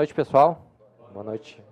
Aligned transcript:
Noite, 0.00 0.14
pessoal. 0.14 0.64
Boa 1.12 1.22
noite. 1.22 1.62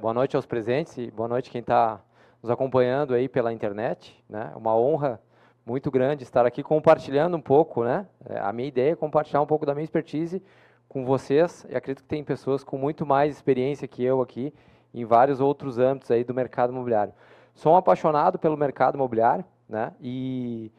Boa 0.00 0.12
noite 0.12 0.34
aos 0.34 0.44
presentes 0.44 0.98
e 0.98 1.08
boa 1.08 1.28
noite 1.28 1.52
quem 1.52 1.60
está 1.60 2.00
nos 2.42 2.50
acompanhando 2.50 3.14
aí 3.14 3.28
pela 3.28 3.52
internet. 3.52 4.20
Né? 4.28 4.52
Uma 4.56 4.76
honra 4.76 5.20
muito 5.64 5.88
grande 5.88 6.24
estar 6.24 6.44
aqui 6.44 6.64
compartilhando 6.64 7.36
um 7.36 7.40
pouco, 7.40 7.84
né? 7.84 8.04
É, 8.28 8.40
a 8.40 8.52
minha 8.52 8.66
ideia 8.66 8.90
é 8.90 8.96
compartilhar 8.96 9.40
um 9.40 9.46
pouco 9.46 9.64
da 9.64 9.72
minha 9.72 9.84
expertise 9.84 10.42
com 10.88 11.04
vocês. 11.04 11.64
E 11.70 11.76
acredito 11.76 12.02
que 12.02 12.08
tem 12.08 12.24
pessoas 12.24 12.64
com 12.64 12.76
muito 12.76 13.06
mais 13.06 13.36
experiência 13.36 13.86
que 13.86 14.02
eu 14.02 14.20
aqui 14.20 14.52
em 14.92 15.04
vários 15.04 15.40
outros 15.40 15.78
âmbitos 15.78 16.10
aí 16.10 16.24
do 16.24 16.34
mercado 16.34 16.72
imobiliário. 16.72 17.14
Sou 17.54 17.72
um 17.72 17.76
apaixonado 17.76 18.36
pelo 18.36 18.56
mercado 18.56 18.96
imobiliário, 18.96 19.44
né? 19.68 19.92
E 20.00 20.72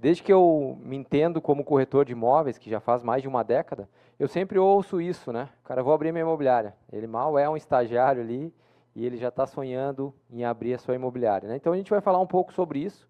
desde 0.00 0.22
que 0.22 0.32
eu 0.32 0.78
me 0.82 0.96
entendo 0.96 1.42
como 1.42 1.62
corretor 1.62 2.06
de 2.06 2.12
imóveis, 2.12 2.56
que 2.56 2.70
já 2.70 2.80
faz 2.80 3.02
mais 3.02 3.20
de 3.20 3.28
uma 3.28 3.44
década, 3.44 3.88
eu 4.18 4.26
sempre 4.26 4.58
ouço 4.58 5.00
isso, 5.00 5.30
né? 5.30 5.50
Cara, 5.62 5.82
vou 5.82 5.92
abrir 5.92 6.10
minha 6.10 6.22
imobiliária. 6.22 6.74
Ele 6.90 7.06
mal 7.06 7.38
é 7.38 7.48
um 7.48 7.56
estagiário 7.56 8.22
ali 8.22 8.52
e 8.94 9.04
ele 9.04 9.18
já 9.18 9.28
está 9.28 9.46
sonhando 9.46 10.14
em 10.30 10.42
abrir 10.42 10.74
a 10.74 10.78
sua 10.78 10.94
imobiliária. 10.94 11.48
Né? 11.48 11.56
Então 11.56 11.72
a 11.72 11.76
gente 11.76 11.90
vai 11.90 12.00
falar 12.00 12.18
um 12.18 12.26
pouco 12.26 12.52
sobre 12.52 12.78
isso. 12.80 13.06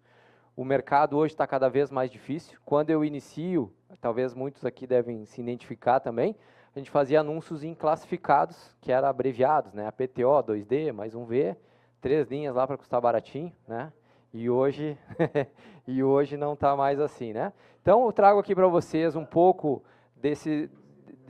O 0.55 0.65
mercado 0.65 1.17
hoje 1.17 1.33
está 1.33 1.47
cada 1.47 1.69
vez 1.69 1.89
mais 1.89 2.11
difícil. 2.11 2.59
Quando 2.65 2.89
eu 2.89 3.05
inicio, 3.05 3.73
talvez 4.01 4.33
muitos 4.33 4.65
aqui 4.65 4.85
devem 4.85 5.25
se 5.25 5.39
identificar 5.39 6.01
também, 6.01 6.35
a 6.75 6.79
gente 6.79 6.91
fazia 6.91 7.21
anúncios 7.21 7.63
em 7.63 7.73
classificados, 7.73 8.75
que 8.81 8.91
eram 8.91 9.07
abreviados, 9.07 9.73
né? 9.73 9.87
APTO, 9.87 10.43
2D, 10.43 10.91
mais 10.91 11.15
um 11.15 11.25
V, 11.25 11.55
três 12.01 12.29
linhas 12.29 12.55
lá 12.55 12.67
para 12.67 12.77
custar 12.77 12.99
baratinho, 12.99 13.51
né? 13.67 13.91
E 14.33 14.49
hoje, 14.49 14.97
e 15.85 16.03
hoje 16.03 16.37
não 16.37 16.53
está 16.53 16.75
mais 16.75 16.99
assim, 16.99 17.33
né? 17.33 17.51
Então 17.81 18.05
eu 18.05 18.11
trago 18.13 18.39
aqui 18.39 18.55
para 18.55 18.67
vocês 18.67 19.15
um 19.15 19.25
pouco 19.25 19.83
desse, 20.15 20.69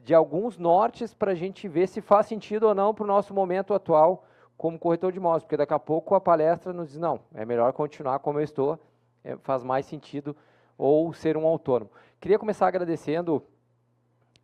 de 0.03 0.13
alguns 0.13 0.57
nortes 0.57 1.13
para 1.13 1.31
a 1.31 1.35
gente 1.35 1.67
ver 1.67 1.87
se 1.87 2.01
faz 2.01 2.27
sentido 2.27 2.67
ou 2.67 2.75
não 2.75 2.93
para 2.93 3.03
o 3.03 3.07
nosso 3.07 3.33
momento 3.33 3.73
atual 3.73 4.25
como 4.57 4.77
corretor 4.77 5.11
de 5.11 5.17
imóveis, 5.17 5.43
porque 5.43 5.57
daqui 5.57 5.73
a 5.73 5.79
pouco 5.79 6.13
a 6.13 6.21
palestra 6.21 6.71
nos 6.71 6.89
diz, 6.89 6.99
não, 6.99 7.19
é 7.33 7.43
melhor 7.43 7.73
continuar 7.73 8.19
como 8.19 8.39
eu 8.39 8.43
estou, 8.43 8.79
é, 9.23 9.35
faz 9.37 9.63
mais 9.63 9.87
sentido, 9.87 10.35
ou 10.77 11.11
ser 11.13 11.35
um 11.35 11.47
autônomo. 11.47 11.89
Queria 12.19 12.37
começar 12.37 12.67
agradecendo 12.67 13.43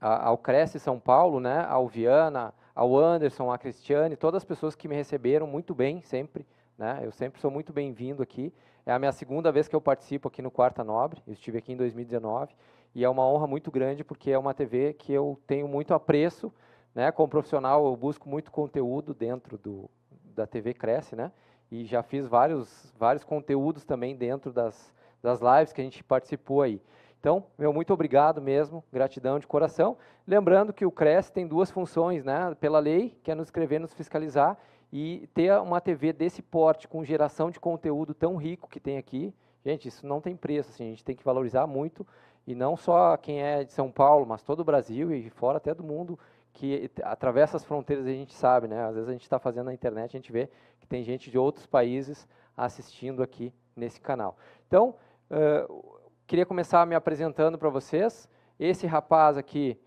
a, 0.02 0.30
ao 0.30 0.38
Cresce 0.40 0.80
São 0.80 1.00
Paulo, 1.00 1.40
né, 1.40 1.64
ao 1.70 1.88
Viana, 1.88 2.52
ao 2.74 2.98
Anderson, 2.98 3.52
à 3.52 3.60
Cristiane, 3.60 4.16
todas 4.16 4.38
as 4.42 4.46
pessoas 4.46 4.76
que 4.76 4.88
me 4.88 4.96
receberam 4.96 5.46
muito 5.46 5.76
bem 5.76 6.02
sempre, 6.02 6.48
né, 6.78 7.00
eu 7.04 7.12
sempre 7.12 7.42
sou 7.42 7.50
muito 7.50 7.74
bem-vindo 7.74 8.22
aqui, 8.22 8.54
é 8.86 8.92
a 8.92 9.00
minha 9.00 9.12
segunda 9.12 9.52
vez 9.52 9.68
que 9.68 9.76
eu 9.76 9.82
participo 9.82 10.28
aqui 10.28 10.42
no 10.42 10.52
Quarta 10.52 10.84
Nobre, 10.84 11.22
eu 11.26 11.34
estive 11.34 11.58
aqui 11.58 11.74
em 11.74 11.78
2019, 11.78 12.56
e 12.94 13.04
é 13.04 13.10
uma 13.10 13.28
honra 13.28 13.48
muito 13.48 13.72
grande 13.72 14.04
porque 14.04 14.32
é 14.32 14.38
uma 14.38 14.54
TV 14.54 14.94
que 14.94 15.12
eu 15.12 15.40
tenho 15.46 15.68
muito 15.68 15.94
apreço, 15.94 16.54
né? 16.96 17.12
Como 17.12 17.28
profissional 17.28 17.86
eu 17.86 17.96
busco 17.96 18.30
muito 18.30 18.52
conteúdo 18.52 19.14
dentro 19.14 19.58
do, 19.58 19.90
da 20.34 20.48
TV 20.48 20.74
Cresce, 20.74 21.16
né? 21.16 21.32
E 21.70 21.86
já 21.86 22.02
fiz 22.02 22.26
vários 22.26 22.94
vários 22.98 23.24
conteúdos 23.24 23.84
também 23.84 24.16
dentro 24.16 24.52
das, 24.54 24.92
das 25.22 25.42
lives 25.42 25.74
que 25.74 25.82
a 25.82 25.84
gente 25.84 26.04
participou 26.04 26.62
aí. 26.62 26.82
Então, 27.20 27.44
meu 27.58 27.74
muito 27.74 27.94
obrigado 27.94 28.42
mesmo, 28.42 28.84
gratidão 28.92 29.38
de 29.38 29.46
coração. 29.46 29.98
Lembrando 30.26 30.72
que 30.72 30.86
o 30.86 30.92
Cresce 30.92 31.32
tem 31.32 31.46
duas 31.46 31.70
funções, 31.70 32.24
né? 32.24 32.56
Pela 32.60 32.80
lei, 32.80 33.18
que 33.22 33.32
é 33.32 33.36
nos 33.36 33.48
escrever, 33.48 33.80
nos 33.80 33.94
fiscalizar 33.94 34.58
e 34.92 35.28
ter 35.34 35.60
uma 35.60 35.82
TV 35.82 36.14
desse 36.14 36.42
porte 36.42 36.88
com 36.88 37.04
geração 37.04 37.50
de 37.52 37.60
conteúdo 37.60 38.14
tão 38.14 38.36
rico 38.38 38.70
que 38.70 38.80
tem 38.80 38.98
aqui. 38.98 39.34
Gente, 39.66 39.88
isso 39.88 40.06
não 40.06 40.22
tem 40.22 40.36
preço, 40.36 40.70
assim, 40.70 40.86
a 40.86 40.90
gente 40.90 41.04
tem 41.04 41.16
que 41.16 41.24
valorizar 41.24 41.68
muito 41.68 42.08
e 42.46 42.56
não 42.56 42.78
só 42.78 43.18
quem 43.18 43.42
é 43.42 43.66
de 43.66 43.74
São 43.74 43.92
Paulo, 43.92 44.26
mas 44.26 44.42
todo 44.42 44.62
o 44.62 44.64
Brasil 44.64 45.14
e 45.14 45.30
fora 45.30 45.58
até 45.58 45.74
do 45.74 45.84
mundo 45.84 46.18
que 46.54 46.90
atravessa 47.04 47.58
as 47.58 47.66
fronteiras 47.66 48.06
a 48.06 48.10
gente 48.10 48.34
sabe, 48.34 48.68
né? 48.68 48.84
Às 48.86 48.96
vezes 48.96 49.10
a 49.10 49.12
gente 49.12 49.24
está 49.24 49.38
fazendo 49.38 49.66
na 49.66 49.74
internet, 49.74 50.16
a 50.16 50.20
gente 50.20 50.32
vê 50.32 50.50
que 50.80 50.88
tem 50.88 51.04
gente 51.04 51.30
de 51.30 51.38
outros 51.38 51.68
países 51.68 52.28
assistindo 52.56 53.22
aqui 53.22 53.54
nesse 53.76 54.02
canal. 54.02 54.36
Então, 54.66 54.96
uh, 55.30 56.00
queria 56.26 56.46
começar 56.46 56.86
me 56.88 56.96
apresentando 56.96 57.60
para 57.60 57.70
vocês. 57.70 58.28
Esse 58.60 58.88
rapaz 58.88 59.38
aqui, 59.38 59.80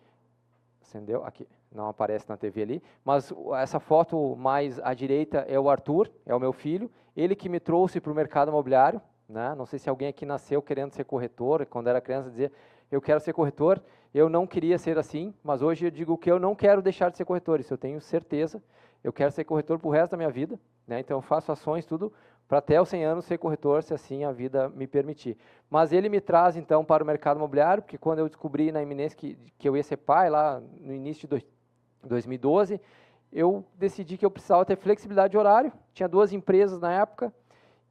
acendeu 0.81 1.25
aqui, 1.25 1.49
não 1.73 1.89
aparece 1.89 2.29
na 2.29 2.37
TV 2.37 2.63
ali, 2.63 2.83
mas 3.05 3.33
essa 3.59 3.79
foto 3.79 4.35
mais 4.37 4.81
à 4.81 4.93
direita 4.93 5.45
é 5.49 5.59
o 5.59 5.71
Arthur, 5.71 6.11
é 6.27 6.35
o 6.35 6.41
meu 6.41 6.53
filho, 6.53 6.91
ele 7.17 7.35
que 7.37 7.49
me 7.49 7.61
trouxe 7.61 8.01
para 8.01 8.13
o 8.13 8.15
mercado 8.15 8.49
imobiliário. 8.49 9.01
Né? 9.29 9.55
Não 9.55 9.65
sei 9.65 9.79
se 9.79 9.89
alguém 9.89 10.09
aqui 10.09 10.27
nasceu 10.27 10.61
querendo 10.61 10.93
ser 10.93 11.05
corretor, 11.05 11.65
quando 11.67 11.89
era 11.89 12.01
criança 12.01 12.29
dizia, 12.29 12.51
eu 12.91 13.01
quero 13.01 13.21
ser 13.21 13.33
corretor. 13.33 13.81
Eu 14.13 14.29
não 14.29 14.45
queria 14.45 14.77
ser 14.77 14.99
assim, 14.99 15.33
mas 15.43 15.63
hoje 15.63 15.87
eu 15.87 15.91
digo 15.91 16.19
que 16.19 16.31
eu 16.31 16.41
não 16.41 16.55
quero 16.55 16.83
deixar 16.83 17.11
de 17.11 17.17
ser 17.17 17.25
corretor, 17.25 17.61
isso 17.61 17.73
eu 17.73 17.79
tenho 17.79 18.01
certeza. 18.01 18.61
Eu 19.05 19.13
quero 19.13 19.31
ser 19.31 19.45
corretor 19.45 19.79
para 19.79 19.89
o 19.89 19.91
resto 19.91 20.11
da 20.13 20.17
minha 20.17 20.31
vida, 20.31 20.59
né? 20.87 20.99
então 20.99 21.17
eu 21.19 21.23
faço 21.23 21.53
ações, 21.53 21.87
tudo, 21.87 22.13
para 22.49 22.59
até 22.59 22.83
os 22.83 22.89
100 22.89 23.05
anos 23.05 23.25
ser 23.25 23.39
corretor, 23.39 23.85
se 23.85 23.95
assim 23.95 24.25
a 24.25 24.33
vida 24.33 24.69
me 24.71 24.89
permitir. 24.89 25.39
Mas 25.71 25.93
ele 25.93 26.09
me 26.09 26.21
traz, 26.21 26.57
então, 26.57 26.85
para 26.85 27.05
o 27.05 27.07
mercado 27.07 27.37
imobiliário, 27.37 27.85
porque 27.85 27.97
quando 27.97 28.19
eu 28.19 28.27
descobri 28.27 28.73
na 28.73 28.83
iminência 28.83 29.17
que, 29.17 29.39
que 29.57 29.69
eu 29.69 29.77
ia 29.77 29.83
ser 29.85 29.99
pai, 29.99 30.29
lá 30.29 30.61
no 30.81 30.93
início 30.93 31.29
de 31.29 31.47
2012, 32.09 32.81
eu 33.33 33.65
decidi 33.75 34.16
que 34.16 34.25
eu 34.25 34.31
precisava 34.31 34.65
ter 34.65 34.77
flexibilidade 34.77 35.33
de 35.33 35.38
horário, 35.38 35.72
tinha 35.93 36.09
duas 36.09 36.33
empresas 36.33 36.81
na 36.81 36.93
época, 36.93 37.33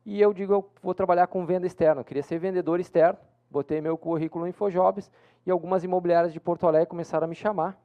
e 0.05 0.21
eu 0.21 0.33
digo, 0.33 0.53
eu 0.53 0.69
vou 0.81 0.93
trabalhar 0.93 1.27
com 1.27 1.45
venda 1.45 1.67
externa. 1.67 2.01
Eu 2.01 2.05
queria 2.05 2.23
ser 2.23 2.39
vendedor 2.39 2.79
externo, 2.79 3.19
botei 3.49 3.81
meu 3.81 3.97
currículo 3.97 4.45
no 4.45 4.49
InfoJobs 4.49 5.11
e 5.45 5.51
algumas 5.51 5.83
imobiliárias 5.83 6.33
de 6.33 6.39
Porto 6.39 6.67
Alegre 6.67 6.87
começaram 6.87 7.25
a 7.25 7.27
me 7.27 7.35
chamar. 7.35 7.79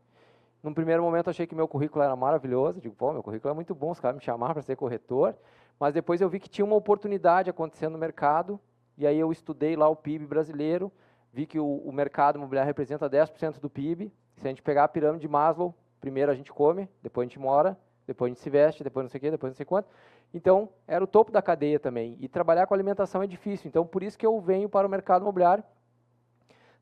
Num 0.63 0.73
primeiro 0.73 1.03
momento 1.03 1.29
achei 1.29 1.47
que 1.47 1.55
meu 1.55 1.69
currículo 1.69 2.03
era 2.03 2.17
maravilhoso, 2.17 2.81
digo, 2.81 2.95
pô, 2.95 3.13
meu 3.13 3.23
currículo 3.23 3.53
é 3.53 3.55
muito 3.55 3.75
bom, 3.75 3.91
os 3.91 4.01
caras 4.01 4.17
me 4.17 4.23
chamaram 4.23 4.55
para 4.55 4.63
ser 4.63 4.77
corretor, 4.77 5.37
mas 5.79 5.93
depois 5.93 6.21
eu 6.21 6.29
vi 6.29 6.41
que 6.41 6.49
tinha 6.49 6.65
uma 6.65 6.77
oportunidade 6.77 7.51
acontecendo 7.51 7.93
no 7.93 7.99
mercado, 7.99 8.59
e 8.97 9.07
aí 9.07 9.19
eu 9.19 9.31
estudei 9.31 9.77
lá 9.77 9.89
o 9.89 9.97
PIB 9.97 10.27
brasileiro, 10.27 10.91
vi 11.31 11.45
que 11.45 11.59
o, 11.59 11.67
o 11.67 11.93
mercado 11.93 12.37
imobiliário 12.37 12.69
representa 12.69 13.11
10% 13.11 13.61
do 13.61 13.69
PIB, 13.69 14.11
se 14.37 14.47
a 14.47 14.49
gente 14.49 14.63
pegar 14.63 14.85
a 14.85 14.89
pirâmide 14.89 15.21
de 15.21 15.29
Maslow, 15.29 15.75
primeiro 16.05 16.31
a 16.31 16.35
gente 16.35 16.53
come, 16.53 16.87
depois 17.03 17.27
a 17.27 17.29
gente 17.29 17.39
mora, 17.39 17.79
depois 18.07 18.31
a 18.31 18.35
gente 18.35 18.43
se 18.43 18.51
veste, 18.51 18.85
depois 18.85 19.05
não 19.05 19.11
sei 19.11 19.19
o 19.19 19.21
quê, 19.23 19.31
depois 19.31 19.51
não 19.51 19.57
sei 19.57 19.65
quanto, 19.65 19.89
então, 20.35 20.69
era 20.87 21.03
o 21.03 21.07
topo 21.07 21.31
da 21.31 21.41
cadeia 21.41 21.79
também. 21.79 22.17
E 22.21 22.29
trabalhar 22.29 22.67
com 22.67 22.75
alimentação 22.75 23.23
é 23.23 23.27
difícil. 23.27 23.69
Então, 23.69 23.87
por 23.87 24.03
isso 24.03 24.19
que 24.19 24.27
eu 24.27 24.41
venho 24.41 24.69
para 24.69 24.87
o 24.87 24.91
mercado 24.91 25.23
imobiliário. 25.23 25.63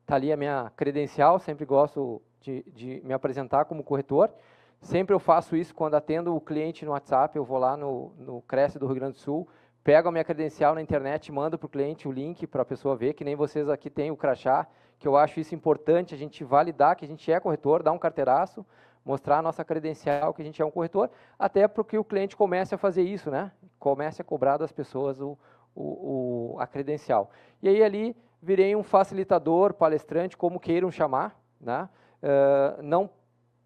Está 0.01 0.15
ali 0.15 0.33
a 0.33 0.35
minha 0.35 0.71
credencial, 0.75 1.37
sempre 1.37 1.63
gosto 1.63 2.19
de, 2.41 2.63
de, 2.63 3.01
me 3.05 3.13
apresentar 3.13 3.65
como 3.65 3.83
corretor. 3.83 4.33
Sempre 4.81 5.13
eu 5.13 5.19
faço 5.19 5.55
isso 5.55 5.73
quando 5.73 5.93
atendo 5.93 6.35
o 6.35 6.41
cliente 6.41 6.83
no 6.83 6.91
WhatsApp, 6.91 7.37
eu 7.37 7.45
vou 7.45 7.59
lá 7.59 7.77
no, 7.77 8.11
no 8.17 8.41
Cresce 8.41 8.79
do 8.79 8.87
Rio 8.87 8.95
Grande 8.95 9.13
do 9.13 9.19
Sul, 9.19 9.47
pego 9.81 10.09
a 10.09 10.11
minha 10.11 10.25
credencial 10.25 10.75
na 10.75 10.81
internet, 10.81 11.31
mando 11.31 11.57
para 11.57 11.67
o 11.67 11.69
cliente 11.69 12.05
o 12.07 12.11
link 12.11 12.45
para 12.47 12.63
a 12.63 12.65
pessoa 12.65 12.95
ver, 12.95 13.13
que 13.13 13.23
nem 13.23 13.35
vocês 13.35 13.69
aqui 13.69 13.89
têm 13.89 14.11
o 14.11 14.17
crachá, 14.17 14.67
que 14.99 15.07
eu 15.07 15.15
acho 15.15 15.39
isso 15.39 15.55
importante, 15.55 16.13
a 16.13 16.17
gente 16.17 16.43
validar 16.43 16.95
que 16.97 17.05
a 17.05 17.07
gente 17.07 17.31
é 17.31 17.39
corretor, 17.39 17.81
dar 17.81 17.93
um 17.93 17.97
carteiraço, 17.97 18.65
mostrar 19.05 19.39
a 19.39 19.41
nossa 19.41 19.63
credencial 19.63 20.33
que 20.33 20.41
a 20.41 20.45
gente 20.45 20.61
é 20.61 20.65
um 20.65 20.71
corretor, 20.71 21.09
até 21.37 21.67
para 21.67 21.83
que 21.83 21.97
o 21.97 22.03
cliente 22.03 22.35
comece 22.35 22.73
a 22.73 22.77
fazer 22.77 23.03
isso, 23.03 23.29
né? 23.29 23.51
Comece 23.79 24.21
a 24.21 24.25
cobrar 24.25 24.57
das 24.57 24.71
pessoas 24.71 25.19
o, 25.19 25.37
o, 25.75 26.55
o, 26.55 26.59
a 26.59 26.65
credencial. 26.67 27.29
E 27.61 27.67
aí 27.67 27.83
ali 27.83 28.15
virei 28.41 28.75
um 28.75 28.83
facilitador, 28.83 29.73
palestrante, 29.73 30.37
como 30.37 30.59
queiram 30.59 30.91
chamar, 30.91 31.39
né? 31.59 31.89
Uh, 32.21 32.81
não 32.81 33.09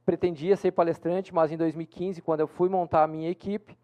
pretendia 0.05 0.55
ser 0.55 0.71
palestrante, 0.71 1.33
mas 1.33 1.51
em 1.51 1.57
2015, 1.57 2.21
quando 2.21 2.39
eu 2.39 2.47
fui 2.47 2.69
montar 2.69 3.03
a 3.03 3.07
minha 3.07 3.29
equipe, 3.29 3.77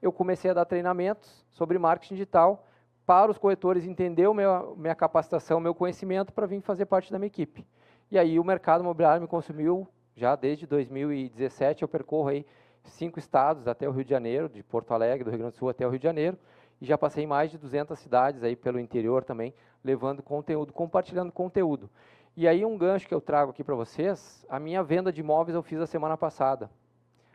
eu 0.00 0.12
comecei 0.12 0.50
a 0.50 0.54
dar 0.54 0.64
treinamentos 0.64 1.44
sobre 1.50 1.78
marketing 1.78 2.14
digital 2.14 2.66
para 3.06 3.30
os 3.30 3.38
corretores 3.38 3.84
entender 3.84 4.32
meu, 4.32 4.76
minha 4.76 4.94
capacitação, 4.94 5.60
meu 5.60 5.74
conhecimento 5.74 6.32
para 6.32 6.46
vir 6.46 6.60
fazer 6.60 6.86
parte 6.86 7.10
da 7.10 7.18
minha 7.18 7.26
equipe. 7.26 7.66
E 8.10 8.18
aí 8.18 8.38
o 8.38 8.44
mercado 8.44 8.82
imobiliário 8.82 9.20
me 9.20 9.28
consumiu 9.28 9.88
já 10.16 10.36
desde 10.36 10.66
2017 10.66 11.82
eu 11.82 11.88
percorro 11.88 12.28
aí 12.28 12.46
cinco 12.84 13.18
estados 13.18 13.66
até 13.66 13.88
o 13.88 13.92
Rio 13.92 14.04
de 14.04 14.10
Janeiro, 14.10 14.48
de 14.48 14.62
Porto 14.62 14.92
Alegre, 14.92 15.24
do 15.24 15.30
Rio 15.30 15.38
Grande 15.38 15.54
do 15.54 15.58
Sul 15.58 15.68
até 15.68 15.86
o 15.86 15.90
Rio 15.90 15.98
de 15.98 16.04
Janeiro, 16.04 16.38
e 16.80 16.86
já 16.86 16.98
passei 16.98 17.24
em 17.24 17.26
mais 17.26 17.50
de 17.50 17.58
200 17.58 17.98
cidades 17.98 18.42
aí 18.42 18.54
pelo 18.54 18.78
interior 18.78 19.24
também, 19.24 19.54
levando 19.82 20.22
conteúdo, 20.22 20.72
compartilhando 20.72 21.32
conteúdo. 21.32 21.90
E 22.36 22.48
aí 22.48 22.64
um 22.64 22.76
gancho 22.76 23.06
que 23.06 23.14
eu 23.14 23.20
trago 23.20 23.50
aqui 23.52 23.62
para 23.62 23.74
vocês, 23.74 24.44
a 24.48 24.58
minha 24.58 24.82
venda 24.82 25.12
de 25.12 25.20
imóveis 25.20 25.54
eu 25.54 25.62
fiz 25.62 25.80
a 25.80 25.86
semana 25.86 26.16
passada. 26.16 26.70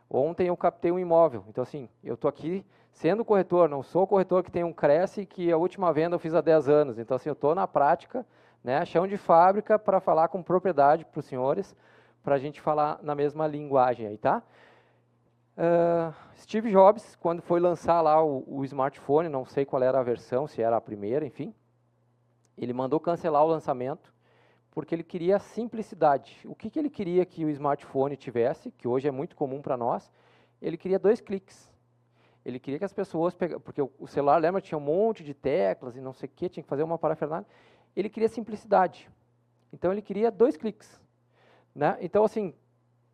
Ontem 0.09 0.47
eu 0.47 0.57
captei 0.57 0.91
um 0.91 0.99
imóvel, 0.99 1.43
então 1.47 1.61
assim, 1.61 1.87
eu 2.03 2.15
estou 2.15 2.27
aqui 2.27 2.65
sendo 2.91 3.23
corretor, 3.23 3.69
não 3.69 3.83
sou 3.83 4.07
corretor 4.07 4.43
que 4.43 4.51
tem 4.51 4.63
um 4.63 4.73
Cresce 4.73 5.25
que 5.25 5.51
a 5.51 5.57
última 5.57 5.93
venda 5.93 6.15
eu 6.15 6.19
fiz 6.19 6.33
há 6.33 6.41
10 6.41 6.67
anos, 6.67 6.99
então 6.99 7.15
assim, 7.15 7.29
eu 7.29 7.33
estou 7.33 7.53
na 7.53 7.67
prática, 7.67 8.25
né, 8.63 8.83
chão 8.85 9.07
de 9.07 9.17
fábrica 9.17 9.79
para 9.79 9.99
falar 9.99 10.27
com 10.27 10.43
propriedade 10.43 11.05
para 11.05 11.19
os 11.19 11.25
senhores, 11.25 11.75
para 12.23 12.35
a 12.35 12.37
gente 12.39 12.61
falar 12.61 12.99
na 13.01 13.15
mesma 13.15 13.47
linguagem 13.47 14.07
aí, 14.07 14.17
tá? 14.17 14.43
Uh, 15.57 16.13
Steve 16.37 16.71
Jobs, 16.71 17.17
quando 17.17 17.41
foi 17.41 17.59
lançar 17.59 18.01
lá 18.01 18.23
o, 18.23 18.45
o, 18.47 18.63
smartphone, 18.63 19.27
não 19.27 19.43
sei 19.43 19.65
qual 19.65 19.83
era 19.83 19.99
a 19.99 20.03
versão, 20.03 20.47
se 20.47 20.61
era 20.61 20.77
a 20.77 20.81
primeira, 20.81 21.25
enfim, 21.25 21.53
ele 22.57 22.71
mandou 22.71 22.99
cancelar 22.99 23.43
o 23.43 23.47
lançamento, 23.47 24.13
porque 24.71 24.95
ele 24.95 25.03
queria 25.03 25.37
simplicidade. 25.37 26.39
O 26.45 26.55
que, 26.55 26.69
que 26.69 26.79
ele 26.79 26.89
queria 26.89 27.25
que 27.25 27.43
o 27.43 27.49
smartphone 27.49 28.15
tivesse, 28.15 28.71
que 28.71 28.87
hoje 28.87 29.07
é 29.07 29.11
muito 29.11 29.35
comum 29.35 29.61
para 29.61 29.75
nós? 29.75 30.09
Ele 30.61 30.77
queria 30.77 30.97
dois 30.97 31.19
cliques. 31.19 31.69
Ele 32.45 32.59
queria 32.59 32.79
que 32.79 32.85
as 32.85 32.93
pessoas 32.93 33.35
pegassem, 33.35 33.61
porque 33.61 33.81
o 33.81 34.07
celular, 34.07 34.37
lembra, 34.37 34.61
tinha 34.61 34.77
um 34.77 34.81
monte 34.81 35.23
de 35.23 35.33
teclas 35.33 35.97
e 35.97 36.01
não 36.01 36.13
sei 36.13 36.27
o 36.27 36.31
que, 36.33 36.47
tinha 36.47 36.63
que 36.63 36.69
fazer 36.69 36.83
uma 36.83 36.97
parafernália. 36.97 37.45
Ele 37.95 38.09
queria 38.09 38.29
simplicidade. 38.29 39.09
Então 39.73 39.91
ele 39.91 40.01
queria 40.01 40.31
dois 40.31 40.55
cliques. 40.55 41.01
Né? 41.75 41.97
Então, 42.01 42.23
assim, 42.23 42.53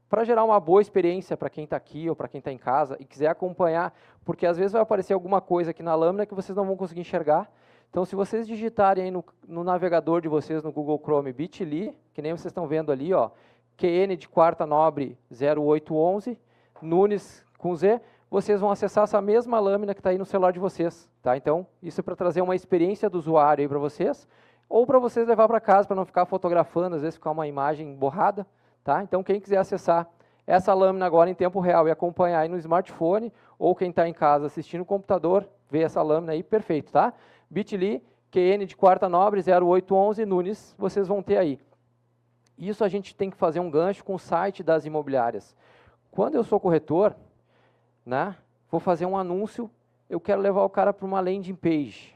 para 0.10 0.24
gerar 0.24 0.44
uma 0.44 0.60
boa 0.60 0.82
experiência 0.82 1.36
para 1.36 1.50
quem 1.50 1.64
está 1.64 1.76
aqui 1.76 2.10
ou 2.10 2.16
para 2.16 2.28
quem 2.28 2.40
está 2.40 2.52
em 2.52 2.58
casa 2.58 2.96
e 3.00 3.06
quiser 3.06 3.28
acompanhar, 3.28 3.94
porque 4.24 4.46
às 4.46 4.58
vezes 4.58 4.74
vai 4.74 4.82
aparecer 4.82 5.14
alguma 5.14 5.42
coisa 5.42 5.72
aqui 5.72 5.84
na 5.84 5.96
lâmina 5.96 6.26
que 6.26 6.34
vocês 6.34 6.56
não 6.56 6.66
vão 6.66 6.78
conseguir 6.78 7.02
enxergar. 7.02 7.52
Então, 7.90 8.06
se 8.06 8.16
vocês 8.16 8.46
digitarem 8.46 9.10
no, 9.10 9.24
no, 9.48 9.64
navegador 9.64 10.22
de 10.22 10.28
vocês, 10.28 10.62
no 10.64 10.72
Google 10.72 11.00
Chrome, 11.04 11.32
bit.ly, 11.32 11.98
que 12.14 12.22
nem 12.22 12.34
vocês 12.34 12.48
estão 12.48 12.68
vendo 12.68 12.92
ali, 12.92 13.14
ó, 13.14 13.30
QN 13.78 14.16
de 14.18 14.28
quarta 14.28 14.66
nobre 14.66 15.18
0811, 15.32 16.38
Nunes 16.82 17.46
com 17.58 17.76
Z, 17.76 18.02
vocês 18.30 18.60
vão 18.60 18.70
acessar 18.70 19.06
essa 19.06 19.22
mesma 19.22 19.60
lâmina 19.60 19.94
que 19.94 20.00
está 20.00 20.10
aí 20.10 20.18
no 20.18 20.26
celular 20.26 20.52
de 20.52 20.60
vocês. 20.60 21.10
Tá? 21.22 21.38
Então, 21.38 21.66
isso 21.82 22.02
é 22.02 22.04
para 22.04 22.16
trazer 22.16 22.42
uma 22.42 22.56
experiência 22.56 23.10
do 23.10 23.18
usuário 23.18 23.62
aí 23.62 23.68
para 23.68 23.80
vocês, 23.80 24.28
ou 24.68 24.86
para 24.86 25.00
vocês 25.00 25.28
levar 25.28 25.48
para 25.48 25.60
casa, 25.60 25.88
para 25.88 25.96
não 25.96 26.06
ficar 26.06 26.26
fotografando, 26.26 26.96
às 26.96 27.02
vezes 27.02 27.16
ficar 27.16 27.32
uma 27.32 27.48
imagem 27.48 27.96
borrada. 27.96 28.46
Tá? 28.84 29.02
Então, 29.04 29.24
quem 29.24 29.40
quiser 29.40 29.58
acessar 29.58 30.08
essa 30.46 30.74
lâmina 30.74 31.06
agora 31.06 31.30
em 31.30 31.34
tempo 31.34 31.60
real 31.60 31.88
e 31.88 31.92
acompanhar 31.92 32.42
aí 32.42 32.50
no 32.50 32.58
smartphone, 32.58 33.34
ou 33.58 33.76
quem 33.76 33.90
está 33.90 34.08
em 34.08 34.14
casa 34.14 34.46
assistindo 34.46 34.80
no 34.80 34.86
computador, 34.86 35.48
vê 35.70 35.82
essa 35.82 36.02
lâmina 36.02 36.34
aí, 36.34 36.44
perfeito. 36.44 36.92
Tá? 36.92 37.14
Bit.ly, 37.50 38.04
QN 38.32 38.66
de 38.66 38.76
quarta 38.76 39.10
nobre, 39.10 39.42
0811, 39.42 40.26
Nunes, 40.26 40.76
vocês 40.78 41.08
vão 41.08 41.24
ter 41.24 41.38
aí. 41.38 41.60
Isso 42.58 42.84
a 42.84 42.88
gente 42.88 43.16
tem 43.16 43.30
que 43.30 43.38
fazer 43.38 43.60
um 43.60 43.70
gancho 43.70 44.04
com 44.04 44.16
o 44.16 44.20
site 44.20 44.64
das 44.64 44.86
imobiliárias. 44.86 45.56
Quando 46.12 46.36
eu 46.36 46.44
sou 46.44 46.60
corretor, 46.60 47.16
né, 48.06 48.36
vou 48.70 48.80
fazer 48.80 49.06
um 49.06 49.18
anúncio, 49.18 49.70
eu 50.10 50.20
quero 50.20 50.42
levar 50.42 50.64
o 50.64 50.70
cara 50.70 50.94
para 50.94 51.06
uma 51.06 51.20
landing 51.20 51.56
page. 51.56 52.16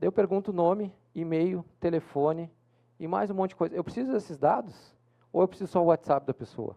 Daí 0.00 0.08
eu 0.08 0.12
pergunto 0.12 0.50
o 0.50 0.54
nome, 0.54 0.92
e-mail, 1.14 1.64
telefone 1.80 2.50
e 2.98 3.06
mais 3.06 3.30
um 3.30 3.34
monte 3.34 3.50
de 3.50 3.56
coisa. 3.56 3.74
Eu 3.74 3.84
preciso 3.84 4.12
desses 4.12 4.38
dados? 4.38 4.96
ou 5.32 5.42
eu 5.42 5.48
preciso 5.48 5.70
só 5.70 5.82
o 5.82 5.86
WhatsApp 5.86 6.26
da 6.26 6.34
pessoa? 6.34 6.76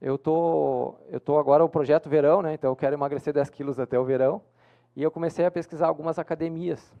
Eu 0.00 0.18
tô, 0.18 0.94
eu 1.08 1.20
tô 1.20 1.38
agora 1.38 1.64
o 1.64 1.68
projeto 1.68 2.08
verão, 2.08 2.42
né? 2.42 2.54
Então 2.54 2.70
eu 2.70 2.76
quero 2.76 2.94
emagrecer 2.94 3.32
10 3.32 3.50
quilos 3.50 3.78
até 3.78 3.98
o 3.98 4.04
verão. 4.04 4.42
E 4.96 5.02
eu 5.02 5.10
comecei 5.10 5.46
a 5.46 5.50
pesquisar 5.50 5.86
algumas 5.86 6.18
academias. 6.18 6.92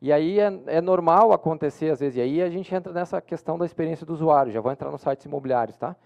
E 0.00 0.12
aí 0.12 0.38
é, 0.38 0.62
é, 0.66 0.80
normal 0.80 1.32
acontecer 1.32 1.90
às 1.90 1.98
vezes. 1.98 2.16
E 2.16 2.20
aí 2.20 2.40
a 2.40 2.48
gente 2.48 2.72
entra 2.72 2.92
nessa 2.92 3.20
questão 3.20 3.58
da 3.58 3.66
experiência 3.66 4.06
do 4.06 4.12
usuário. 4.12 4.52
Já 4.52 4.60
vou 4.60 4.70
entrar 4.70 4.90
nos 4.90 5.00
sites 5.00 5.26
imobiliários, 5.26 5.76
tá? 5.76 5.96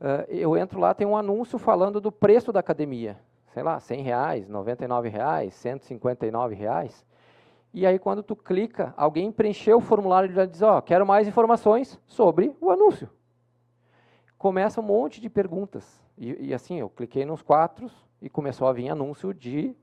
Uh, 0.00 0.24
eu 0.28 0.56
entro 0.56 0.80
lá, 0.80 0.94
tem 0.94 1.06
um 1.06 1.16
anúncio 1.16 1.58
falando 1.58 2.00
do 2.00 2.10
preço 2.10 2.50
da 2.50 2.60
academia. 2.60 3.18
Sei 3.52 3.62
lá, 3.62 3.78
100 3.78 4.00
reais, 4.00 4.48
99 4.48 5.10
reais, 5.10 5.54
159 5.54 6.54
reais. 6.54 7.04
E 7.74 7.86
aí, 7.86 7.98
quando 7.98 8.22
tu 8.22 8.36
clica, 8.36 8.92
alguém 8.96 9.32
preencheu 9.32 9.78
o 9.78 9.80
formulário 9.80 10.30
e 10.30 10.34
já 10.34 10.44
diz, 10.44 10.60
ó, 10.60 10.78
oh, 10.78 10.82
quero 10.82 11.06
mais 11.06 11.26
informações 11.26 11.98
sobre 12.06 12.54
o 12.60 12.70
anúncio. 12.70 13.08
Começa 14.36 14.80
um 14.80 14.84
monte 14.84 15.20
de 15.20 15.30
perguntas. 15.30 16.02
E, 16.18 16.48
e 16.48 16.54
assim, 16.54 16.78
eu 16.78 16.90
cliquei 16.90 17.24
nos 17.24 17.40
quatro 17.40 17.90
e 18.20 18.28
começou 18.28 18.68
a 18.68 18.72
vir 18.72 18.90
anúncio 18.90 19.32
de 19.32 19.74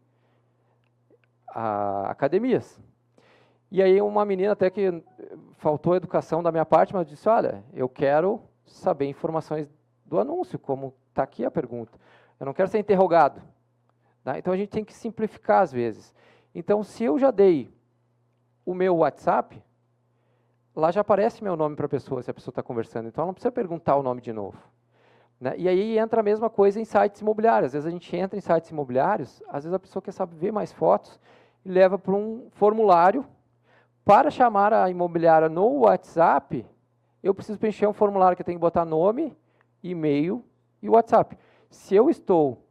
a, 1.47 2.11
academias. 2.11 2.79
E 3.71 3.81
aí 3.81 3.99
uma 4.01 4.23
menina 4.23 4.53
até 4.53 4.69
que 4.69 5.03
faltou 5.57 5.95
educação 5.95 6.43
da 6.43 6.51
minha 6.51 6.65
parte, 6.65 6.93
mas 6.93 7.07
disse, 7.07 7.27
olha, 7.27 7.63
eu 7.73 7.89
quero 7.89 8.41
saber 8.65 9.07
informações 9.07 9.67
do 10.05 10.19
anúncio, 10.19 10.59
como 10.59 10.93
está 11.09 11.23
aqui 11.23 11.43
a 11.43 11.51
pergunta. 11.51 11.99
Eu 12.39 12.45
não 12.45 12.53
quero 12.53 12.69
ser 12.69 12.79
interrogado. 12.79 13.41
Tá? 14.23 14.37
Então 14.37 14.53
a 14.53 14.57
gente 14.57 14.69
tem 14.69 14.85
que 14.85 14.93
simplificar 14.93 15.61
às 15.61 15.71
vezes. 15.71 16.13
Então, 16.53 16.83
se 16.83 17.03
eu 17.03 17.19
já 17.19 17.31
dei 17.31 17.71
o 18.69 18.73
meu 18.75 18.97
WhatsApp, 18.97 19.59
lá 20.75 20.91
já 20.91 21.01
aparece 21.01 21.43
meu 21.43 21.55
nome 21.55 21.75
para 21.75 21.87
a 21.87 21.89
pessoa, 21.89 22.21
se 22.21 22.29
a 22.29 22.33
pessoa 22.35 22.51
está 22.51 22.61
conversando. 22.61 23.07
Então, 23.07 23.23
ela 23.23 23.29
não 23.29 23.33
precisa 23.33 23.51
perguntar 23.51 23.95
o 23.95 24.03
nome 24.03 24.21
de 24.21 24.31
novo. 24.31 24.59
Né? 25.41 25.55
E 25.57 25.67
aí 25.67 25.97
entra 25.97 26.19
a 26.19 26.23
mesma 26.23 26.51
coisa 26.51 26.79
em 26.79 26.85
sites 26.85 27.19
imobiliários. 27.19 27.69
Às 27.69 27.73
vezes 27.73 27.87
a 27.87 27.89
gente 27.89 28.15
entra 28.15 28.37
em 28.37 28.41
sites 28.41 28.69
imobiliários, 28.69 29.41
às 29.47 29.63
vezes 29.63 29.73
a 29.73 29.79
pessoa 29.79 30.03
quer 30.03 30.11
saber 30.11 30.35
ver 30.35 30.51
mais 30.51 30.71
fotos 30.71 31.19
e 31.65 31.69
leva 31.71 31.97
para 31.97 32.13
um 32.13 32.47
formulário. 32.51 33.25
Para 34.05 34.29
chamar 34.29 34.71
a 34.71 34.87
imobiliária 34.87 35.49
no 35.49 35.79
WhatsApp, 35.79 36.63
eu 37.23 37.33
preciso 37.33 37.57
preencher 37.57 37.87
um 37.87 37.93
formulário 37.93 38.35
que 38.35 38.43
eu 38.43 38.45
tenho 38.45 38.59
que 38.59 38.61
botar 38.61 38.85
nome, 38.85 39.35
e-mail 39.81 40.45
e 40.79 40.87
WhatsApp. 40.87 41.35
Se 41.71 41.95
eu 41.95 42.07
estou 42.07 42.63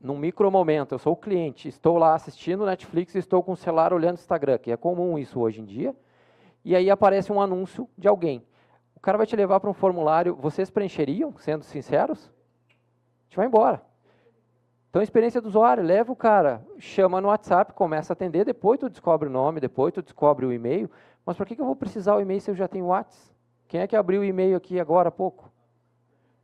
num 0.00 0.16
micro 0.16 0.50
momento, 0.50 0.94
eu 0.94 0.98
sou 0.98 1.12
o 1.12 1.16
cliente, 1.16 1.68
estou 1.68 1.98
lá 1.98 2.14
assistindo 2.14 2.64
Netflix 2.64 3.14
e 3.14 3.18
estou 3.18 3.42
com 3.42 3.52
o 3.52 3.56
celular 3.56 3.92
olhando 3.92 4.16
o 4.16 4.20
Instagram, 4.20 4.58
que 4.58 4.70
é 4.70 4.76
comum 4.76 5.18
isso 5.18 5.40
hoje 5.40 5.60
em 5.60 5.64
dia, 5.64 5.94
e 6.64 6.76
aí 6.76 6.88
aparece 6.88 7.32
um 7.32 7.40
anúncio 7.40 7.88
de 7.98 8.06
alguém. 8.06 8.46
O 8.94 9.00
cara 9.00 9.18
vai 9.18 9.26
te 9.26 9.34
levar 9.34 9.58
para 9.58 9.70
um 9.70 9.74
formulário, 9.74 10.36
vocês 10.36 10.70
preencheriam, 10.70 11.34
sendo 11.38 11.64
sinceros? 11.64 12.30
A 12.68 13.24
gente 13.24 13.36
vai 13.36 13.46
embora. 13.46 13.82
Então, 14.90 15.02
experiência 15.02 15.40
do 15.40 15.48
usuário, 15.48 15.82
leva 15.82 16.12
o 16.12 16.16
cara, 16.16 16.64
chama 16.78 17.20
no 17.20 17.28
WhatsApp, 17.28 17.72
começa 17.74 18.12
a 18.12 18.14
atender, 18.14 18.44
depois 18.44 18.80
tu 18.80 18.88
descobre 18.88 19.28
o 19.28 19.32
nome, 19.32 19.60
depois 19.60 19.92
tu 19.92 20.00
descobre 20.00 20.46
o 20.46 20.52
e-mail, 20.52 20.90
mas 21.26 21.36
para 21.36 21.44
que, 21.44 21.60
eu 21.60 21.66
vou 21.66 21.76
precisar 21.76 22.16
o 22.16 22.20
e-mail 22.20 22.40
se 22.40 22.50
eu 22.50 22.54
já 22.54 22.66
tenho 22.66 22.86
o 22.86 22.88
WhatsApp? 22.88 23.36
Quem 23.66 23.80
é 23.80 23.86
que 23.86 23.94
abriu 23.94 24.22
o 24.22 24.24
e-mail 24.24 24.56
aqui 24.56 24.80
agora 24.80 25.08
há 25.08 25.12
pouco? 25.12 25.52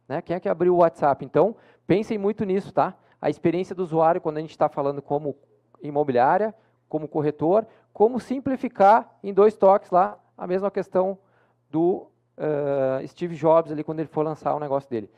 Né? 0.06 0.20
Quem 0.20 0.36
é 0.36 0.40
que 0.40 0.48
abriu 0.48 0.74
o 0.74 0.78
WhatsApp? 0.78 1.24
Então, 1.24 1.56
pensem 1.86 2.18
muito 2.18 2.44
nisso, 2.44 2.70
tá? 2.72 2.94
A 3.24 3.30
experiência 3.30 3.74
do 3.74 3.82
usuário 3.82 4.20
quando 4.20 4.36
a 4.36 4.40
gente 4.42 4.50
está 4.50 4.68
falando 4.68 5.00
como 5.00 5.34
imobiliária, 5.82 6.54
como 6.90 7.08
corretor, 7.08 7.66
como 7.90 8.20
simplificar 8.20 9.16
em 9.22 9.32
dois 9.32 9.56
toques 9.56 9.90
lá 9.90 10.18
a 10.36 10.46
mesma 10.46 10.70
questão 10.70 11.16
do 11.70 12.06
uh, 12.36 13.08
Steve 13.08 13.34
Jobs 13.34 13.72
ali 13.72 13.82
quando 13.82 14.00
ele 14.00 14.10
for 14.10 14.22
lançar 14.22 14.54
o 14.54 14.60
negócio 14.60 14.90
dele. 14.90 15.10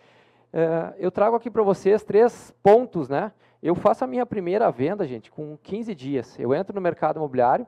Uh, 0.54 0.94
eu 0.98 1.10
trago 1.10 1.34
aqui 1.34 1.50
para 1.50 1.64
vocês 1.64 2.04
três 2.04 2.54
pontos, 2.62 3.08
né? 3.08 3.32
Eu 3.60 3.74
faço 3.74 4.04
a 4.04 4.06
minha 4.06 4.24
primeira 4.24 4.70
venda, 4.70 5.04
gente, 5.04 5.28
com 5.28 5.58
15 5.60 5.92
dias. 5.92 6.38
Eu 6.38 6.54
entro 6.54 6.76
no 6.76 6.80
mercado 6.80 7.16
imobiliário, 7.16 7.66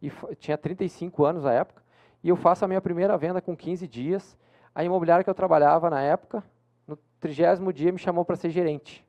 e 0.00 0.10
tinha 0.36 0.56
35 0.56 1.22
anos 1.22 1.44
na 1.44 1.52
época, 1.52 1.82
e 2.24 2.30
eu 2.30 2.36
faço 2.36 2.64
a 2.64 2.68
minha 2.68 2.80
primeira 2.80 3.14
venda 3.18 3.42
com 3.42 3.54
15 3.54 3.86
dias. 3.86 4.38
A 4.74 4.82
imobiliária 4.82 5.22
que 5.22 5.28
eu 5.28 5.34
trabalhava 5.34 5.90
na 5.90 6.00
época, 6.00 6.42
no 6.88 6.96
trigésimo 7.20 7.74
dia, 7.74 7.92
me 7.92 7.98
chamou 7.98 8.24
para 8.24 8.36
ser 8.36 8.48
gerente. 8.48 9.05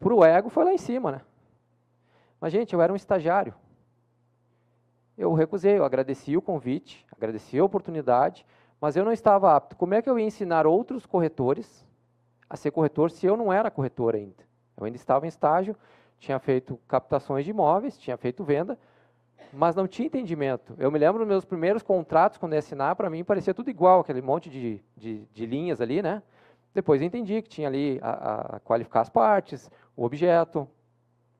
Para 0.00 0.14
o 0.14 0.24
ego 0.24 0.48
foi 0.48 0.64
lá 0.64 0.72
em 0.72 0.78
cima, 0.78 1.12
né? 1.12 1.20
Mas, 2.40 2.52
gente, 2.52 2.72
eu 2.72 2.80
era 2.80 2.92
um 2.92 2.96
estagiário. 2.96 3.54
Eu 5.16 5.34
recusei, 5.34 5.78
eu 5.78 5.84
agradeci 5.84 6.34
o 6.36 6.42
convite, 6.42 7.06
agradeci 7.14 7.58
a 7.58 7.64
oportunidade, 7.64 8.46
mas 8.80 8.96
eu 8.96 9.04
não 9.04 9.12
estava 9.12 9.54
apto. 9.54 9.76
Como 9.76 9.92
é 9.92 10.00
que 10.00 10.08
eu 10.08 10.18
ia 10.18 10.24
ensinar 10.24 10.66
outros 10.66 11.04
corretores 11.04 11.86
a 12.48 12.56
ser 12.56 12.70
corretor 12.70 13.10
se 13.10 13.26
eu 13.26 13.36
não 13.36 13.52
era 13.52 13.70
corretor 13.70 14.14
ainda? 14.14 14.42
Eu 14.74 14.86
ainda 14.86 14.96
estava 14.96 15.26
em 15.26 15.28
estágio, 15.28 15.76
tinha 16.18 16.38
feito 16.38 16.80
captações 16.88 17.44
de 17.44 17.50
imóveis, 17.50 17.98
tinha 17.98 18.16
feito 18.16 18.42
venda, 18.42 18.78
mas 19.52 19.74
não 19.74 19.86
tinha 19.86 20.06
entendimento. 20.06 20.74
Eu 20.78 20.90
me 20.90 20.98
lembro 20.98 21.18
dos 21.18 21.28
meus 21.28 21.44
primeiros 21.44 21.82
contratos, 21.82 22.38
quando 22.38 22.54
ia 22.54 22.58
assinar, 22.60 22.96
para 22.96 23.10
mim 23.10 23.22
parecia 23.22 23.52
tudo 23.52 23.68
igual, 23.68 24.00
aquele 24.00 24.22
monte 24.22 24.48
de, 24.48 24.82
de, 24.96 25.26
de 25.26 25.44
linhas 25.44 25.82
ali, 25.82 26.00
né? 26.00 26.22
Depois 26.72 27.02
entendi 27.02 27.42
que 27.42 27.48
tinha 27.48 27.68
ali 27.68 27.98
a, 28.00 28.56
a 28.56 28.60
qualificar 28.60 29.00
as 29.00 29.10
partes, 29.10 29.70
o 30.00 30.04
objeto, 30.06 30.66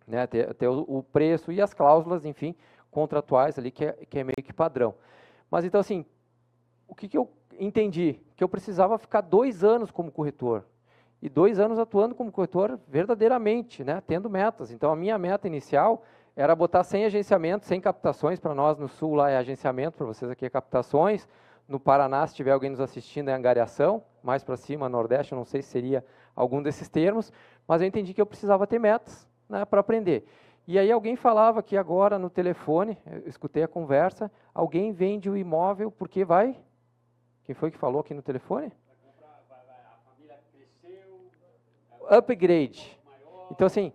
né, 0.06 0.26
ter, 0.26 0.68
o, 0.68 0.84
o, 0.86 1.02
preço 1.02 1.50
e 1.50 1.62
as 1.62 1.72
cláusulas, 1.72 2.26
enfim, 2.26 2.54
contratuais 2.90 3.58
ali, 3.58 3.70
que 3.70 3.86
é, 3.86 3.92
que 3.92 4.18
é 4.18 4.22
meio 4.22 4.36
que 4.44 4.52
padrão. 4.52 4.94
Mas 5.50 5.64
então, 5.64 5.80
assim, 5.80 6.04
o 6.86 6.94
que, 6.94 7.08
que 7.08 7.16
eu 7.16 7.30
entendi? 7.58 8.20
Que 8.36 8.44
eu 8.44 8.50
precisava 8.50 8.98
ficar 8.98 9.22
dois 9.22 9.64
anos 9.64 9.90
como 9.90 10.12
corretor. 10.12 10.66
E 11.22 11.28
dois 11.30 11.58
anos 11.58 11.78
atuando 11.78 12.14
como 12.14 12.30
corretor 12.30 12.78
verdadeiramente, 12.86 13.82
né, 13.82 14.02
tendo 14.06 14.28
metas. 14.28 14.70
Então, 14.70 14.92
a 14.92 14.96
minha 14.96 15.16
meta 15.16 15.46
inicial 15.46 16.04
era 16.36 16.54
botar 16.54 16.84
100 16.84 17.06
agenciamentos, 17.06 17.66
100 17.66 17.80
captações, 17.80 18.38
para 18.38 18.54
nós 18.54 18.76
no 18.76 18.88
Sul 18.88 19.14
lá 19.14 19.30
é 19.30 19.38
agenciamento, 19.38 19.96
para 19.96 20.06
vocês 20.06 20.30
aqui 20.30 20.44
é 20.44 20.50
captações, 20.50 21.26
no 21.66 21.80
Paraná, 21.80 22.26
se 22.26 22.34
tiver 22.34 22.50
alguém 22.50 22.68
nos 22.68 22.80
assistindo, 22.80 23.30
é 23.30 23.32
angariação, 23.32 24.02
mais 24.22 24.44
para 24.44 24.58
cima, 24.58 24.86
Nordeste, 24.86 25.32
eu 25.32 25.38
não 25.38 25.46
sei 25.46 25.62
se 25.62 25.70
seria 25.70 26.04
algum 26.34 26.62
desses 26.62 26.88
termos, 26.88 27.32
mas 27.66 27.80
eu 27.80 27.88
entendi 27.88 28.14
que 28.14 28.20
eu 28.20 28.26
precisava 28.26 28.66
ter 28.66 28.78
metas 28.78 29.28
né, 29.48 29.64
para 29.64 29.80
aprender. 29.80 30.26
E 30.66 30.78
aí 30.78 30.90
alguém 30.90 31.16
falava 31.16 31.60
aqui 31.60 31.76
agora 31.76 32.18
no 32.18 32.30
telefone, 32.30 32.96
eu 33.06 33.26
escutei 33.26 33.62
a 33.62 33.68
conversa, 33.68 34.30
alguém 34.54 34.92
vende 34.92 35.28
o 35.28 35.36
imóvel 35.36 35.90
porque 35.90 36.24
vai... 36.24 36.56
Quem 37.44 37.54
foi 37.54 37.70
que 37.70 37.78
falou 37.78 38.00
aqui 38.00 38.14
no 38.14 38.22
telefone? 38.22 38.72
Upgrade. 42.08 43.00
Então, 43.50 43.66
assim, 43.66 43.92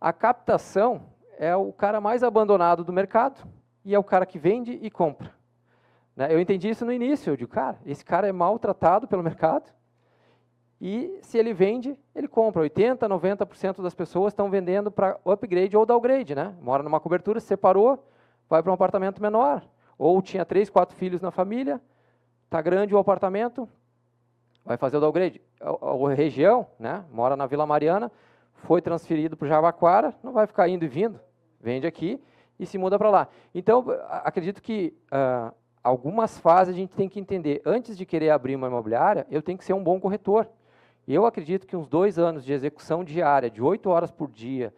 a 0.00 0.12
captação 0.12 1.06
é 1.38 1.54
o 1.54 1.72
cara 1.72 2.00
mais 2.00 2.22
abandonado 2.22 2.82
do 2.82 2.92
mercado 2.92 3.46
e 3.84 3.94
é 3.94 3.98
o 3.98 4.04
cara 4.04 4.26
que 4.26 4.38
vende 4.38 4.72
e 4.72 4.90
compra. 4.90 5.32
Né? 6.16 6.32
Eu 6.32 6.40
entendi 6.40 6.68
isso 6.68 6.84
no 6.84 6.92
início, 6.92 7.30
eu 7.30 7.36
digo, 7.36 7.50
cara, 7.50 7.78
esse 7.84 8.04
cara 8.04 8.26
é 8.26 8.32
maltratado 8.32 9.06
pelo 9.06 9.22
mercado, 9.22 9.70
e 10.80 11.18
se 11.22 11.38
ele 11.38 11.54
vende, 11.54 11.98
ele 12.14 12.28
compra. 12.28 12.62
80%, 12.62 12.98
90% 12.98 13.82
das 13.82 13.94
pessoas 13.94 14.32
estão 14.32 14.50
vendendo 14.50 14.90
para 14.90 15.18
upgrade 15.24 15.76
ou 15.76 15.86
downgrade. 15.86 16.34
Né? 16.34 16.54
Mora 16.60 16.82
numa 16.82 17.00
cobertura, 17.00 17.40
se 17.40 17.46
separou, 17.46 18.04
vai 18.48 18.62
para 18.62 18.70
um 18.70 18.74
apartamento 18.74 19.20
menor. 19.22 19.62
Ou 19.98 20.20
tinha 20.20 20.44
três, 20.44 20.68
quatro 20.68 20.94
filhos 20.96 21.22
na 21.22 21.30
família, 21.30 21.80
está 22.44 22.60
grande 22.60 22.94
o 22.94 22.98
apartamento, 22.98 23.68
vai 24.64 24.76
fazer 24.76 24.98
o 24.98 25.00
downgrade. 25.00 25.40
A, 25.60 25.70
a, 25.70 26.14
região, 26.14 26.66
né, 26.78 27.04
mora 27.10 27.36
na 27.36 27.46
Vila 27.46 27.66
Mariana, 27.66 28.12
foi 28.52 28.82
transferido 28.82 29.36
para 29.36 29.46
o 29.46 29.48
Jabaquara, 29.48 30.14
não 30.22 30.32
vai 30.32 30.46
ficar 30.46 30.68
indo 30.68 30.84
e 30.84 30.88
vindo, 30.88 31.18
vende 31.60 31.86
aqui 31.86 32.22
e 32.58 32.66
se 32.66 32.76
muda 32.76 32.98
para 32.98 33.10
lá. 33.10 33.28
Então, 33.54 33.84
acredito 34.08 34.62
que 34.62 34.94
uh, 35.06 35.54
algumas 35.82 36.38
fases 36.38 36.74
a 36.74 36.76
gente 36.76 36.94
tem 36.94 37.08
que 37.08 37.20
entender. 37.20 37.62
Antes 37.64 37.96
de 37.96 38.04
querer 38.04 38.30
abrir 38.30 38.56
uma 38.56 38.66
imobiliária, 38.66 39.26
eu 39.30 39.42
tenho 39.42 39.56
que 39.56 39.64
ser 39.64 39.72
um 39.72 39.82
bom 39.82 40.00
corretor. 40.00 40.48
Eu 41.06 41.24
acredito 41.24 41.66
que 41.66 41.76
uns 41.76 41.86
dois 41.86 42.18
anos 42.18 42.44
de 42.44 42.52
execução 42.52 43.04
diária, 43.04 43.48
de 43.48 43.62
oito 43.62 43.88
horas 43.90 44.10
por 44.10 44.28
dia, 44.28 44.74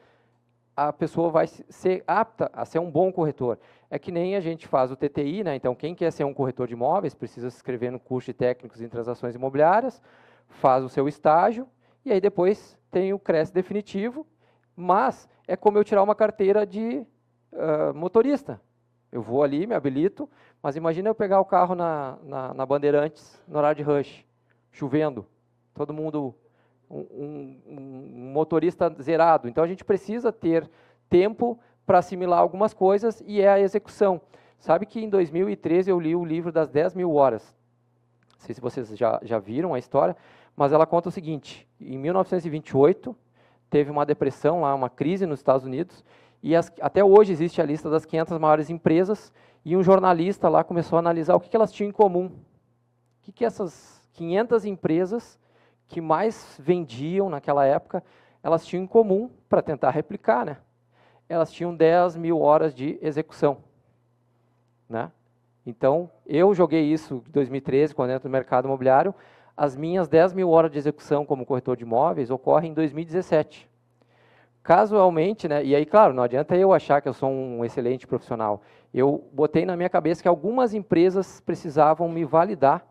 a 0.76 0.92
pessoa 0.92 1.30
vai 1.30 1.46
ser 1.46 2.04
apta 2.06 2.50
a 2.52 2.66
ser 2.66 2.78
um 2.78 2.90
bom 2.90 3.10
corretor. 3.10 3.58
É 3.90 3.98
que 3.98 4.12
nem 4.12 4.36
a 4.36 4.40
gente 4.40 4.68
faz 4.68 4.92
o 4.92 4.96
TTI, 4.96 5.42
né? 5.42 5.56
então 5.56 5.74
quem 5.74 5.94
quer 5.94 6.12
ser 6.12 6.24
um 6.24 6.34
corretor 6.34 6.68
de 6.68 6.74
imóveis 6.74 7.14
precisa 7.14 7.48
se 7.48 7.56
inscrever 7.56 7.90
no 7.90 7.98
curso 7.98 8.26
de 8.26 8.34
técnicos 8.34 8.82
em 8.82 8.88
transações 8.88 9.34
imobiliárias, 9.34 10.02
faz 10.48 10.84
o 10.84 10.88
seu 10.88 11.08
estágio, 11.08 11.66
e 12.04 12.12
aí 12.12 12.20
depois 12.20 12.78
tem 12.90 13.12
o 13.14 13.18
CRES 13.18 13.50
definitivo, 13.50 14.26
mas 14.76 15.28
é 15.48 15.56
como 15.56 15.78
eu 15.78 15.84
tirar 15.84 16.02
uma 16.02 16.14
carteira 16.14 16.66
de 16.66 17.04
uh, 17.52 17.94
motorista. 17.94 18.60
Eu 19.10 19.22
vou 19.22 19.42
ali, 19.42 19.66
me 19.66 19.74
habilito, 19.74 20.28
mas 20.62 20.76
imagina 20.76 21.08
eu 21.08 21.14
pegar 21.14 21.40
o 21.40 21.44
carro 21.44 21.74
na, 21.74 22.18
na, 22.22 22.54
na 22.54 22.66
Bandeirantes 22.66 23.42
no 23.48 23.58
horário 23.58 23.82
de 23.82 23.82
rush, 23.82 24.24
chovendo 24.70 25.26
todo 25.78 25.94
mundo 25.94 26.34
um, 26.90 26.98
um, 26.98 27.60
um 27.68 28.32
motorista 28.32 28.94
zerado. 29.00 29.48
Então 29.48 29.62
a 29.62 29.66
gente 29.66 29.84
precisa 29.84 30.32
ter 30.32 30.68
tempo 31.08 31.58
para 31.86 31.98
assimilar 31.98 32.40
algumas 32.40 32.74
coisas 32.74 33.22
e 33.26 33.40
é 33.40 33.48
a 33.48 33.60
execução. 33.60 34.20
Sabe 34.58 34.86
que 34.86 35.00
em 35.00 35.08
2013 35.08 35.90
eu 35.90 36.00
li 36.00 36.16
o 36.16 36.24
livro 36.24 36.50
das 36.50 36.68
10 36.68 36.94
mil 36.94 37.14
horas. 37.14 37.54
Não 38.38 38.46
sei 38.46 38.54
se 38.54 38.60
vocês 38.60 38.88
já, 38.96 39.20
já 39.22 39.38
viram 39.38 39.72
a 39.72 39.78
história, 39.78 40.16
mas 40.56 40.72
ela 40.72 40.86
conta 40.86 41.08
o 41.08 41.12
seguinte: 41.12 41.66
em 41.80 41.96
1928 41.96 43.16
teve 43.70 43.90
uma 43.90 44.04
depressão 44.04 44.62
lá, 44.62 44.74
uma 44.74 44.90
crise 44.90 45.26
nos 45.26 45.40
Estados 45.40 45.64
Unidos, 45.64 46.04
e 46.42 46.56
as, 46.56 46.72
até 46.80 47.04
hoje 47.04 47.32
existe 47.32 47.60
a 47.60 47.64
lista 47.64 47.90
das 47.90 48.04
500 48.04 48.38
maiores 48.38 48.70
empresas, 48.70 49.32
e 49.64 49.76
um 49.76 49.82
jornalista 49.82 50.48
lá 50.48 50.64
começou 50.64 50.96
a 50.96 51.00
analisar 51.00 51.34
o 51.34 51.40
que, 51.40 51.48
que 51.48 51.56
elas 51.56 51.72
tinham 51.72 51.90
em 51.90 51.92
comum. 51.92 52.26
O 52.26 52.32
que, 53.22 53.32
que 53.32 53.44
essas 53.44 54.02
500 54.14 54.64
empresas 54.64 55.38
que 55.88 56.00
mais 56.00 56.56
vendiam 56.60 57.30
naquela 57.30 57.64
época, 57.64 58.04
elas 58.42 58.64
tinham 58.64 58.84
em 58.84 58.86
comum, 58.86 59.30
para 59.48 59.62
tentar 59.62 59.90
replicar, 59.90 60.44
né? 60.44 60.58
elas 61.28 61.50
tinham 61.50 61.74
10 61.74 62.16
mil 62.16 62.40
horas 62.40 62.74
de 62.74 62.98
execução. 63.02 63.58
Né? 64.88 65.10
Então, 65.66 66.10
eu 66.26 66.54
joguei 66.54 66.84
isso 66.84 67.22
em 67.26 67.30
2013, 67.30 67.94
quando 67.94 68.10
entro 68.10 68.28
no 68.28 68.32
mercado 68.32 68.66
imobiliário, 68.66 69.14
as 69.56 69.76
minhas 69.76 70.08
10 70.08 70.34
mil 70.34 70.50
horas 70.50 70.70
de 70.70 70.78
execução 70.78 71.26
como 71.26 71.44
corretor 71.44 71.76
de 71.76 71.82
imóveis 71.82 72.30
ocorrem 72.30 72.70
em 72.70 72.74
2017. 72.74 73.68
Casualmente, 74.62 75.48
né, 75.48 75.64
e 75.64 75.74
aí, 75.74 75.84
claro, 75.84 76.14
não 76.14 76.22
adianta 76.22 76.56
eu 76.56 76.72
achar 76.72 77.00
que 77.00 77.08
eu 77.08 77.12
sou 77.12 77.30
um 77.30 77.64
excelente 77.64 78.06
profissional. 78.06 78.62
Eu 78.92 79.28
botei 79.32 79.64
na 79.64 79.76
minha 79.76 79.88
cabeça 79.88 80.22
que 80.22 80.28
algumas 80.28 80.74
empresas 80.74 81.40
precisavam 81.40 82.08
me 82.08 82.24
validar 82.24 82.86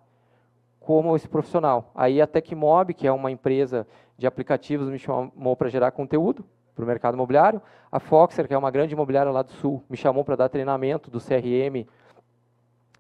como 0.88 1.18
esse 1.18 1.28
profissional. 1.28 1.92
Aí 1.94 2.22
a 2.22 2.26
Tecmob, 2.26 2.94
que 2.94 3.06
é 3.06 3.12
uma 3.12 3.30
empresa 3.30 3.86
de 4.18 4.26
aplicativos, 4.26 4.88
me 4.88 4.98
chamou 4.98 5.54
para 5.54 5.68
gerar 5.68 5.92
conteúdo 5.92 6.46
para 6.74 6.82
o 6.82 6.88
mercado 6.88 7.16
imobiliário. 7.16 7.62
A 7.92 8.00
Foxer, 8.00 8.48
que 8.48 8.54
é 8.54 8.58
uma 8.58 8.72
grande 8.72 8.94
imobiliária 8.94 9.30
lá 9.30 9.42
do 9.42 9.52
Sul, 9.52 9.84
me 9.90 9.98
chamou 9.98 10.24
para 10.24 10.38
dar 10.38 10.48
treinamento 10.48 11.12
do 11.12 11.20
CRM 11.20 11.86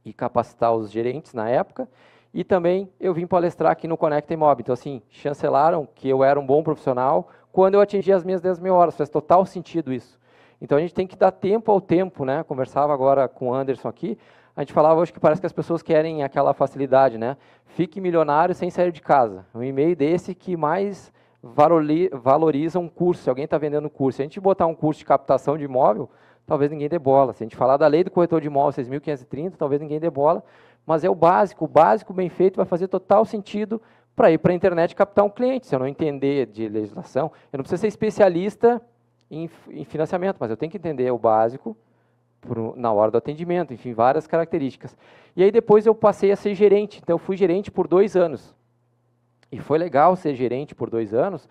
e 0.04 0.12
capacitar 0.12 0.74
os 0.74 0.92
gerentes 0.92 1.34
na 1.34 1.50
época. 1.50 1.88
E 2.34 2.44
também 2.44 2.92
eu 3.00 3.14
vim 3.14 3.26
palestrar 3.26 3.72
aqui 3.72 3.88
no 3.88 3.96
Conecta 3.96 4.34
Imob. 4.34 4.60
Então, 4.60 4.74
assim, 4.74 5.02
chancelaram 5.10 5.88
que 5.96 6.10
eu 6.10 6.26
era 6.26 6.38
um 6.38 6.46
bom 6.46 6.62
profissional 6.62 7.30
quando 7.54 7.76
eu 7.76 7.80
atingi 7.80 8.12
as 8.12 8.26
minhas 8.26 8.42
10 8.42 8.60
mil 8.60 8.74
horas. 8.74 8.98
Faz 8.98 9.10
total 9.10 9.46
sentido 9.46 9.94
isso. 9.94 10.20
Então, 10.60 10.78
a 10.78 10.82
gente 10.82 10.94
tem 10.94 11.08
que 11.08 11.16
dar 11.16 11.32
tempo 11.32 11.72
ao 11.72 11.80
tempo, 11.80 12.26
né? 12.26 12.44
Conversava 12.44 12.94
agora 12.94 13.30
com 13.30 13.48
o 13.48 13.54
Anderson 13.54 13.88
aqui 13.88 14.18
a 14.58 14.62
gente 14.62 14.74
falava 14.74 15.00
hoje 15.00 15.14
que 15.14 15.20
parece 15.20 15.40
que 15.40 15.46
as 15.46 15.54
pessoas 15.54 15.84
querem 15.84 16.24
aquela 16.24 16.52
facilidade, 16.52 17.16
né? 17.16 17.38
Fique 17.68 18.02
milionário 18.02 18.56
sem 18.56 18.72
sair 18.72 18.92
de 18.92 19.04
casa. 19.04 19.46
Um 19.54 19.62
e-mail 19.62 19.96
desse 19.96 20.34
que 20.34 20.58
mais 20.58 21.14
valoriza 21.44 22.80
um 22.80 22.90
curso. 22.90 23.22
Se 23.22 23.30
alguém 23.30 23.46
está 23.46 23.60
vendendo 23.60 23.88
curso, 23.88 24.18
se 24.18 24.24
a 24.24 24.26
gente 24.26 24.40
botar 24.40 24.66
um 24.66 24.74
curso 24.74 24.98
de 24.98 25.06
captação 25.06 25.60
de 25.60 25.64
imóvel, 25.64 26.10
talvez 26.48 26.72
ninguém 26.72 26.90
dê 26.90 26.98
bola. 26.98 27.34
Se 27.34 27.44
a 27.44 27.46
gente 27.46 27.56
falar 27.56 27.78
da 27.78 27.86
lei 27.86 28.04
do 28.04 28.10
corretor 28.10 28.42
de 28.42 28.48
imóvel 28.48 28.84
6.530, 28.84 29.54
talvez 29.58 29.80
ninguém 29.80 30.00
dê 30.00 30.10
bola. 30.10 30.44
Mas 30.88 31.04
é 31.04 31.10
o 31.10 31.14
básico. 31.14 31.66
O 31.66 31.68
básico 31.68 32.12
bem 32.12 32.28
feito 32.28 32.56
vai 32.56 32.66
fazer 32.66 32.88
total 32.88 33.26
sentido 33.26 33.80
para 34.16 34.32
ir 34.32 34.40
para 34.40 34.54
a 34.54 34.56
internet 34.56 34.96
captar 34.96 35.24
um 35.24 35.30
cliente. 35.30 35.68
Se 35.68 35.76
eu 35.76 35.80
não 35.80 35.88
entender 35.88 36.48
de 36.48 36.68
legislação, 36.68 37.32
eu 37.54 37.58
não 37.58 37.64
preciso 37.64 37.82
ser 37.82 37.88
especialista 37.90 38.82
em, 39.30 39.48
em 39.70 39.86
financiamento, 39.86 40.38
mas 40.40 40.50
eu 40.50 40.58
tenho 40.58 40.72
que 40.72 40.78
entender 40.80 41.12
o 41.12 41.18
básico 41.20 41.78
por, 42.42 42.76
na 42.78 42.92
hora 42.92 43.12
do 43.12 43.18
atendimento, 43.18 43.74
enfim, 43.74 43.94
várias 43.94 44.28
características. 44.28 44.96
E 45.36 45.44
aí 45.44 45.52
depois 45.52 45.86
eu 45.86 45.94
passei 45.94 46.32
a 46.32 46.36
ser 46.36 46.54
gerente, 46.54 47.00
então 47.02 47.16
eu 47.16 47.20
fui 47.20 47.38
gerente 47.38 47.70
por 47.70 47.88
dois 47.88 48.16
anos. 48.16 48.56
E 49.52 49.60
foi 49.60 49.78
legal 49.78 50.16
ser 50.16 50.36
gerente 50.36 50.76
por 50.76 50.90
dois 50.90 51.14
anos 51.14 51.48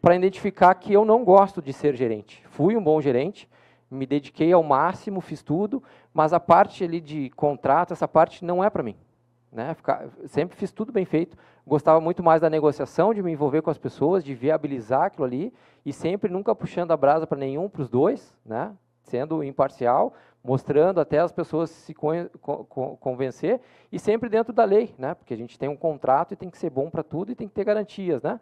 para 0.00 0.16
identificar 0.16 0.74
que 0.74 0.92
eu 0.92 1.04
não 1.04 1.24
gosto 1.24 1.62
de 1.62 1.72
ser 1.72 1.96
gerente. 1.96 2.42
Fui 2.48 2.76
um 2.76 2.82
bom 2.82 3.00
gerente, 3.00 3.48
me 3.90 4.06
dediquei 4.06 4.52
ao 4.52 4.62
máximo, 4.62 5.20
fiz 5.20 5.42
tudo, 5.42 5.82
mas 6.12 6.32
a 6.32 6.40
parte 6.40 6.84
ali 6.84 7.00
de 7.00 7.30
contrato, 7.30 7.92
essa 7.92 8.06
parte 8.06 8.44
não 8.44 8.62
é 8.62 8.68
para 8.68 8.82
mim. 8.82 8.96
Né? 9.50 9.72
Ficar, 9.74 10.08
sempre 10.26 10.56
fiz 10.56 10.72
tudo 10.72 10.92
bem 10.92 11.04
feito, 11.04 11.36
gostava 11.66 12.00
muito 12.00 12.22
mais 12.22 12.40
da 12.40 12.50
negociação, 12.50 13.14
de 13.14 13.22
me 13.22 13.32
envolver 13.32 13.62
com 13.62 13.70
as 13.70 13.78
pessoas, 13.78 14.24
de 14.24 14.34
viabilizar 14.34 15.04
aquilo 15.04 15.24
ali, 15.24 15.52
e 15.86 15.92
sempre 15.92 16.30
nunca 16.30 16.54
puxando 16.54 16.90
a 16.90 16.96
brasa 16.96 17.26
para 17.26 17.38
nenhum, 17.38 17.68
para 17.68 17.82
os 17.82 17.88
dois, 17.88 18.34
né? 18.44 18.72
Sendo 19.04 19.42
imparcial, 19.42 20.14
mostrando 20.42 21.00
até 21.00 21.18
as 21.18 21.32
pessoas 21.32 21.70
se 21.70 21.94
convencer 23.00 23.60
e 23.90 23.98
sempre 23.98 24.28
dentro 24.28 24.52
da 24.52 24.64
lei, 24.64 24.94
né? 24.98 25.14
Porque 25.14 25.32
a 25.32 25.36
gente 25.36 25.58
tem 25.58 25.68
um 25.68 25.76
contrato 25.76 26.32
e 26.32 26.36
tem 26.36 26.50
que 26.50 26.58
ser 26.58 26.70
bom 26.70 26.90
para 26.90 27.02
tudo 27.02 27.32
e 27.32 27.34
tem 27.34 27.48
que 27.48 27.54
ter 27.54 27.64
garantias, 27.64 28.22
né? 28.22 28.40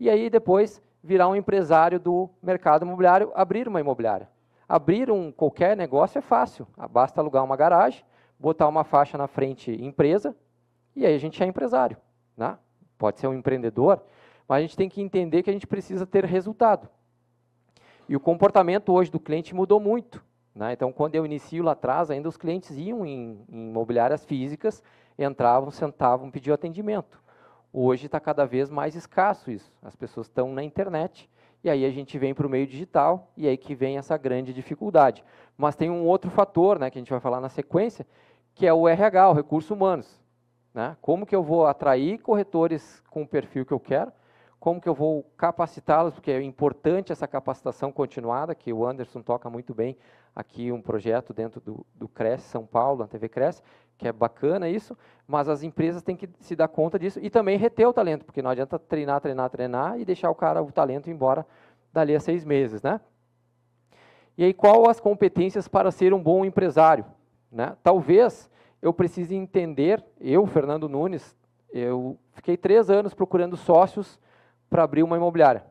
E 0.00 0.10
aí 0.10 0.28
depois 0.28 0.82
virar 1.02 1.28
um 1.28 1.36
empresário 1.36 2.00
do 2.00 2.28
mercado 2.42 2.84
imobiliário, 2.84 3.30
abrir 3.34 3.68
uma 3.68 3.80
imobiliária. 3.80 4.28
Abrir 4.68 5.10
um 5.10 5.30
qualquer 5.30 5.76
negócio 5.76 6.18
é 6.18 6.22
fácil, 6.22 6.66
basta 6.90 7.20
alugar 7.20 7.44
uma 7.44 7.56
garagem, 7.56 8.02
botar 8.38 8.66
uma 8.66 8.82
faixa 8.82 9.18
na 9.18 9.26
frente 9.26 9.70
empresa 9.70 10.34
e 10.96 11.04
aí 11.04 11.14
a 11.14 11.18
gente 11.18 11.42
é 11.42 11.46
empresário, 11.46 11.96
né? 12.36 12.58
Pode 12.96 13.20
ser 13.20 13.28
um 13.28 13.34
empreendedor, 13.34 14.02
mas 14.48 14.58
a 14.58 14.60
gente 14.62 14.76
tem 14.76 14.88
que 14.88 15.02
entender 15.02 15.42
que 15.42 15.50
a 15.50 15.52
gente 15.52 15.66
precisa 15.66 16.06
ter 16.06 16.24
resultado. 16.24 16.88
E 18.08 18.16
o 18.16 18.20
comportamento 18.20 18.92
hoje 18.92 19.10
do 19.10 19.20
cliente 19.20 19.54
mudou 19.54 19.80
muito. 19.80 20.22
Né? 20.54 20.72
Então, 20.72 20.92
quando 20.92 21.14
eu 21.14 21.24
inicio 21.24 21.64
lá 21.64 21.72
atrás, 21.72 22.10
ainda 22.10 22.28
os 22.28 22.36
clientes 22.36 22.76
iam 22.76 23.04
em, 23.04 23.44
em 23.48 23.68
imobiliárias 23.70 24.24
físicas, 24.24 24.82
entravam, 25.18 25.70
sentavam, 25.70 26.30
pediam 26.30 26.54
atendimento. 26.54 27.22
Hoje 27.72 28.06
está 28.06 28.20
cada 28.20 28.46
vez 28.46 28.70
mais 28.70 28.94
escasso 28.94 29.50
isso. 29.50 29.72
As 29.82 29.96
pessoas 29.96 30.26
estão 30.26 30.52
na 30.52 30.62
internet 30.62 31.28
e 31.62 31.70
aí 31.70 31.84
a 31.84 31.90
gente 31.90 32.18
vem 32.18 32.34
para 32.34 32.46
o 32.46 32.50
meio 32.50 32.66
digital 32.66 33.32
e 33.36 33.48
aí 33.48 33.56
que 33.56 33.74
vem 33.74 33.98
essa 33.98 34.16
grande 34.16 34.52
dificuldade. 34.52 35.24
Mas 35.56 35.74
tem 35.74 35.90
um 35.90 36.04
outro 36.04 36.30
fator, 36.30 36.78
né, 36.78 36.90
que 36.90 36.98
a 36.98 37.00
gente 37.00 37.10
vai 37.10 37.20
falar 37.20 37.40
na 37.40 37.48
sequência, 37.48 38.06
que 38.54 38.66
é 38.66 38.72
o 38.72 38.86
RH, 38.86 39.30
o 39.30 39.32
recurso 39.32 39.74
humanos. 39.74 40.22
Né? 40.72 40.96
Como 41.00 41.26
que 41.26 41.34
eu 41.34 41.42
vou 41.42 41.66
atrair 41.66 42.18
corretores 42.18 43.02
com 43.10 43.22
o 43.22 43.26
perfil 43.26 43.64
que 43.64 43.72
eu 43.72 43.80
quero? 43.80 44.12
Como 44.64 44.80
que 44.80 44.88
eu 44.88 44.94
vou 44.94 45.30
capacitá-los, 45.36 46.14
porque 46.14 46.30
é 46.30 46.42
importante 46.42 47.12
essa 47.12 47.28
capacitação 47.28 47.92
continuada, 47.92 48.54
que 48.54 48.72
o 48.72 48.86
Anderson 48.86 49.20
toca 49.20 49.50
muito 49.50 49.74
bem 49.74 49.94
aqui 50.34 50.72
um 50.72 50.80
projeto 50.80 51.34
dentro 51.34 51.60
do, 51.60 51.84
do 51.94 52.08
Cresce 52.08 52.48
São 52.48 52.64
Paulo, 52.64 53.02
a 53.02 53.06
TV 53.06 53.28
Cresce, 53.28 53.60
que 53.98 54.08
é 54.08 54.12
bacana 54.12 54.66
isso, 54.66 54.96
mas 55.28 55.50
as 55.50 55.62
empresas 55.62 56.02
têm 56.02 56.16
que 56.16 56.30
se 56.40 56.56
dar 56.56 56.68
conta 56.68 56.98
disso 56.98 57.20
e 57.22 57.28
também 57.28 57.58
reter 57.58 57.86
o 57.86 57.92
talento, 57.92 58.24
porque 58.24 58.40
não 58.40 58.48
adianta 58.48 58.78
treinar, 58.78 59.20
treinar, 59.20 59.50
treinar 59.50 60.00
e 60.00 60.04
deixar 60.06 60.30
o 60.30 60.34
cara, 60.34 60.62
o 60.62 60.72
talento, 60.72 61.10
embora 61.10 61.46
dali 61.92 62.16
a 62.16 62.20
seis 62.20 62.42
meses, 62.42 62.80
né? 62.80 63.02
E 64.34 64.44
aí, 64.44 64.54
qual 64.54 64.88
as 64.88 64.98
competências 64.98 65.68
para 65.68 65.90
ser 65.90 66.14
um 66.14 66.22
bom 66.22 66.42
empresário? 66.42 67.04
Né? 67.52 67.76
Talvez 67.82 68.50
eu 68.80 68.94
precise 68.94 69.34
entender, 69.34 70.02
eu, 70.18 70.46
Fernando 70.46 70.88
Nunes, 70.88 71.36
eu 71.70 72.18
fiquei 72.32 72.56
três 72.56 72.88
anos 72.88 73.12
procurando 73.12 73.58
sócios 73.58 74.18
para 74.74 74.82
abrir 74.82 75.04
uma 75.04 75.16
imobiliária, 75.16 75.64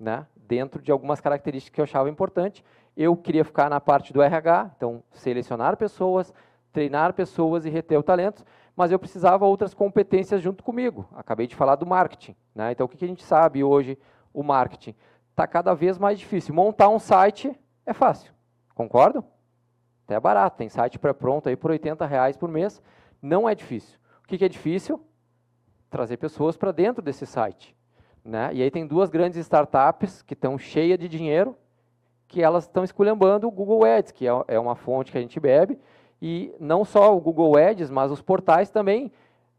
né? 0.00 0.26
dentro 0.34 0.80
de 0.80 0.90
algumas 0.90 1.20
características 1.20 1.74
que 1.74 1.78
eu 1.78 1.84
achava 1.84 2.08
importante. 2.08 2.64
Eu 2.96 3.14
queria 3.14 3.44
ficar 3.44 3.68
na 3.68 3.78
parte 3.78 4.14
do 4.14 4.22
RH, 4.22 4.70
então 4.74 5.02
selecionar 5.10 5.76
pessoas, 5.76 6.32
treinar 6.72 7.12
pessoas 7.12 7.66
e 7.66 7.68
reter 7.68 7.98
o 7.98 8.02
talento, 8.02 8.46
mas 8.74 8.90
eu 8.90 8.98
precisava 8.98 9.44
outras 9.44 9.74
competências 9.74 10.40
junto 10.40 10.64
comigo. 10.64 11.06
Acabei 11.12 11.46
de 11.46 11.54
falar 11.54 11.74
do 11.76 11.84
marketing. 11.84 12.34
Né? 12.54 12.72
Então, 12.72 12.86
o 12.86 12.88
que 12.88 13.04
a 13.04 13.06
gente 13.06 13.22
sabe 13.22 13.62
hoje, 13.62 13.98
o 14.32 14.42
marketing? 14.42 14.94
Está 15.32 15.46
cada 15.46 15.74
vez 15.74 15.98
mais 15.98 16.18
difícil. 16.18 16.54
Montar 16.54 16.88
um 16.88 16.98
site 16.98 17.54
é 17.84 17.92
fácil, 17.92 18.32
concordo? 18.74 19.22
Até 20.06 20.18
barato, 20.18 20.56
tem 20.56 20.70
site 20.70 20.98
pré-pronto 20.98 21.50
aí 21.50 21.56
por 21.56 21.72
80 21.72 22.06
reais 22.06 22.38
por 22.38 22.48
mês, 22.48 22.80
não 23.20 23.46
é 23.46 23.54
difícil. 23.54 23.98
O 24.24 24.26
que 24.26 24.42
é 24.42 24.48
difícil? 24.48 24.98
Trazer 25.90 26.16
pessoas 26.16 26.56
para 26.56 26.72
dentro 26.72 27.02
desse 27.02 27.26
site. 27.26 27.76
Né? 28.26 28.50
E 28.54 28.62
aí 28.62 28.70
tem 28.72 28.84
duas 28.84 29.08
grandes 29.08 29.38
startups 29.38 30.20
que 30.22 30.34
estão 30.34 30.58
cheias 30.58 30.98
de 30.98 31.08
dinheiro, 31.08 31.56
que 32.26 32.42
elas 32.42 32.64
estão 32.64 32.82
esculhambando 32.82 33.46
o 33.46 33.50
Google 33.52 33.84
Ads, 33.84 34.10
que 34.10 34.26
é, 34.26 34.32
é 34.48 34.58
uma 34.58 34.74
fonte 34.74 35.12
que 35.12 35.18
a 35.18 35.20
gente 35.20 35.38
bebe, 35.38 35.78
e 36.20 36.52
não 36.58 36.84
só 36.84 37.16
o 37.16 37.20
Google 37.20 37.56
Ads, 37.56 37.88
mas 37.88 38.10
os 38.10 38.20
portais 38.20 38.68
também 38.68 39.12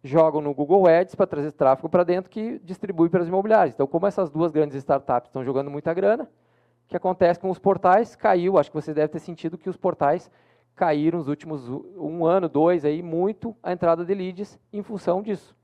jogam 0.03 0.41
no 0.41 0.53
Google 0.53 0.85
Ads 0.85 1.15
para 1.15 1.25
trazer 1.25 1.53
tráfego 1.53 1.87
para 1.87 2.03
dentro 2.03 2.29
que 2.29 2.59
distribui 2.59 3.09
para 3.09 3.21
as 3.21 3.29
imobiliárias. 3.29 3.73
Então, 3.73 3.87
como 3.87 4.05
essas 4.05 4.29
duas 4.29 4.51
grandes 4.51 4.75
startups 4.75 5.29
estão 5.29 5.45
jogando 5.45 5.71
muita 5.71 5.93
grana, 5.93 6.25
o 6.25 6.89
que 6.89 6.97
acontece 6.97 7.39
com 7.39 7.49
os 7.49 7.59
portais? 7.59 8.17
Caiu, 8.17 8.57
acho 8.57 8.69
que 8.69 8.75
você 8.75 8.93
deve 8.93 9.07
ter 9.07 9.19
sentido 9.19 9.57
que 9.57 9.69
os 9.69 9.77
portais 9.77 10.29
caíram 10.75 11.19
nos 11.19 11.29
últimos 11.29 11.69
um 11.69 12.25
ano, 12.25 12.49
dois, 12.49 12.83
aí, 12.83 13.01
muito 13.01 13.55
a 13.63 13.71
entrada 13.71 14.03
de 14.03 14.13
leads 14.13 14.59
em 14.73 14.83
função 14.83 15.21
disso. 15.21 15.55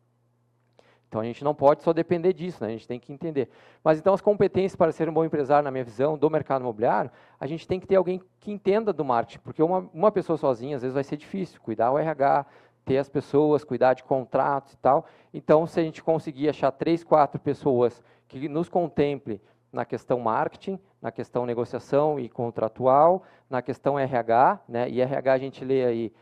Então 1.13 1.21
a 1.21 1.25
gente 1.25 1.43
não 1.43 1.53
pode 1.53 1.83
só 1.83 1.93
depender 1.93 2.33
disso, 2.33 2.63
né? 2.63 2.69
a 2.69 2.71
gente 2.71 2.87
tem 2.87 2.99
que 2.99 3.13
entender. 3.13 3.47
Mas 3.83 3.99
então 3.99 4.15
as 4.15 4.19
competências 4.19 4.75
para 4.75 4.91
ser 4.91 5.07
um 5.07 5.13
bom 5.13 5.23
empresário, 5.23 5.63
na 5.63 5.69
minha 5.69 5.83
visão, 5.83 6.17
do 6.17 6.27
mercado 6.27 6.63
imobiliário, 6.63 7.11
a 7.39 7.45
gente 7.45 7.67
tem 7.67 7.79
que 7.79 7.85
ter 7.85 7.97
alguém 7.97 8.19
que 8.39 8.51
entenda 8.51 8.91
do 8.91 9.05
marketing, 9.05 9.37
porque 9.43 9.61
uma, 9.61 9.87
uma 9.93 10.11
pessoa 10.11 10.37
sozinha 10.37 10.75
às 10.75 10.81
vezes 10.81 10.95
vai 10.95 11.03
ser 11.03 11.15
difícil, 11.15 11.61
cuidar 11.61 11.91
o 11.91 11.99
RH, 11.99 12.47
ter 12.83 12.97
as 12.97 13.09
pessoas, 13.09 13.63
cuidar 13.63 13.93
de 13.93 14.03
contratos 14.03 14.73
e 14.73 14.77
tal. 14.77 15.05
Então 15.31 15.67
se 15.67 15.79
a 15.79 15.83
gente 15.83 16.01
conseguir 16.01 16.49
achar 16.49 16.71
três, 16.71 17.03
quatro 17.03 17.39
pessoas 17.39 18.01
que 18.27 18.49
nos 18.49 18.67
contemple 18.67 19.39
na 19.71 19.85
questão 19.85 20.19
marketing, 20.19 20.79
na 20.99 21.11
questão 21.11 21.45
negociação 21.45 22.19
e 22.19 22.27
contratual, 22.27 23.21
na 23.47 23.61
questão 23.61 23.99
RH, 23.99 24.61
né? 24.67 24.89
e 24.89 24.99
RH 24.99 25.31
a 25.31 25.37
gente 25.37 25.63
lê 25.63 25.85
aí, 25.85 26.13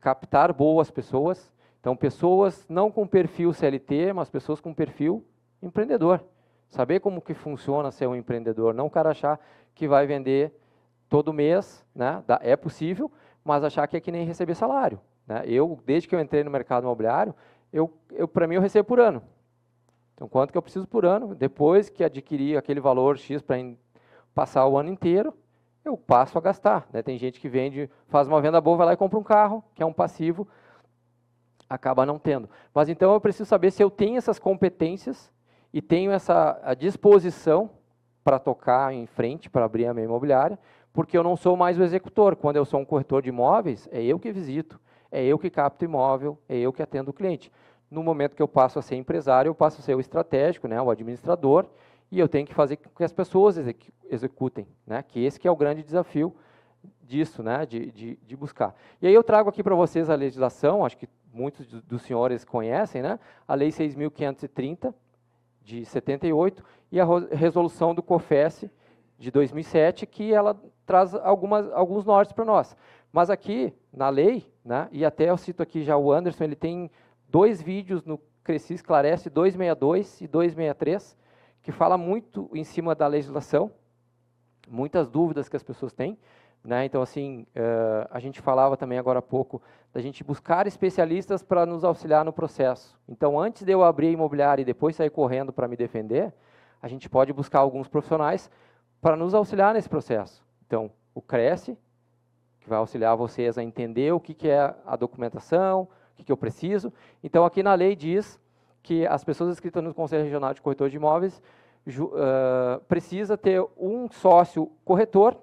captar 0.00 0.54
boas 0.54 0.90
pessoas, 0.90 1.52
então, 1.82 1.96
pessoas 1.96 2.64
não 2.68 2.92
com 2.92 3.04
perfil 3.08 3.52
CLT, 3.52 4.12
mas 4.12 4.30
pessoas 4.30 4.60
com 4.60 4.72
perfil 4.72 5.26
empreendedor. 5.60 6.22
Saber 6.68 7.00
como 7.00 7.20
que 7.20 7.34
funciona 7.34 7.90
ser 7.90 8.06
um 8.06 8.14
empreendedor, 8.14 8.72
não 8.72 8.86
o 8.86 8.90
cara 8.90 9.10
achar 9.10 9.40
que 9.74 9.88
vai 9.88 10.06
vender 10.06 10.56
todo 11.08 11.32
mês, 11.32 11.84
né? 11.92 12.22
é 12.40 12.54
possível, 12.54 13.10
mas 13.42 13.64
achar 13.64 13.88
que 13.88 13.96
é 13.96 14.00
que 14.00 14.12
nem 14.12 14.24
receber 14.24 14.54
salário. 14.54 15.00
Né? 15.26 15.42
Eu, 15.44 15.76
desde 15.84 16.08
que 16.08 16.14
eu 16.14 16.20
entrei 16.20 16.44
no 16.44 16.52
mercado 16.52 16.84
imobiliário, 16.84 17.34
eu, 17.72 17.92
eu 18.12 18.28
para 18.28 18.46
mim 18.46 18.54
eu 18.54 18.60
recebo 18.60 18.86
por 18.86 19.00
ano. 19.00 19.20
Então, 20.14 20.28
quanto 20.28 20.52
que 20.52 20.58
eu 20.58 20.62
preciso 20.62 20.86
por 20.86 21.04
ano? 21.04 21.34
Depois 21.34 21.88
que 21.88 22.04
adquirir 22.04 22.56
aquele 22.56 22.78
valor 22.78 23.18
X 23.18 23.42
para 23.42 23.56
passar 24.32 24.68
o 24.68 24.78
ano 24.78 24.88
inteiro, 24.88 25.34
eu 25.84 25.96
passo 25.96 26.38
a 26.38 26.40
gastar. 26.40 26.86
Né? 26.92 27.02
Tem 27.02 27.18
gente 27.18 27.40
que 27.40 27.48
vende, 27.48 27.90
faz 28.06 28.28
uma 28.28 28.40
venda 28.40 28.60
boa, 28.60 28.76
vai 28.76 28.86
lá 28.86 28.92
e 28.92 28.96
compra 28.96 29.18
um 29.18 29.24
carro, 29.24 29.64
que 29.74 29.82
é 29.82 29.86
um 29.86 29.92
passivo, 29.92 30.46
acaba 31.74 32.04
não 32.04 32.18
tendo. 32.18 32.48
Mas 32.74 32.88
então 32.88 33.12
eu 33.12 33.20
preciso 33.20 33.48
saber 33.48 33.70
se 33.70 33.82
eu 33.82 33.90
tenho 33.90 34.16
essas 34.16 34.38
competências 34.38 35.32
e 35.72 35.80
tenho 35.80 36.12
essa 36.12 36.74
disposição 36.78 37.70
para 38.22 38.38
tocar 38.38 38.92
em 38.92 39.06
frente, 39.06 39.48
para 39.48 39.64
abrir 39.64 39.86
a 39.86 39.94
minha 39.94 40.04
imobiliária, 40.04 40.58
porque 40.92 41.16
eu 41.16 41.22
não 41.22 41.36
sou 41.36 41.56
mais 41.56 41.78
o 41.78 41.82
executor. 41.82 42.36
Quando 42.36 42.56
eu 42.56 42.64
sou 42.64 42.80
um 42.80 42.84
corretor 42.84 43.22
de 43.22 43.30
imóveis, 43.30 43.88
é 43.90 44.02
eu 44.02 44.18
que 44.18 44.30
visito, 44.30 44.78
é 45.10 45.24
eu 45.24 45.38
que 45.38 45.50
capto 45.50 45.84
imóvel, 45.84 46.38
é 46.48 46.58
eu 46.58 46.72
que 46.72 46.82
atendo 46.82 47.10
o 47.10 47.14
cliente. 47.14 47.50
No 47.90 48.02
momento 48.02 48.36
que 48.36 48.42
eu 48.42 48.48
passo 48.48 48.78
a 48.78 48.82
ser 48.82 48.96
empresário, 48.96 49.48
eu 49.48 49.54
passo 49.54 49.80
a 49.80 49.82
ser 49.82 49.94
o 49.94 50.00
estratégico, 50.00 50.68
né, 50.68 50.80
o 50.80 50.90
administrador, 50.90 51.66
e 52.10 52.18
eu 52.18 52.28
tenho 52.28 52.46
que 52.46 52.54
fazer 52.54 52.76
com 52.76 52.90
que 52.90 53.04
as 53.04 53.12
pessoas 53.12 53.56
executem, 54.10 54.66
né, 54.86 55.02
que 55.02 55.24
esse 55.24 55.40
que 55.40 55.48
é 55.48 55.50
o 55.50 55.56
grande 55.56 55.82
desafio 55.82 56.34
disso, 57.02 57.42
né, 57.42 57.66
de, 57.66 57.90
de, 57.90 58.16
de 58.16 58.36
buscar. 58.36 58.74
E 59.00 59.06
aí 59.06 59.14
eu 59.14 59.22
trago 59.22 59.48
aqui 59.48 59.62
para 59.62 59.74
vocês 59.74 60.08
a 60.08 60.14
legislação, 60.14 60.84
acho 60.84 60.96
que 60.96 61.08
muitos 61.32 61.66
dos 61.82 62.02
senhores 62.02 62.44
conhecem, 62.44 63.02
né? 63.02 63.18
a 63.46 63.54
Lei 63.54 63.68
6.530, 63.68 64.94
de 65.62 65.84
78, 65.84 66.64
e 66.90 67.00
a 67.00 67.06
resolução 67.32 67.94
do 67.94 68.02
COFES, 68.02 68.64
de 69.18 69.30
2007, 69.30 70.06
que 70.06 70.32
ela 70.32 70.60
traz 70.84 71.14
algumas, 71.14 71.70
alguns 71.72 72.04
nortes 72.04 72.32
para 72.32 72.44
nós. 72.44 72.76
Mas 73.12 73.30
aqui, 73.30 73.72
na 73.92 74.08
lei, 74.08 74.50
né, 74.64 74.88
e 74.90 75.04
até 75.04 75.30
eu 75.30 75.36
cito 75.36 75.62
aqui 75.62 75.84
já 75.84 75.96
o 75.96 76.10
Anderson, 76.10 76.44
ele 76.44 76.56
tem 76.56 76.90
dois 77.28 77.62
vídeos 77.62 78.04
no 78.04 78.18
Cresci 78.42 78.74
Esclarece 78.74 79.30
262 79.30 80.22
e 80.22 80.26
263, 80.26 81.16
que 81.62 81.70
fala 81.70 81.96
muito 81.96 82.50
em 82.52 82.64
cima 82.64 82.94
da 82.94 83.06
legislação, 83.06 83.70
muitas 84.68 85.08
dúvidas 85.08 85.48
que 85.48 85.56
as 85.56 85.62
pessoas 85.62 85.92
têm, 85.92 86.18
né? 86.64 86.84
Então, 86.84 87.02
assim, 87.02 87.46
uh, 87.56 88.06
a 88.10 88.20
gente 88.20 88.40
falava 88.40 88.76
também 88.76 88.98
agora 88.98 89.18
há 89.18 89.22
pouco 89.22 89.60
da 89.92 90.00
gente 90.00 90.22
buscar 90.22 90.66
especialistas 90.66 91.42
para 91.42 91.66
nos 91.66 91.84
auxiliar 91.84 92.24
no 92.24 92.32
processo. 92.32 92.98
Então, 93.08 93.38
antes 93.38 93.64
de 93.64 93.72
eu 93.72 93.82
abrir 93.82 94.08
a 94.08 94.10
imobiliária 94.10 94.62
e 94.62 94.64
depois 94.64 94.96
sair 94.96 95.10
correndo 95.10 95.52
para 95.52 95.66
me 95.66 95.76
defender, 95.76 96.32
a 96.80 96.88
gente 96.88 97.08
pode 97.08 97.32
buscar 97.32 97.58
alguns 97.60 97.88
profissionais 97.88 98.50
para 99.00 99.16
nos 99.16 99.34
auxiliar 99.34 99.74
nesse 99.74 99.88
processo. 99.88 100.44
Então, 100.66 100.90
o 101.14 101.20
Cresce, 101.20 101.76
que 102.60 102.68
vai 102.68 102.78
auxiliar 102.78 103.16
vocês 103.16 103.58
a 103.58 103.62
entender 103.62 104.12
o 104.12 104.20
que, 104.20 104.32
que 104.32 104.48
é 104.48 104.74
a 104.86 104.96
documentação, 104.96 105.82
o 105.82 105.88
que, 106.16 106.24
que 106.24 106.32
eu 106.32 106.36
preciso. 106.36 106.92
Então, 107.22 107.44
aqui 107.44 107.62
na 107.62 107.74
lei 107.74 107.96
diz 107.96 108.40
que 108.82 109.06
as 109.06 109.24
pessoas 109.24 109.50
inscritas 109.50 109.82
no 109.82 109.92
Conselho 109.92 110.24
Regional 110.24 110.54
de 110.54 110.62
Corretor 110.62 110.88
de 110.88 110.96
Imóveis 110.96 111.42
uh, 111.88 112.80
precisa 112.88 113.36
ter 113.36 113.64
um 113.76 114.08
sócio 114.10 114.70
corretor 114.84 115.36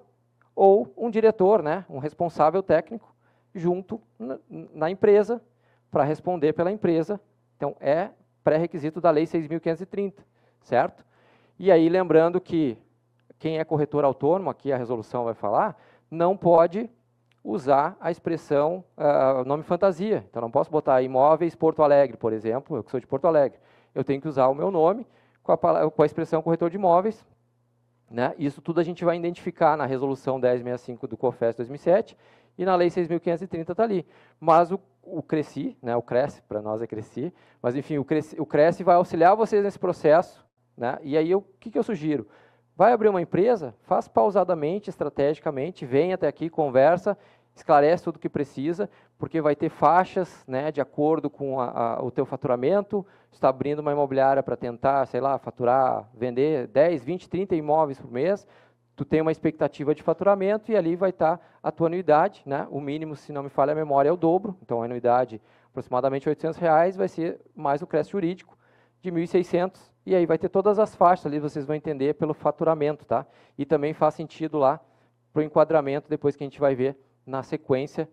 ou 0.54 0.92
um 0.96 1.10
diretor, 1.10 1.62
né, 1.62 1.84
um 1.88 1.98
responsável 1.98 2.62
técnico, 2.62 3.14
junto 3.54 4.00
na, 4.72 4.90
empresa, 4.90 5.42
para 5.90 6.04
responder 6.04 6.52
pela 6.52 6.70
empresa. 6.70 7.20
Então, 7.56 7.76
é 7.80 8.10
pré-requisito 8.44 9.00
da 9.00 9.10
Lei 9.10 9.24
6.530, 9.24 10.14
certo? 10.60 11.04
E 11.58 11.70
aí, 11.70 11.88
lembrando 11.88 12.40
que 12.40 12.78
quem 13.38 13.58
é 13.58 13.64
corretor 13.64 14.04
autônomo, 14.04 14.50
aqui 14.50 14.72
a 14.72 14.76
resolução 14.76 15.24
vai 15.24 15.34
falar, 15.34 15.76
não 16.10 16.36
pode 16.36 16.88
usar 17.42 17.96
a 18.00 18.10
expressão, 18.10 18.84
uh, 18.96 19.44
nome 19.44 19.62
fantasia. 19.62 20.24
Então, 20.28 20.42
não 20.42 20.50
posso 20.50 20.70
botar 20.70 21.02
imóveis 21.02 21.54
Porto 21.54 21.82
Alegre, 21.82 22.16
por 22.16 22.32
exemplo, 22.32 22.76
eu 22.76 22.84
que 22.84 22.90
sou 22.90 23.00
de 23.00 23.06
Porto 23.06 23.26
Alegre. 23.26 23.58
Eu 23.94 24.04
tenho 24.04 24.20
que 24.20 24.28
usar 24.28 24.48
o 24.48 24.54
meu 24.54 24.70
nome 24.70 25.06
com 25.42 25.52
a, 25.52 25.90
com 25.90 26.02
a 26.02 26.06
expressão 26.06 26.42
corretor 26.42 26.70
de 26.70 26.76
imóveis, 26.76 27.24
né? 28.10 28.34
Isso 28.38 28.60
tudo 28.60 28.80
a 28.80 28.82
gente 28.82 29.04
vai 29.04 29.16
identificar 29.16 29.76
na 29.76 29.86
resolução 29.86 30.38
1065 30.38 31.06
do 31.06 31.16
COFES 31.16 31.56
2007 31.56 32.16
e 32.58 32.64
na 32.64 32.74
lei 32.74 32.88
6.530 32.88 33.70
está 33.70 33.82
ali. 33.84 34.04
Mas 34.38 34.72
o, 34.72 34.80
o 35.02 35.22
Cresci, 35.22 35.76
né, 35.80 35.94
o 35.96 36.02
Cresce, 36.02 36.42
para 36.42 36.60
nós 36.60 36.82
é 36.82 36.86
Cresci, 36.86 37.32
mas 37.62 37.76
enfim, 37.76 37.98
o 37.98 38.04
Cresci, 38.04 38.40
o 38.40 38.44
Cresce 38.44 38.82
vai 38.82 38.96
auxiliar 38.96 39.36
vocês 39.36 39.62
nesse 39.62 39.78
processo. 39.78 40.44
Né? 40.76 40.98
E 41.02 41.16
aí, 41.16 41.34
o 41.34 41.42
que, 41.60 41.70
que 41.70 41.78
eu 41.78 41.82
sugiro? 41.82 42.26
Vai 42.76 42.92
abrir 42.92 43.08
uma 43.08 43.20
empresa, 43.20 43.74
faz 43.82 44.08
pausadamente, 44.08 44.88
estrategicamente, 44.88 45.84
vem 45.84 46.12
até 46.12 46.26
aqui, 46.26 46.48
conversa, 46.48 47.16
esclarece 47.54 48.04
tudo 48.04 48.16
o 48.16 48.18
que 48.18 48.28
precisa, 48.28 48.88
porque 49.18 49.40
vai 49.40 49.54
ter 49.54 49.68
faixas 49.68 50.44
né, 50.46 50.72
de 50.72 50.80
acordo 50.80 51.28
com 51.28 51.60
a, 51.60 51.96
a, 51.96 52.02
o 52.02 52.10
teu 52.10 52.24
faturamento, 52.24 53.06
está 53.30 53.48
abrindo 53.48 53.80
uma 53.80 53.92
imobiliária 53.92 54.42
para 54.42 54.56
tentar, 54.56 55.06
sei 55.06 55.20
lá, 55.20 55.38
faturar, 55.38 56.08
vender 56.14 56.66
10, 56.68 57.04
20, 57.04 57.28
30 57.28 57.54
imóveis 57.54 58.00
por 58.00 58.10
mês, 58.10 58.46
tu 58.96 59.04
tem 59.04 59.20
uma 59.20 59.32
expectativa 59.32 59.94
de 59.94 60.02
faturamento 60.02 60.70
e 60.70 60.76
ali 60.76 60.96
vai 60.96 61.10
estar 61.10 61.36
tá 61.36 61.44
a 61.62 61.70
tua 61.70 61.86
anuidade, 61.88 62.42
né? 62.46 62.66
o 62.70 62.80
mínimo, 62.80 63.16
se 63.16 63.32
não 63.32 63.42
me 63.42 63.48
falha 63.48 63.72
a 63.72 63.74
memória, 63.74 64.08
é 64.08 64.12
o 64.12 64.16
dobro, 64.16 64.56
então 64.62 64.82
a 64.82 64.84
anuidade 64.84 65.40
aproximadamente 65.70 66.28
800 66.28 66.58
reais 66.58 66.96
vai 66.96 67.08
ser 67.08 67.40
mais 67.54 67.82
o 67.82 67.86
crédito 67.86 68.12
jurídico 68.12 68.58
de 69.00 69.10
1.600 69.10 69.90
e 70.04 70.14
aí 70.14 70.26
vai 70.26 70.38
ter 70.38 70.48
todas 70.48 70.78
as 70.78 70.94
faixas 70.94 71.26
ali, 71.26 71.38
vocês 71.38 71.64
vão 71.64 71.76
entender 71.76 72.14
pelo 72.14 72.34
faturamento, 72.34 73.04
tá? 73.04 73.26
E 73.56 73.64
também 73.64 73.92
faz 73.92 74.14
sentido 74.14 74.58
lá 74.58 74.80
para 75.32 75.40
o 75.40 75.42
enquadramento, 75.42 76.08
depois 76.08 76.34
que 76.36 76.42
a 76.42 76.46
gente 76.46 76.58
vai 76.58 76.74
ver 76.74 76.96
na 77.26 77.42
sequência 77.42 78.08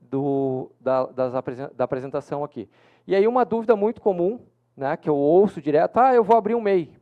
do, 0.00 0.70
da, 0.80 1.06
das, 1.06 1.32
da 1.74 1.84
apresentação 1.84 2.44
aqui. 2.44 2.68
E 3.06 3.14
aí 3.14 3.26
uma 3.26 3.44
dúvida 3.44 3.74
muito 3.76 4.00
comum, 4.00 4.40
né, 4.76 4.96
que 4.96 5.08
eu 5.08 5.16
ouço 5.16 5.60
direto, 5.60 5.98
ah, 5.98 6.14
eu 6.14 6.24
vou 6.24 6.36
abrir 6.36 6.54
um 6.54 6.60
MEI. 6.60 6.92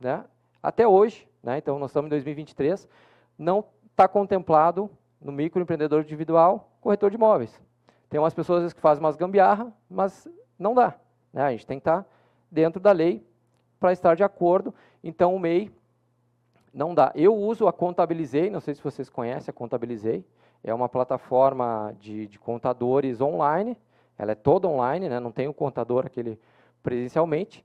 Né? 0.00 0.24
Até 0.62 0.86
hoje, 0.86 1.28
né, 1.42 1.58
então 1.58 1.78
nós 1.78 1.90
estamos 1.90 2.08
em 2.08 2.10
2023, 2.10 2.88
não 3.38 3.64
está 3.90 4.06
contemplado 4.08 4.90
no 5.20 5.32
microempreendedor 5.32 6.02
individual 6.02 6.72
corretor 6.80 7.10
de 7.10 7.16
imóveis. 7.16 7.58
Tem 8.10 8.20
umas 8.20 8.34
pessoas 8.34 8.72
que 8.72 8.80
fazem 8.80 9.02
umas 9.02 9.16
gambiarra, 9.16 9.72
mas 9.88 10.28
não 10.58 10.74
dá. 10.74 10.94
Né? 11.32 11.42
A 11.42 11.50
gente 11.52 11.66
tem 11.66 11.78
que 11.78 11.82
estar 11.82 12.02
tá 12.02 12.08
dentro 12.50 12.80
da 12.80 12.92
lei 12.92 13.24
para 13.80 13.92
estar 13.92 14.14
de 14.14 14.22
acordo. 14.22 14.74
Então, 15.02 15.34
o 15.34 15.38
MEI 15.38 15.70
não 16.74 16.94
dá. 16.94 17.12
Eu 17.14 17.34
uso 17.34 17.66
a 17.66 17.72
Contabilizei, 17.72 18.50
não 18.50 18.60
sei 18.60 18.74
se 18.74 18.82
vocês 18.82 19.08
conhecem 19.08 19.50
a 19.50 19.54
Contabilizei, 19.54 20.24
é 20.64 20.72
uma 20.72 20.88
plataforma 20.88 21.94
de, 21.98 22.26
de 22.26 22.38
contadores 22.38 23.20
online, 23.20 23.76
ela 24.18 24.32
é 24.32 24.34
toda 24.34 24.68
online, 24.68 25.08
né? 25.08 25.18
não 25.18 25.32
tem 25.32 25.48
o 25.48 25.54
contador 25.54 26.06
aquele 26.06 26.38
presencialmente, 26.82 27.64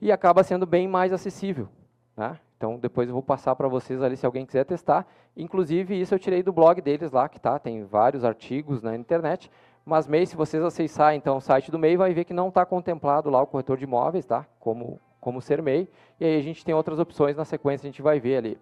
e 0.00 0.12
acaba 0.12 0.42
sendo 0.42 0.66
bem 0.66 0.86
mais 0.86 1.12
acessível. 1.12 1.68
Né? 2.16 2.38
Então, 2.56 2.78
depois 2.78 3.08
eu 3.08 3.14
vou 3.14 3.22
passar 3.22 3.54
para 3.54 3.68
vocês 3.68 4.02
ali, 4.02 4.16
se 4.16 4.26
alguém 4.26 4.44
quiser 4.44 4.64
testar. 4.64 5.06
Inclusive, 5.36 5.98
isso 6.00 6.14
eu 6.14 6.18
tirei 6.18 6.42
do 6.42 6.52
blog 6.52 6.80
deles 6.80 7.12
lá, 7.12 7.28
que 7.28 7.40
tá, 7.40 7.58
tem 7.58 7.84
vários 7.84 8.24
artigos 8.24 8.82
na 8.82 8.96
internet, 8.96 9.50
mas 9.84 10.06
MEI, 10.06 10.26
se 10.26 10.36
vocês 10.36 10.62
acessarem 10.62 11.18
então, 11.18 11.36
o 11.36 11.40
site 11.40 11.70
do 11.70 11.78
MEI, 11.78 11.96
vai 11.96 12.12
ver 12.12 12.24
que 12.24 12.34
não 12.34 12.48
está 12.48 12.66
contemplado 12.66 13.30
lá 13.30 13.40
o 13.40 13.46
corretor 13.46 13.76
de 13.76 13.84
imóveis, 13.84 14.26
tá? 14.26 14.44
como, 14.58 15.00
como 15.20 15.40
ser 15.40 15.62
MEI, 15.62 15.88
e 16.18 16.24
aí 16.24 16.36
a 16.36 16.42
gente 16.42 16.64
tem 16.64 16.74
outras 16.74 16.98
opções 16.98 17.36
na 17.36 17.44
sequência, 17.44 17.86
a 17.86 17.90
gente 17.90 18.02
vai 18.02 18.18
ver 18.18 18.36
ali. 18.36 18.58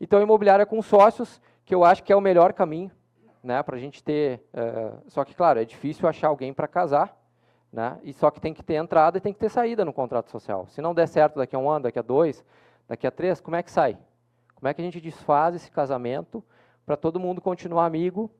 Então, 0.00 0.22
imobiliária 0.22 0.64
com 0.64 0.80
sócios, 0.80 1.40
que 1.64 1.74
eu 1.74 1.84
acho 1.84 2.02
que 2.02 2.12
é 2.12 2.16
o 2.16 2.20
melhor 2.20 2.52
caminho, 2.52 2.90
né, 3.42 3.62
para 3.62 3.76
a 3.76 3.78
gente 3.78 4.02
ter, 4.02 4.46
uh, 4.54 5.02
só 5.08 5.24
que, 5.24 5.34
claro, 5.34 5.60
é 5.60 5.64
difícil 5.64 6.08
achar 6.08 6.28
alguém 6.28 6.52
para 6.52 6.68
casar, 6.68 7.16
né, 7.72 7.98
e 8.02 8.12
só 8.12 8.30
que 8.30 8.40
tem 8.40 8.54
que 8.54 8.62
ter 8.62 8.74
entrada 8.74 9.18
e 9.18 9.20
tem 9.20 9.32
que 9.32 9.40
ter 9.40 9.48
saída 9.48 9.84
no 9.84 9.92
contrato 9.92 10.30
social. 10.30 10.66
Se 10.68 10.80
não 10.80 10.94
der 10.94 11.08
certo 11.08 11.36
daqui 11.36 11.56
a 11.56 11.58
um 11.58 11.68
ano, 11.68 11.84
daqui 11.84 11.98
a 11.98 12.02
dois, 12.02 12.44
daqui 12.86 13.06
a 13.06 13.10
três, 13.10 13.40
como 13.40 13.56
é 13.56 13.62
que 13.62 13.70
sai? 13.70 13.98
Como 14.54 14.68
é 14.68 14.74
que 14.74 14.80
a 14.80 14.84
gente 14.84 15.00
desfaz 15.00 15.54
esse 15.54 15.70
casamento 15.70 16.44
para 16.86 16.96
todo 16.96 17.18
mundo 17.18 17.40
continuar 17.40 17.86
amigo 17.86 18.30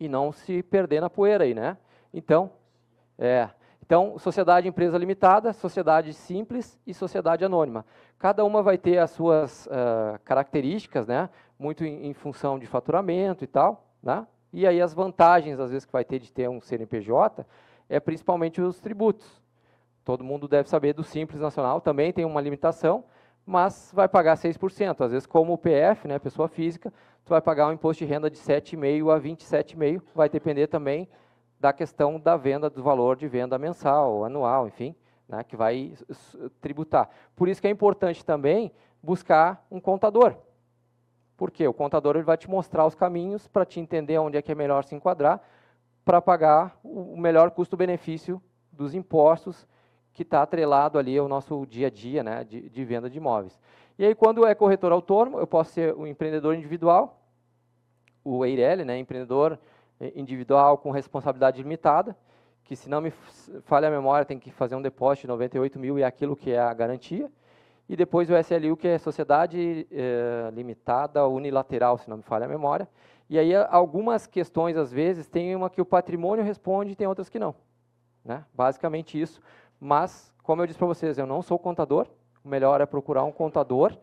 e 0.00 0.08
não 0.08 0.32
se 0.32 0.62
perder 0.64 1.00
na 1.00 1.08
poeira 1.08 1.44
aí, 1.44 1.54
né? 1.54 1.76
Então, 2.12 2.50
é, 3.18 3.48
então, 3.86 4.18
sociedade 4.18 4.66
empresa 4.66 4.98
limitada, 4.98 5.52
sociedade 5.52 6.12
simples 6.12 6.76
e 6.84 6.92
sociedade 6.92 7.44
anônima. 7.44 7.86
Cada 8.18 8.44
uma 8.44 8.60
vai 8.60 8.76
ter 8.76 8.98
as 8.98 9.12
suas 9.12 9.66
uh, 9.66 10.18
características, 10.24 11.06
né? 11.06 11.30
Muito 11.58 11.84
em, 11.84 12.06
em, 12.06 12.12
função 12.14 12.58
de 12.58 12.66
faturamento 12.66 13.44
e 13.44 13.46
tal. 13.46 13.86
Né? 14.02 14.26
E 14.52 14.66
aí 14.66 14.80
as 14.80 14.94
vantagens, 14.94 15.58
às 15.58 15.70
vezes, 15.70 15.84
que 15.84 15.92
vai 15.92 16.04
ter 16.04 16.18
de 16.18 16.32
ter 16.32 16.48
um 16.48 16.60
CNPJ 16.60 17.46
é 17.88 18.00
principalmente 18.00 18.60
os 18.60 18.80
tributos. 18.80 19.40
Todo 20.04 20.24
mundo 20.24 20.46
deve 20.46 20.68
saber 20.68 20.92
do 20.92 21.02
Simples 21.02 21.40
Nacional, 21.40 21.80
também 21.80 22.12
tem 22.12 22.24
uma 22.24 22.40
limitação, 22.40 23.04
mas 23.44 23.90
vai 23.92 24.08
pagar 24.08 24.36
6%. 24.36 25.04
Às 25.04 25.12
vezes, 25.12 25.26
como 25.26 25.52
o 25.52 25.58
PF, 25.58 26.06
né, 26.06 26.18
pessoa 26.18 26.48
física, 26.48 26.92
tu 27.24 27.30
vai 27.30 27.40
pagar 27.40 27.68
um 27.68 27.72
imposto 27.72 28.04
de 28.04 28.10
renda 28.10 28.30
de 28.30 28.38
7,5% 28.38 29.14
a 29.14 29.20
27,5%, 29.20 30.02
vai 30.14 30.28
depender 30.28 30.66
também 30.66 31.08
da 31.58 31.72
questão 31.72 32.20
da 32.20 32.36
venda, 32.36 32.68
do 32.68 32.82
valor 32.82 33.16
de 33.16 33.26
venda 33.26 33.58
mensal, 33.58 34.24
anual, 34.24 34.68
enfim, 34.68 34.94
né, 35.28 35.42
que 35.42 35.56
vai 35.56 35.92
tributar. 36.60 37.08
Por 37.34 37.48
isso 37.48 37.60
que 37.60 37.66
é 37.66 37.70
importante 37.70 38.24
também 38.24 38.70
buscar 39.02 39.64
um 39.70 39.80
contador. 39.80 40.36
Porque 41.36 41.66
o 41.66 41.74
contador 41.74 42.16
ele 42.16 42.24
vai 42.24 42.36
te 42.36 42.48
mostrar 42.48 42.86
os 42.86 42.94
caminhos 42.94 43.46
para 43.46 43.64
te 43.64 43.78
entender 43.78 44.18
onde 44.18 44.36
é 44.36 44.42
que 44.42 44.50
é 44.50 44.54
melhor 44.54 44.84
se 44.84 44.94
enquadrar, 44.94 45.42
para 46.04 46.22
pagar 46.22 46.78
o 46.82 47.16
melhor 47.16 47.50
custo-benefício 47.50 48.40
dos 48.72 48.94
impostos 48.94 49.66
que 50.12 50.22
está 50.22 50.42
atrelado 50.42 50.98
ali 50.98 51.18
ao 51.18 51.28
nosso 51.28 51.66
dia 51.66 51.88
a 51.88 51.90
dia 51.90 52.22
né, 52.22 52.44
de, 52.44 52.70
de 52.70 52.84
venda 52.84 53.10
de 53.10 53.18
imóveis. 53.18 53.60
E 53.98 54.04
aí, 54.04 54.14
quando 54.14 54.46
é 54.46 54.54
corretor 54.54 54.92
autônomo, 54.92 55.38
eu 55.38 55.46
posso 55.46 55.72
ser 55.72 55.94
um 55.94 56.06
empreendedor 56.06 56.54
individual, 56.54 57.20
o 58.24 58.44
EIRELI, 58.44 58.84
né, 58.84 58.98
empreendedor 58.98 59.58
individual 60.14 60.78
com 60.78 60.90
responsabilidade 60.90 61.62
limitada, 61.62 62.16
que 62.64 62.74
se 62.74 62.88
não 62.88 63.00
me 63.00 63.10
falha 63.64 63.88
a 63.88 63.90
memória 63.90 64.24
tem 64.24 64.38
que 64.38 64.50
fazer 64.50 64.74
um 64.74 64.82
depósito 64.82 65.22
de 65.22 65.28
98 65.28 65.78
mil 65.78 65.98
e 65.98 66.02
é 66.02 66.04
aquilo 66.04 66.34
que 66.34 66.50
é 66.50 66.58
a 66.58 66.74
garantia. 66.74 67.30
E 67.88 67.96
depois 67.96 68.28
o 68.28 68.36
SLU, 68.36 68.76
que 68.76 68.88
é 68.88 68.98
Sociedade 68.98 69.86
eh, 69.90 70.50
Limitada 70.52 71.26
Unilateral, 71.28 71.96
se 71.98 72.10
não 72.10 72.16
me 72.16 72.22
falha 72.22 72.46
a 72.46 72.48
memória. 72.48 72.88
E 73.30 73.38
aí 73.38 73.54
algumas 73.54 74.26
questões, 74.26 74.76
às 74.76 74.92
vezes, 74.92 75.28
tem 75.28 75.54
uma 75.54 75.70
que 75.70 75.80
o 75.80 75.84
patrimônio 75.84 76.44
responde 76.44 76.92
e 76.92 76.96
tem 76.96 77.06
outras 77.06 77.28
que 77.28 77.38
não. 77.38 77.54
Né? 78.24 78.44
Basicamente 78.52 79.20
isso. 79.20 79.40
Mas, 79.80 80.34
como 80.42 80.62
eu 80.62 80.66
disse 80.66 80.78
para 80.78 80.88
vocês, 80.88 81.16
eu 81.16 81.26
não 81.26 81.42
sou 81.42 81.58
contador. 81.58 82.08
O 82.44 82.48
melhor 82.48 82.80
é 82.80 82.86
procurar 82.86 83.24
um 83.24 83.32
contador 83.32 83.96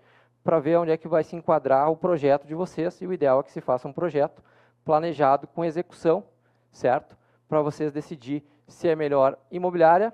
para 0.44 0.60
ver 0.60 0.78
onde 0.78 0.92
é 0.92 0.98
que 0.98 1.08
vai 1.08 1.24
se 1.24 1.36
enquadrar 1.36 1.90
o 1.90 1.98
projeto 1.98 2.46
de 2.48 2.56
vocês. 2.56 3.02
E 3.02 3.08
o 3.08 3.14
ideal 3.14 3.40
é 3.40 3.44
que 3.44 3.52
se 3.52 3.62
faça 3.62 3.88
um 3.88 3.94
projeto 3.94 4.42
planejado 4.86 5.48
com 5.48 5.64
execução, 5.64 6.24
certo? 6.72 7.18
Para 7.48 7.62
vocês 7.62 7.92
decidir 7.92 8.44
se 8.68 8.88
é 8.88 8.96
melhor 8.96 9.38
imobiliária, 9.52 10.14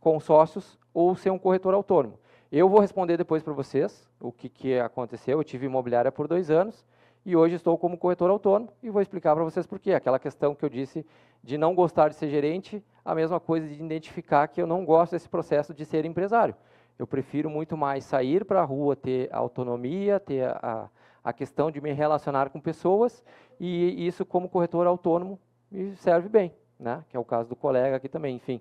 com 0.00 0.18
sócios, 0.20 0.78
ou 0.94 1.14
ser 1.14 1.30
um 1.30 1.38
corretor 1.38 1.74
autônomo. 1.74 2.18
Eu 2.50 2.66
vou 2.66 2.80
responder 2.80 3.18
depois 3.18 3.42
para 3.42 3.52
vocês 3.52 4.08
o 4.18 4.32
que, 4.32 4.48
que 4.48 4.78
aconteceu. 4.78 5.38
Eu 5.38 5.44
tive 5.44 5.66
imobiliária 5.66 6.10
por 6.10 6.26
dois 6.26 6.50
anos 6.50 6.82
e 7.24 7.36
hoje 7.36 7.56
estou 7.56 7.76
como 7.76 7.98
corretor 7.98 8.30
autônomo 8.30 8.72
e 8.82 8.88
vou 8.88 9.02
explicar 9.02 9.34
para 9.34 9.44
vocês 9.44 9.66
por 9.66 9.78
quê. 9.78 9.92
Aquela 9.92 10.18
questão 10.18 10.54
que 10.54 10.64
eu 10.64 10.68
disse 10.70 11.04
de 11.44 11.58
não 11.58 11.74
gostar 11.74 12.08
de 12.08 12.14
ser 12.14 12.30
gerente, 12.30 12.82
a 13.04 13.14
mesma 13.14 13.38
coisa 13.38 13.68
de 13.68 13.74
identificar 13.74 14.48
que 14.48 14.62
eu 14.62 14.66
não 14.66 14.82
gosto 14.82 15.12
desse 15.12 15.28
processo 15.28 15.74
de 15.74 15.84
ser 15.84 16.06
empresário. 16.06 16.54
Eu 16.98 17.06
prefiro 17.06 17.50
muito 17.50 17.76
mais 17.76 18.04
sair 18.04 18.46
para 18.46 18.62
a 18.62 18.64
rua, 18.64 18.96
ter 18.96 19.28
autonomia, 19.30 20.18
ter 20.18 20.48
a, 20.48 20.88
a 21.22 21.32
questão 21.34 21.70
de 21.70 21.82
me 21.82 21.92
relacionar 21.92 22.48
com 22.48 22.58
pessoas 22.58 23.22
e 23.60 24.06
isso 24.06 24.24
como 24.24 24.48
corretor 24.48 24.86
autônomo 24.86 25.38
me 25.70 25.94
serve 25.96 26.30
bem, 26.30 26.54
né? 26.80 27.04
que 27.10 27.16
é 27.16 27.20
o 27.20 27.24
caso 27.26 27.46
do 27.46 27.54
colega 27.54 27.96
aqui 27.96 28.08
também, 28.08 28.36
enfim. 28.36 28.58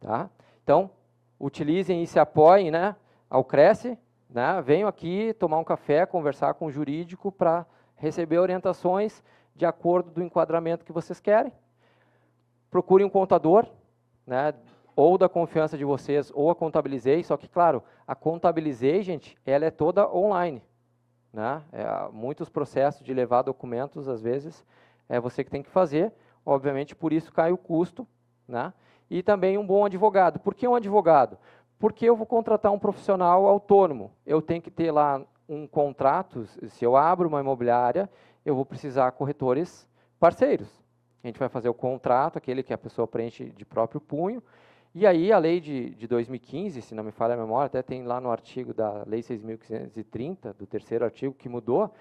Tá? 0.00 0.28
Então, 0.64 0.90
utilizem 1.40 2.02
e 2.02 2.06
se 2.06 2.18
apoiem 2.18 2.70
né, 2.70 2.94
ao 3.28 3.42
Cresce, 3.42 3.98
né? 4.28 4.60
venham 4.62 4.88
aqui 4.88 5.34
tomar 5.34 5.58
um 5.58 5.64
café, 5.64 6.04
conversar 6.04 6.54
com 6.54 6.66
o 6.66 6.70
jurídico 6.70 7.32
para 7.32 7.66
receber 7.96 8.38
orientações 8.38 9.22
de 9.56 9.64
acordo 9.64 10.10
do 10.10 10.22
enquadramento 10.22 10.84
que 10.84 10.92
vocês 10.92 11.18
querem. 11.18 11.52
Procurem 12.70 13.06
um 13.06 13.10
contador, 13.10 13.66
né, 14.26 14.54
ou 14.94 15.16
da 15.16 15.28
confiança 15.28 15.76
de 15.76 15.84
vocês, 15.84 16.30
ou 16.34 16.50
a 16.50 16.54
Contabilizei, 16.54 17.24
só 17.24 17.36
que, 17.36 17.48
claro, 17.48 17.82
a 18.06 18.14
Contabilizei, 18.14 19.02
gente, 19.02 19.36
ela 19.44 19.64
é 19.64 19.70
toda 19.70 20.08
online. 20.12 20.62
Né? 21.32 21.62
É, 21.72 22.08
muitos 22.12 22.48
processos 22.48 23.04
de 23.04 23.14
levar 23.14 23.42
documentos, 23.42 24.08
às 24.08 24.20
vezes, 24.20 24.64
é 25.08 25.18
você 25.18 25.42
que 25.42 25.50
tem 25.50 25.62
que 25.62 25.70
fazer. 25.70 26.12
Obviamente, 26.44 26.94
por 26.94 27.12
isso 27.12 27.32
cai 27.32 27.52
o 27.52 27.58
custo. 27.58 28.06
Né? 28.46 28.72
E 29.10 29.22
também 29.22 29.58
um 29.58 29.66
bom 29.66 29.84
advogado. 29.84 30.38
Por 30.38 30.54
que 30.54 30.66
um 30.66 30.74
advogado? 30.74 31.36
Porque 31.78 32.06
eu 32.06 32.16
vou 32.16 32.26
contratar 32.26 32.72
um 32.72 32.78
profissional 32.78 33.46
autônomo. 33.46 34.12
Eu 34.24 34.40
tenho 34.40 34.62
que 34.62 34.70
ter 34.70 34.92
lá 34.92 35.20
um 35.48 35.66
contrato. 35.66 36.46
Se 36.68 36.84
eu 36.84 36.96
abro 36.96 37.28
uma 37.28 37.40
imobiliária, 37.40 38.08
eu 38.46 38.54
vou 38.54 38.64
precisar 38.64 39.10
corretores 39.12 39.88
parceiros. 40.18 40.68
A 41.22 41.26
gente 41.26 41.38
vai 41.38 41.48
fazer 41.48 41.68
o 41.68 41.74
contrato, 41.74 42.38
aquele 42.38 42.62
que 42.62 42.72
a 42.72 42.78
pessoa 42.78 43.06
preenche 43.06 43.50
de 43.50 43.64
próprio 43.64 44.00
punho, 44.00 44.42
e 44.94 45.06
aí 45.06 45.30
a 45.30 45.38
lei 45.38 45.60
de, 45.60 45.90
de 45.90 46.06
2015, 46.08 46.82
se 46.82 46.94
não 46.94 47.04
me 47.04 47.12
falha 47.12 47.34
a 47.34 47.36
memória, 47.36 47.66
até 47.66 47.80
tem 47.80 48.02
lá 48.02 48.20
no 48.20 48.30
artigo 48.30 48.74
da 48.74 49.04
lei 49.06 49.20
6.530, 49.20 50.54
do 50.54 50.66
terceiro 50.66 51.04
artigo, 51.04 51.32
que 51.34 51.48
mudou, 51.48 51.92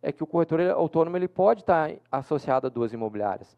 é 0.00 0.12
que 0.12 0.22
o 0.22 0.26
corretor 0.26 0.60
autônomo 0.70 1.16
ele 1.16 1.26
pode 1.26 1.62
estar 1.62 1.90
associado 2.12 2.68
a 2.68 2.70
duas 2.70 2.92
imobiliárias, 2.92 3.56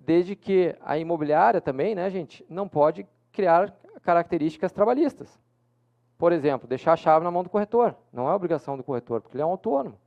desde 0.00 0.34
que 0.36 0.74
a 0.80 0.98
imobiliária 0.98 1.60
também, 1.60 1.94
né, 1.94 2.08
gente, 2.10 2.44
não 2.48 2.68
pode 2.68 3.06
criar 3.32 3.74
características 4.02 4.72
trabalhistas. 4.72 5.40
Por 6.18 6.32
exemplo, 6.32 6.68
deixar 6.68 6.92
a 6.92 6.96
chave 6.96 7.24
na 7.24 7.30
mão 7.30 7.42
do 7.42 7.50
corretor, 7.50 7.96
não 8.12 8.28
é 8.28 8.34
obrigação 8.34 8.76
do 8.76 8.84
corretor, 8.84 9.20
porque 9.20 9.36
ele 9.36 9.42
é 9.42 9.46
um 9.46 9.50
autônomo. 9.50 9.98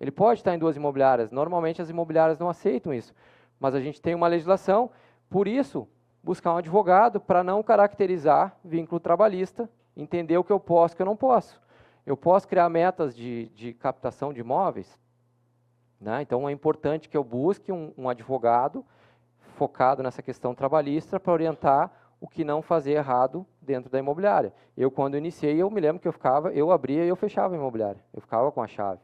Ele 0.00 0.10
pode 0.10 0.40
estar 0.40 0.54
em 0.54 0.58
duas 0.58 0.76
imobiliárias, 0.76 1.30
normalmente 1.30 1.82
as 1.82 1.90
imobiliárias 1.90 2.38
não 2.38 2.48
aceitam 2.48 2.92
isso, 2.92 3.14
mas 3.60 3.74
a 3.74 3.80
gente 3.80 4.00
tem 4.00 4.14
uma 4.14 4.26
legislação, 4.26 4.90
por 5.28 5.46
isso 5.46 5.86
buscar 6.22 6.54
um 6.54 6.56
advogado 6.56 7.20
para 7.20 7.42
não 7.42 7.62
caracterizar 7.62 8.56
vínculo 8.64 9.00
trabalhista, 9.00 9.68
entender 9.96 10.38
o 10.38 10.44
que 10.44 10.52
eu 10.52 10.60
posso 10.60 10.92
e 10.92 10.94
o 10.94 10.96
que 10.96 11.02
eu 11.02 11.06
não 11.06 11.16
posso. 11.16 11.60
Eu 12.06 12.16
posso 12.16 12.48
criar 12.48 12.68
metas 12.68 13.14
de, 13.14 13.48
de 13.50 13.72
captação 13.74 14.32
de 14.32 14.40
imóveis, 14.40 14.98
né? 16.00 16.22
então 16.22 16.48
é 16.48 16.52
importante 16.52 17.08
que 17.08 17.16
eu 17.16 17.22
busque 17.22 17.70
um, 17.70 17.92
um 17.96 18.08
advogado 18.08 18.84
focado 19.62 20.02
nessa 20.02 20.20
questão 20.20 20.56
trabalhista 20.56 21.20
para 21.20 21.32
orientar 21.32 21.92
o 22.20 22.26
que 22.26 22.42
não 22.42 22.60
fazer 22.60 22.94
errado 22.94 23.46
dentro 23.60 23.88
da 23.88 23.96
imobiliária. 23.96 24.52
Eu, 24.76 24.90
quando 24.90 25.16
iniciei, 25.16 25.62
eu 25.62 25.70
me 25.70 25.80
lembro 25.80 26.02
que 26.02 26.08
eu 26.08 26.12
ficava, 26.12 26.52
eu 26.52 26.72
abria 26.72 27.04
e 27.04 27.08
eu 27.08 27.14
fechava 27.14 27.54
a 27.54 27.56
imobiliária. 27.56 28.02
Eu 28.12 28.20
ficava 28.20 28.50
com 28.50 28.60
a 28.60 28.66
chave. 28.66 29.00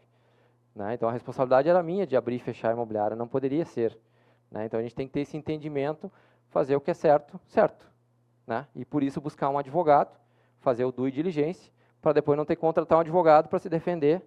Né? 0.75 0.95
Então, 0.95 1.09
a 1.09 1.13
responsabilidade 1.13 1.69
era 1.69 1.81
minha 1.81 2.05
de 2.05 2.17
abrir 2.17 2.37
e 2.37 2.39
fechar 2.41 2.71
a 2.71 2.73
imobiliária, 2.73 3.17
não 3.17 3.29
poderia 3.29 3.65
ser. 3.65 3.97
Né? 4.51 4.65
Então, 4.65 4.81
a 4.81 4.83
gente 4.83 4.97
tem 4.97 5.07
que 5.07 5.13
ter 5.13 5.21
esse 5.21 5.37
entendimento 5.37 6.11
fazer 6.49 6.75
o 6.75 6.81
que 6.81 6.91
é 6.91 6.95
certo, 6.95 7.39
certo. 7.47 7.89
Né? 8.45 8.67
E 8.75 8.85
por 8.85 9.05
isso 9.05 9.21
buscar 9.21 9.49
um 9.51 9.59
advogado, 9.59 10.11
fazer 10.59 10.85
o 10.85 10.91
due 10.91 11.13
diligência, 11.13 11.73
para 12.03 12.15
depois 12.15 12.37
não 12.37 12.45
ter 12.45 12.57
que 12.57 12.61
contratar 12.61 12.99
um 12.99 13.03
advogado 13.03 13.49
para 13.49 13.61
se 13.61 13.69
defender 13.69 14.23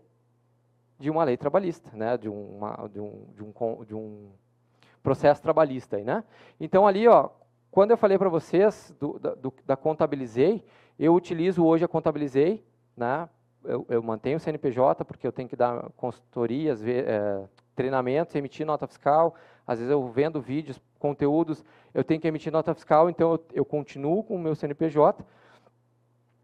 de 0.97 1.09
uma 1.09 1.25
lei 1.25 1.35
trabalhista, 1.35 1.89
né? 1.93 2.17
de, 2.17 2.29
uma, 2.29 2.87
de, 2.87 3.01
um, 3.01 3.25
de, 3.35 3.43
um, 3.43 3.83
de 3.83 3.95
um 3.95 4.31
processo 5.01 5.41
trabalhista. 5.41 5.97
Aí, 5.97 6.03
né? 6.03 6.23
Então, 6.59 6.87
ali, 6.87 7.07
ó, 7.07 7.29
quando 7.69 7.91
eu 7.91 7.97
falei 7.97 8.17
para 8.17 8.29
vocês 8.29 8.93
do, 8.99 9.19
da, 9.19 9.33
do, 9.35 9.53
da 9.65 9.75
Contabilizei, 9.75 10.63
eu 10.99 11.13
utilizo 11.13 11.65
hoje 11.65 11.85
a 11.85 11.87
Contabilizei, 11.87 12.63
né? 12.95 13.27
eu, 13.63 13.85
eu 13.89 14.01
mantenho 14.01 14.37
o 14.37 14.39
CNPJ, 14.39 15.05
porque 15.05 15.25
eu 15.25 15.31
tenho 15.31 15.47
que 15.47 15.55
dar 15.55 15.89
consultorias, 15.95 16.81
é, 16.85 17.43
treinamentos, 17.75 18.35
emitir 18.35 18.65
nota 18.65 18.87
fiscal, 18.87 19.35
às 19.65 19.79
vezes 19.79 19.91
eu 19.91 20.07
vendo 20.07 20.41
vídeos, 20.41 20.81
conteúdos, 20.99 21.63
eu 21.93 22.03
tenho 22.03 22.19
que 22.19 22.27
emitir 22.27 22.51
nota 22.51 22.73
fiscal, 22.73 23.09
então 23.09 23.31
eu, 23.31 23.45
eu 23.53 23.65
continuo 23.65 24.23
com 24.23 24.35
o 24.35 24.39
meu 24.39 24.55
CNPJ, 24.55 25.23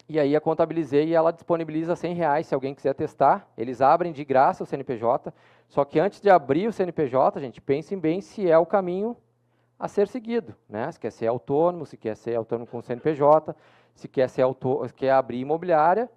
e 0.09 0.17
aí 0.19 0.35
a 0.35 0.41
contabilizei 0.41 1.13
ela 1.13 1.31
disponibiliza 1.31 1.95
100 1.95 2.13
reais 2.13 2.47
se 2.47 2.55
alguém 2.55 2.73
quiser 2.73 2.93
testar. 2.93 3.45
Eles 3.57 3.81
abrem 3.81 4.13
de 4.13 4.23
graça 4.23 4.63
o 4.63 4.65
CNPJ. 4.65 5.33
Só 5.67 5.83
que 5.83 5.99
antes 5.99 6.21
de 6.21 6.29
abrir 6.29 6.67
o 6.67 6.73
CNPJ, 6.73 7.39
gente, 7.39 7.61
pensem 7.61 7.99
bem 7.99 8.21
se 8.21 8.49
é 8.49 8.57
o 8.57 8.65
caminho 8.65 9.15
a 9.77 9.87
ser 9.87 10.07
seguido. 10.07 10.55
Né? 10.67 10.91
Se 10.91 10.99
quer 10.99 11.11
ser 11.11 11.27
autônomo, 11.27 11.85
se 11.85 11.97
quer 11.97 12.15
ser 12.15 12.35
autônomo 12.35 12.67
com 12.67 12.77
o 12.77 12.81
CNPJ, 12.81 13.55
se 13.93 14.07
quer, 14.07 14.29
ser 14.29 14.43
auto, 14.43 14.81
quer 14.95 15.11
abrir 15.11 15.39
imobiliária 15.39 16.09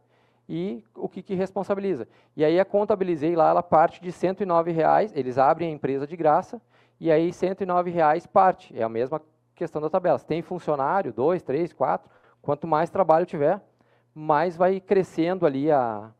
e 0.48 0.84
o 0.94 1.08
que, 1.08 1.22
que 1.22 1.34
responsabiliza. 1.34 2.08
E 2.36 2.44
aí 2.44 2.58
a 2.58 2.64
contabilizei 2.64 3.36
lá, 3.36 3.50
ela 3.50 3.62
parte 3.62 4.02
de 4.02 4.10
109 4.10 4.72
reais, 4.72 5.12
eles 5.14 5.38
abrem 5.38 5.70
a 5.70 5.72
empresa 5.72 6.06
de 6.06 6.16
graça, 6.16 6.60
e 6.98 7.10
aí 7.10 7.32
109 7.32 7.90
reais 7.90 8.26
parte. 8.26 8.76
É 8.78 8.82
a 8.82 8.88
mesma 8.88 9.22
questão 9.54 9.80
da 9.80 9.88
tabela. 9.88 10.18
Se 10.18 10.26
tem 10.26 10.42
funcionário, 10.42 11.12
dois, 11.12 11.42
três, 11.42 11.72
quatro, 11.72 12.10
quanto 12.42 12.66
mais 12.66 12.90
trabalho 12.90 13.26
tiver, 13.26 13.60
mais 14.14 14.56
vai 14.56 14.80
crescendo 14.80 15.46
ali 15.46 15.70
a, 15.70 16.10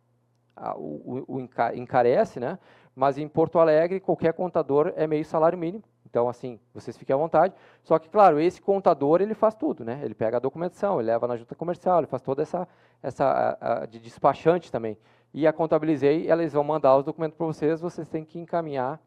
a 0.55 0.77
o, 0.77 1.25
o, 1.27 1.49
encarece, 1.75 2.39
né? 2.39 2.59
Mas 2.95 3.19
em 3.19 3.29
Porto 3.29 3.59
Alegre, 3.59 4.01
qualquer 4.01 4.33
contador 4.33 4.93
é 4.97 5.07
meio 5.07 5.25
salário 5.25 5.59
mínimo. 5.59 5.85
Então, 6.11 6.29
assim, 6.29 6.59
vocês 6.75 6.97
fiquem 6.97 7.15
à 7.15 7.17
vontade. 7.17 7.55
Só 7.83 7.99
que, 7.99 8.09
claro, 8.09 8.41
esse 8.41 8.61
contador, 8.61 9.21
ele 9.21 9.33
faz 9.33 9.55
tudo, 9.55 9.85
né? 9.85 10.01
Ele 10.03 10.15
pega 10.15 10.39
a 10.39 10.41
documentação, 10.41 11.01
ele 11.01 11.07
leva 11.07 11.29
na 11.29 11.37
junta 11.37 11.55
comercial, 11.55 11.99
ele 11.99 12.09
faz 12.09 12.21
toda 12.21 12.43
essa, 12.43 12.67
essa 13.01 13.25
a, 13.25 13.83
a, 13.83 13.87
de 13.87 14.01
despachante 14.01 14.73
também. 14.73 14.99
E 15.33 15.47
a 15.47 15.53
contabilizei, 15.53 16.29
eles 16.31 16.53
vão 16.53 16.65
mandar 16.65 16.97
os 16.97 17.05
documentos 17.05 17.37
para 17.37 17.47
vocês, 17.47 17.81
vocês 17.81 18.09
têm 18.09 18.25
que 18.25 18.41
encaminhar 18.41 19.01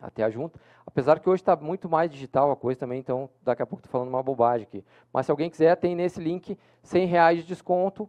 até 0.00 0.24
a 0.24 0.30
junta. 0.30 0.58
Apesar 0.84 1.20
que 1.20 1.28
hoje 1.28 1.42
está 1.42 1.54
muito 1.54 1.88
mais 1.88 2.10
digital 2.10 2.50
a 2.50 2.56
coisa 2.56 2.80
também, 2.80 2.98
então 2.98 3.30
daqui 3.42 3.62
a 3.62 3.66
pouco 3.66 3.80
estou 3.80 3.92
falando 3.92 4.08
uma 4.08 4.22
bobagem 4.22 4.66
aqui. 4.66 4.84
Mas 5.12 5.26
se 5.26 5.30
alguém 5.30 5.48
quiser, 5.48 5.76
tem 5.76 5.94
nesse 5.94 6.20
link 6.20 6.58
100 6.82 7.06
reais 7.06 7.38
de 7.38 7.44
desconto 7.44 8.08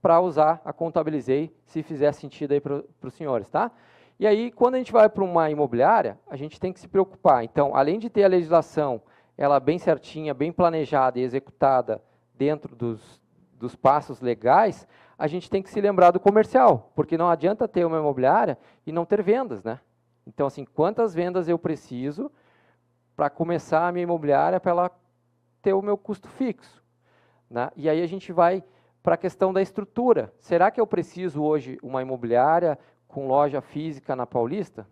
para 0.00 0.20
usar 0.20 0.60
a 0.64 0.72
Contabilizei, 0.72 1.54
se 1.66 1.82
fizer 1.82 2.12
sentido 2.12 2.52
aí 2.52 2.60
para 2.60 2.82
os 3.02 3.14
senhores, 3.14 3.48
tá? 3.48 3.70
E 4.22 4.26
aí, 4.28 4.52
quando 4.52 4.76
a 4.76 4.78
gente 4.78 4.92
vai 4.92 5.08
para 5.08 5.24
uma 5.24 5.50
imobiliária, 5.50 6.16
a 6.30 6.36
gente 6.36 6.60
tem 6.60 6.72
que 6.72 6.78
se 6.78 6.86
preocupar. 6.86 7.42
Então, 7.42 7.74
além 7.74 7.98
de 7.98 8.08
ter 8.08 8.22
a 8.22 8.28
legislação, 8.28 9.02
ela 9.36 9.58
bem 9.58 9.80
certinha, 9.80 10.32
bem 10.32 10.52
planejada 10.52 11.18
e 11.18 11.24
executada 11.24 12.00
dentro 12.32 12.76
dos, 12.76 13.20
dos 13.58 13.74
passos 13.74 14.20
legais, 14.20 14.86
a 15.18 15.26
gente 15.26 15.50
tem 15.50 15.60
que 15.60 15.68
se 15.68 15.80
lembrar 15.80 16.12
do 16.12 16.20
comercial, 16.20 16.92
porque 16.94 17.18
não 17.18 17.28
adianta 17.28 17.66
ter 17.66 17.84
uma 17.84 17.98
imobiliária 17.98 18.56
e 18.86 18.92
não 18.92 19.04
ter 19.04 19.24
vendas, 19.24 19.64
né? 19.64 19.80
Então, 20.24 20.46
assim, 20.46 20.64
quantas 20.64 21.12
vendas 21.12 21.48
eu 21.48 21.58
preciso 21.58 22.30
para 23.16 23.28
começar 23.28 23.88
a 23.88 23.90
minha 23.90 24.04
imobiliária 24.04 24.60
para 24.60 24.70
ela 24.70 24.90
ter 25.60 25.72
o 25.72 25.82
meu 25.82 25.98
custo 25.98 26.28
fixo? 26.28 26.80
Né? 27.50 27.72
E 27.74 27.88
aí 27.88 28.00
a 28.00 28.06
gente 28.06 28.32
vai 28.32 28.62
para 29.02 29.16
a 29.16 29.18
questão 29.18 29.52
da 29.52 29.60
estrutura. 29.60 30.32
Será 30.38 30.70
que 30.70 30.80
eu 30.80 30.86
preciso 30.86 31.42
hoje 31.42 31.76
uma 31.82 32.00
imobiliária 32.00 32.78
com 33.12 33.28
loja 33.28 33.60
física 33.60 34.16
na 34.16 34.26
Paulista? 34.26 34.86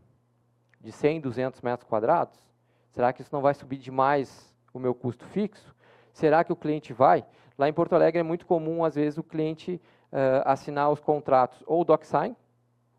De 0.81 0.93
100, 0.93 1.23
200 1.23 1.61
metros 1.63 1.89
quadrados? 1.89 2.39
Será 2.91 3.13
que 3.13 3.23
isso 3.23 3.35
não 3.35 3.41
vai 3.41 3.55
subir 3.55 3.79
demais 3.79 4.55
o 4.73 4.79
meu 4.79 4.95
custo 4.95 5.25
fixo? 5.25 5.75
Será 6.13 6.45
que 6.45 6.53
o 6.53 6.57
cliente 6.57 6.93
vai? 6.93 7.25
Lá 7.59 7.69
em 7.69 7.73
Porto 7.73 7.95
Alegre 7.95 8.21
é 8.21 8.23
muito 8.23 8.47
comum, 8.47 8.85
às 8.85 8.95
vezes, 8.95 9.19
o 9.19 9.23
cliente 9.23 9.81
uh, 10.13 10.43
assinar 10.45 10.91
os 10.91 11.01
contratos 11.01 11.63
ou 11.67 11.85
DocSign, 11.85 12.37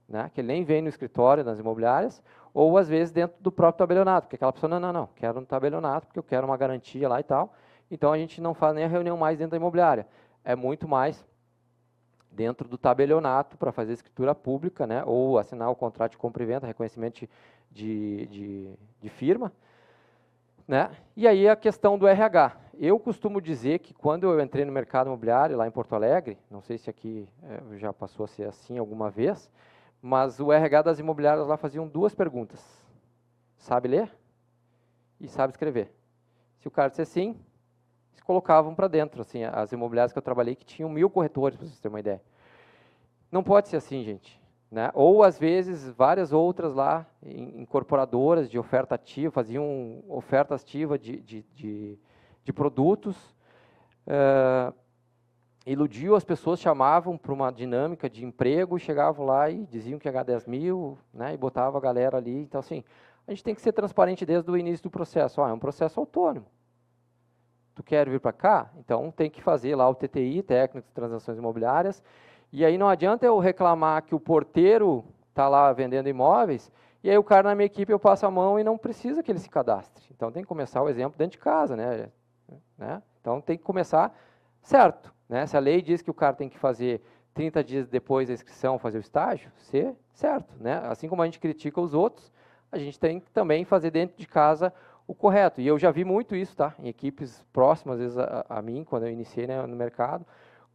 né, 0.07 0.29
que 0.33 0.41
ele 0.41 0.47
nem 0.47 0.63
vem 0.63 0.81
no 0.81 0.89
escritório, 0.89 1.43
nas 1.43 1.59
imobiliárias, 1.59 2.21
ou 2.53 2.77
às 2.77 2.89
vezes 2.89 3.13
dentro 3.13 3.37
do 3.39 3.51
próprio 3.51 3.77
tabelionato, 3.77 4.25
porque 4.25 4.35
aquela 4.35 4.51
pessoa, 4.51 4.69
não, 4.69 4.79
não, 4.79 4.91
não, 4.91 5.09
quero 5.15 5.39
no 5.39 5.45
tabelionato, 5.45 6.07
porque 6.07 6.19
eu 6.19 6.23
quero 6.23 6.45
uma 6.45 6.57
garantia 6.57 7.07
lá 7.07 7.19
e 7.19 7.23
tal. 7.23 7.53
Então 7.89 8.11
a 8.11 8.17
gente 8.17 8.41
não 8.41 8.53
faz 8.53 8.73
nem 8.75 8.83
a 8.83 8.87
reunião 8.87 9.17
mais 9.17 9.37
dentro 9.37 9.51
da 9.51 9.57
imobiliária. 9.57 10.07
É 10.43 10.55
muito 10.55 10.87
mais 10.87 11.25
dentro 12.31 12.67
do 12.67 12.77
tabelionato 12.77 13.57
para 13.57 13.71
fazer 13.71 13.93
escritura 13.93 14.33
pública, 14.33 14.87
né, 14.87 15.03
ou 15.05 15.37
assinar 15.37 15.69
o 15.69 15.75
contrato 15.75 16.11
de 16.11 16.17
compra 16.17 16.43
e 16.43 16.45
venda, 16.45 16.65
reconhecimento 16.65 17.27
de, 17.69 18.25
de, 18.27 18.73
de 19.01 19.09
firma. 19.09 19.51
Né? 20.67 20.89
E 21.15 21.27
aí 21.27 21.49
a 21.49 21.55
questão 21.55 21.97
do 21.97 22.07
RH. 22.07 22.55
Eu 22.79 22.97
costumo 22.97 23.41
dizer 23.41 23.79
que 23.79 23.93
quando 23.93 24.23
eu 24.23 24.39
entrei 24.39 24.63
no 24.63 24.71
mercado 24.71 25.07
imobiliário 25.07 25.57
lá 25.57 25.67
em 25.67 25.71
Porto 25.71 25.93
Alegre, 25.93 26.37
não 26.49 26.61
sei 26.61 26.77
se 26.77 26.89
aqui 26.89 27.27
é, 27.43 27.77
já 27.77 27.91
passou 27.91 28.23
a 28.23 28.27
ser 28.27 28.47
assim 28.47 28.77
alguma 28.77 29.09
vez, 29.09 29.51
mas 30.01 30.39
o 30.39 30.51
RH 30.51 30.83
das 30.83 30.99
imobiliárias 30.99 31.45
lá 31.45 31.57
faziam 31.57 31.87
duas 31.87 32.15
perguntas. 32.15 32.59
Sabe 33.57 33.89
ler? 33.89 34.11
E 35.19 35.27
sabe 35.27 35.51
escrever. 35.51 35.93
Se 36.59 36.67
o 36.67 36.71
cara 36.71 36.89
dissesse 36.89 37.11
sim, 37.11 37.39
eles 38.11 38.21
colocavam 38.21 38.75
para 38.75 38.87
dentro. 38.87 39.21
Assim, 39.21 39.43
as 39.43 39.71
imobiliárias 39.71 40.11
que 40.11 40.17
eu 40.17 40.23
trabalhei 40.23 40.55
que 40.55 40.65
tinham 40.65 40.89
mil 40.89 41.09
corretores, 41.09 41.57
para 41.57 41.67
vocês 41.67 41.79
terem 41.79 41.93
uma 41.93 41.99
ideia. 41.99 42.21
Não 43.31 43.43
pode 43.43 43.69
ser 43.69 43.77
assim, 43.77 44.03
gente. 44.03 44.41
Né? 44.69 44.89
Ou, 44.93 45.23
às 45.23 45.37
vezes, 45.37 45.89
várias 45.89 46.31
outras 46.31 46.73
lá, 46.73 47.05
incorporadoras 47.25 48.49
de 48.49 48.57
oferta 48.57 48.95
ativa, 48.95 49.31
faziam 49.31 50.01
oferta 50.07 50.55
ativa 50.55 50.97
de, 50.97 51.19
de, 51.19 51.45
de, 51.53 51.99
de 52.43 52.53
produtos. 52.53 53.17
Uh, 54.07 54.73
iludiu 55.65 56.15
as 56.15 56.23
pessoas, 56.23 56.59
chamavam 56.59 57.17
para 57.17 57.33
uma 57.33 57.51
dinâmica 57.51 58.09
de 58.09 58.25
emprego, 58.25 58.79
chegavam 58.79 59.25
lá 59.25 59.49
e 59.49 59.65
diziam 59.65 59.99
que 59.99 60.07
ia 60.07 60.11
ganhar 60.11 60.23
10 60.23 60.47
mil, 60.47 60.97
né, 61.13 61.33
e 61.33 61.37
botava 61.37 61.77
a 61.77 61.81
galera 61.81 62.17
ali. 62.17 62.35
Então, 62.35 62.59
assim, 62.59 62.83
a 63.27 63.31
gente 63.31 63.43
tem 63.43 63.53
que 63.53 63.61
ser 63.61 63.73
transparente 63.73 64.25
desde 64.25 64.49
o 64.49 64.57
início 64.57 64.83
do 64.83 64.89
processo. 64.89 65.41
Ah, 65.41 65.49
é 65.49 65.53
um 65.53 65.59
processo 65.59 65.99
autônomo. 65.99 66.45
Tu 67.75 67.83
quer 67.83 68.09
vir 68.09 68.19
para 68.19 68.33
cá? 68.33 68.69
Então, 68.77 69.11
tem 69.11 69.29
que 69.29 69.41
fazer 69.41 69.75
lá 69.75 69.87
o 69.89 69.95
TTI, 69.95 70.43
Técnico 70.43 70.87
de 70.87 70.93
Transações 70.93 71.37
Imobiliárias, 71.37 72.03
e 72.51 72.65
aí 72.65 72.77
não 72.77 72.89
adianta 72.89 73.25
eu 73.25 73.39
reclamar 73.39 74.03
que 74.03 74.13
o 74.13 74.19
porteiro 74.19 75.05
está 75.29 75.47
lá 75.47 75.71
vendendo 75.71 76.09
imóveis, 76.09 76.71
e 77.03 77.09
aí 77.09 77.17
o 77.17 77.23
cara 77.23 77.49
na 77.49 77.55
minha 77.55 77.65
equipe 77.65 77.91
eu 77.91 77.99
passo 77.99 78.25
a 78.25 78.31
mão 78.31 78.59
e 78.59 78.63
não 78.63 78.77
precisa 78.77 79.23
que 79.23 79.31
ele 79.31 79.39
se 79.39 79.49
cadastre. 79.49 80.05
Então, 80.15 80.31
tem 80.31 80.43
que 80.43 80.47
começar 80.47 80.81
o 80.81 80.89
exemplo 80.89 81.17
dentro 81.17 81.37
de 81.37 81.43
casa, 81.43 81.75
né? 81.75 82.09
né? 82.77 83.01
Então, 83.19 83.39
tem 83.41 83.57
que 83.57 83.63
começar 83.63 84.15
certo. 84.61 85.13
Né? 85.27 85.47
Se 85.47 85.55
a 85.55 85.59
lei 85.59 85.81
diz 85.81 86.01
que 86.01 86.11
o 86.11 86.13
cara 86.13 86.35
tem 86.35 86.49
que 86.49 86.59
fazer 86.59 87.01
30 87.33 87.63
dias 87.63 87.87
depois 87.87 88.27
da 88.27 88.33
inscrição 88.33 88.77
fazer 88.77 88.97
o 88.97 89.01
estágio, 89.01 89.51
ser 89.57 89.95
certo. 90.13 90.53
Né? 90.59 90.81
Assim 90.85 91.07
como 91.07 91.21
a 91.21 91.25
gente 91.25 91.39
critica 91.39 91.79
os 91.79 91.93
outros, 91.93 92.31
a 92.71 92.77
gente 92.77 92.99
tem 92.99 93.19
que 93.19 93.31
também 93.31 93.65
fazer 93.65 93.91
dentro 93.91 94.17
de 94.17 94.27
casa 94.27 94.73
o 95.07 95.13
correto. 95.13 95.61
E 95.61 95.67
eu 95.67 95.77
já 95.77 95.91
vi 95.91 96.03
muito 96.03 96.35
isso, 96.35 96.55
tá? 96.55 96.73
Em 96.79 96.87
equipes 96.87 97.45
próximas, 97.51 97.95
às 97.95 98.01
vezes, 98.01 98.17
a, 98.17 98.45
a 98.49 98.61
mim, 98.61 98.83
quando 98.83 99.05
eu 99.05 99.11
iniciei 99.11 99.47
né, 99.47 99.61
no 99.65 99.75
mercado, 99.75 100.25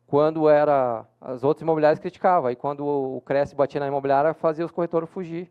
quando 0.07 0.49
era 0.49 1.05
as 1.21 1.43
outras 1.43 1.63
imobiliárias 1.63 1.99
criticavam, 1.99 2.49
aí 2.49 2.57
quando 2.57 2.87
o 2.87 3.21
Cresce 3.23 3.55
batia 3.55 3.81
na 3.81 3.89
imobiliária, 3.89 4.35
fazia 4.35 4.65
os 4.65 4.71
corretores 4.71 5.09
fugir. 5.09 5.51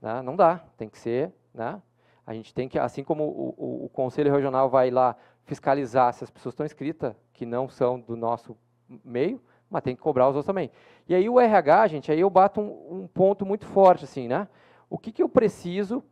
Né? 0.00 0.20
Não 0.22 0.34
dá, 0.34 0.64
tem 0.76 0.88
que 0.88 0.98
ser, 0.98 1.32
né? 1.54 1.80
A 2.26 2.34
gente 2.34 2.52
tem 2.52 2.68
que, 2.68 2.78
assim 2.78 3.02
como 3.02 3.24
o, 3.24 3.54
o, 3.56 3.84
o 3.86 3.88
Conselho 3.88 4.30
Regional 4.30 4.68
vai 4.68 4.90
lá 4.90 5.16
fiscalizar 5.44 6.12
se 6.12 6.24
as 6.24 6.30
pessoas 6.30 6.52
estão 6.52 6.66
inscritas, 6.66 7.14
que 7.32 7.46
não 7.46 7.68
são 7.68 7.98
do 7.98 8.14
nosso 8.16 8.54
meio, 9.02 9.40
mas 9.70 9.82
tem 9.82 9.96
que 9.96 10.02
cobrar 10.02 10.28
os 10.28 10.36
outros 10.36 10.46
também. 10.46 10.70
E 11.08 11.14
aí 11.14 11.28
o 11.28 11.40
RH, 11.40 11.86
gente, 11.86 12.12
aí 12.12 12.20
eu 12.20 12.28
bato 12.28 12.60
um, 12.60 13.02
um 13.02 13.06
ponto 13.06 13.46
muito 13.46 13.64
forte, 13.66 14.04
assim, 14.04 14.28
né? 14.28 14.46
O 14.90 14.98
que, 14.98 15.10
que 15.10 15.22
eu 15.22 15.28
preciso 15.28 16.04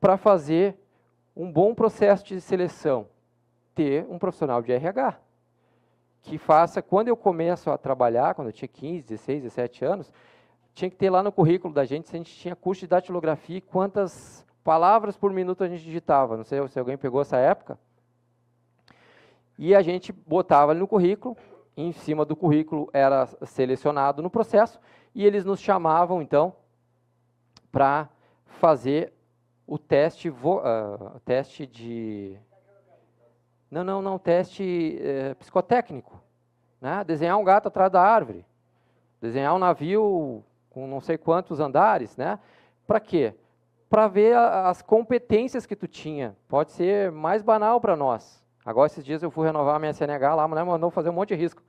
para 0.00 0.16
fazer 0.16 0.76
um 1.36 1.50
bom 1.50 1.74
processo 1.74 2.24
de 2.24 2.40
seleção? 2.40 3.08
Ter 3.74 4.06
um 4.08 4.18
profissional 4.18 4.62
de 4.62 4.72
RH 4.72 5.18
que 6.22 6.36
faça, 6.36 6.82
quando 6.82 7.08
eu 7.08 7.16
começo 7.16 7.70
a 7.70 7.78
trabalhar, 7.78 8.34
quando 8.34 8.48
eu 8.48 8.52
tinha 8.52 8.68
15, 8.68 9.06
16, 9.06 9.42
17 9.44 9.84
anos, 9.84 10.12
tinha 10.74 10.90
que 10.90 10.96
ter 10.96 11.10
lá 11.10 11.22
no 11.22 11.32
currículo 11.32 11.72
da 11.72 11.84
gente 11.84 12.08
se 12.08 12.14
a 12.14 12.18
gente 12.18 12.34
tinha 12.36 12.54
curso 12.54 12.80
de 12.80 12.86
datilografia 12.86 13.60
quantas 13.60 14.46
palavras 14.62 15.16
por 15.16 15.32
minuto 15.32 15.64
a 15.64 15.68
gente 15.68 15.82
digitava. 15.82 16.36
Não 16.36 16.44
sei 16.44 16.66
se 16.68 16.78
alguém 16.78 16.96
pegou 16.96 17.20
essa 17.20 17.36
época. 17.36 17.78
E 19.56 19.74
a 19.74 19.82
gente 19.82 20.12
botava 20.12 20.70
ali 20.72 20.80
no 20.80 20.86
currículo, 20.86 21.36
em 21.76 21.92
cima 21.92 22.24
do 22.24 22.36
currículo 22.36 22.88
era 22.92 23.26
selecionado 23.46 24.22
no 24.22 24.30
processo, 24.30 24.78
e 25.14 25.24
eles 25.24 25.44
nos 25.44 25.60
chamavam, 25.60 26.20
então, 26.20 26.54
para 27.72 28.08
fazer 28.46 29.12
o 29.68 29.78
teste, 29.78 30.30
uh, 30.30 31.20
teste 31.26 31.66
de... 31.66 32.38
Não, 33.70 33.84
não, 33.84 34.00
não, 34.00 34.18
teste 34.18 34.98
uh, 34.98 35.34
psicotécnico. 35.36 36.18
Né? 36.80 37.04
Desenhar 37.04 37.36
um 37.36 37.44
gato 37.44 37.68
atrás 37.68 37.92
da 37.92 38.00
árvore. 38.00 38.46
Desenhar 39.20 39.54
um 39.54 39.58
navio 39.58 40.42
com 40.70 40.86
não 40.86 41.02
sei 41.02 41.18
quantos 41.18 41.60
andares, 41.60 42.16
né? 42.16 42.38
Para 42.86 42.98
quê? 42.98 43.34
Para 43.90 44.08
ver 44.08 44.34
a, 44.34 44.70
as 44.70 44.80
competências 44.80 45.66
que 45.66 45.76
tu 45.76 45.86
tinha. 45.86 46.34
Pode 46.48 46.72
ser 46.72 47.12
mais 47.12 47.42
banal 47.42 47.78
para 47.78 47.94
nós. 47.94 48.42
Agora, 48.64 48.86
esses 48.86 49.04
dias 49.04 49.22
eu 49.22 49.30
fui 49.30 49.46
renovar 49.46 49.76
a 49.76 49.78
minha 49.78 49.92
CNH 49.92 50.34
lá, 50.34 50.44
a 50.44 50.48
mulher 50.48 50.64
mandou 50.64 50.90
fazer 50.90 51.10
um 51.10 51.14
monte 51.14 51.30
de 51.30 51.34
risco. 51.34 51.62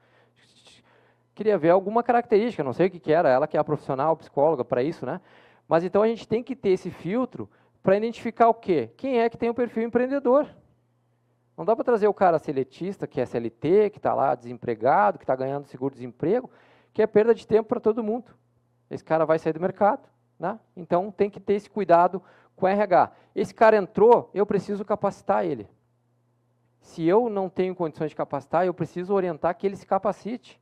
Queria 1.35 1.57
ver 1.57 1.71
alguma 1.71 2.01
característica, 2.01 2.63
não 2.63 2.71
sei 2.71 2.87
o 2.87 2.91
que, 2.91 2.99
que 2.99 3.11
era, 3.11 3.27
ela 3.27 3.45
que 3.45 3.57
é 3.57 3.59
a 3.59 3.63
profissional, 3.63 4.15
psicóloga 4.15 4.63
para 4.63 4.81
isso, 4.81 5.05
né? 5.05 5.19
Mas 5.67 5.83
então 5.83 6.01
a 6.01 6.07
gente 6.07 6.25
tem 6.25 6.41
que 6.41 6.55
ter 6.55 6.69
esse 6.69 6.89
filtro 6.89 7.49
para 7.81 7.97
identificar 7.97 8.49
o 8.49 8.53
quê? 8.53 8.91
Quem 8.97 9.19
é 9.19 9.29
que 9.29 9.37
tem 9.37 9.49
o 9.49 9.53
perfil 9.53 9.83
empreendedor? 9.83 10.47
Não 11.57 11.65
dá 11.65 11.75
para 11.75 11.83
trazer 11.83 12.07
o 12.07 12.13
cara 12.13 12.39
seletista, 12.39 13.05
que 13.05 13.19
é 13.19 13.25
CLT, 13.25 13.89
que 13.89 13.97
está 13.97 14.13
lá 14.13 14.33
desempregado, 14.33 15.17
que 15.17 15.23
está 15.23 15.35
ganhando 15.35 15.67
seguro-desemprego, 15.67 16.49
que 16.93 17.01
é 17.01 17.07
perda 17.07 17.35
de 17.35 17.45
tempo 17.45 17.67
para 17.67 17.79
todo 17.79 18.03
mundo. 18.03 18.33
Esse 18.89 19.03
cara 19.03 19.25
vai 19.25 19.37
sair 19.37 19.53
do 19.53 19.59
mercado. 19.59 20.07
Né? 20.39 20.57
Então 20.75 21.11
tem 21.11 21.29
que 21.29 21.39
ter 21.39 21.55
esse 21.55 21.69
cuidado 21.69 22.21
com 22.55 22.65
o 22.65 22.69
RH. 22.69 23.11
Esse 23.35 23.53
cara 23.53 23.75
entrou, 23.75 24.29
eu 24.33 24.45
preciso 24.45 24.85
capacitar 24.85 25.45
ele. 25.45 25.67
Se 26.79 27.05
eu 27.05 27.29
não 27.29 27.49
tenho 27.49 27.75
condições 27.75 28.09
de 28.09 28.15
capacitar, 28.15 28.65
eu 28.65 28.73
preciso 28.73 29.13
orientar 29.13 29.55
que 29.55 29.67
ele 29.67 29.75
se 29.75 29.85
capacite. 29.85 30.59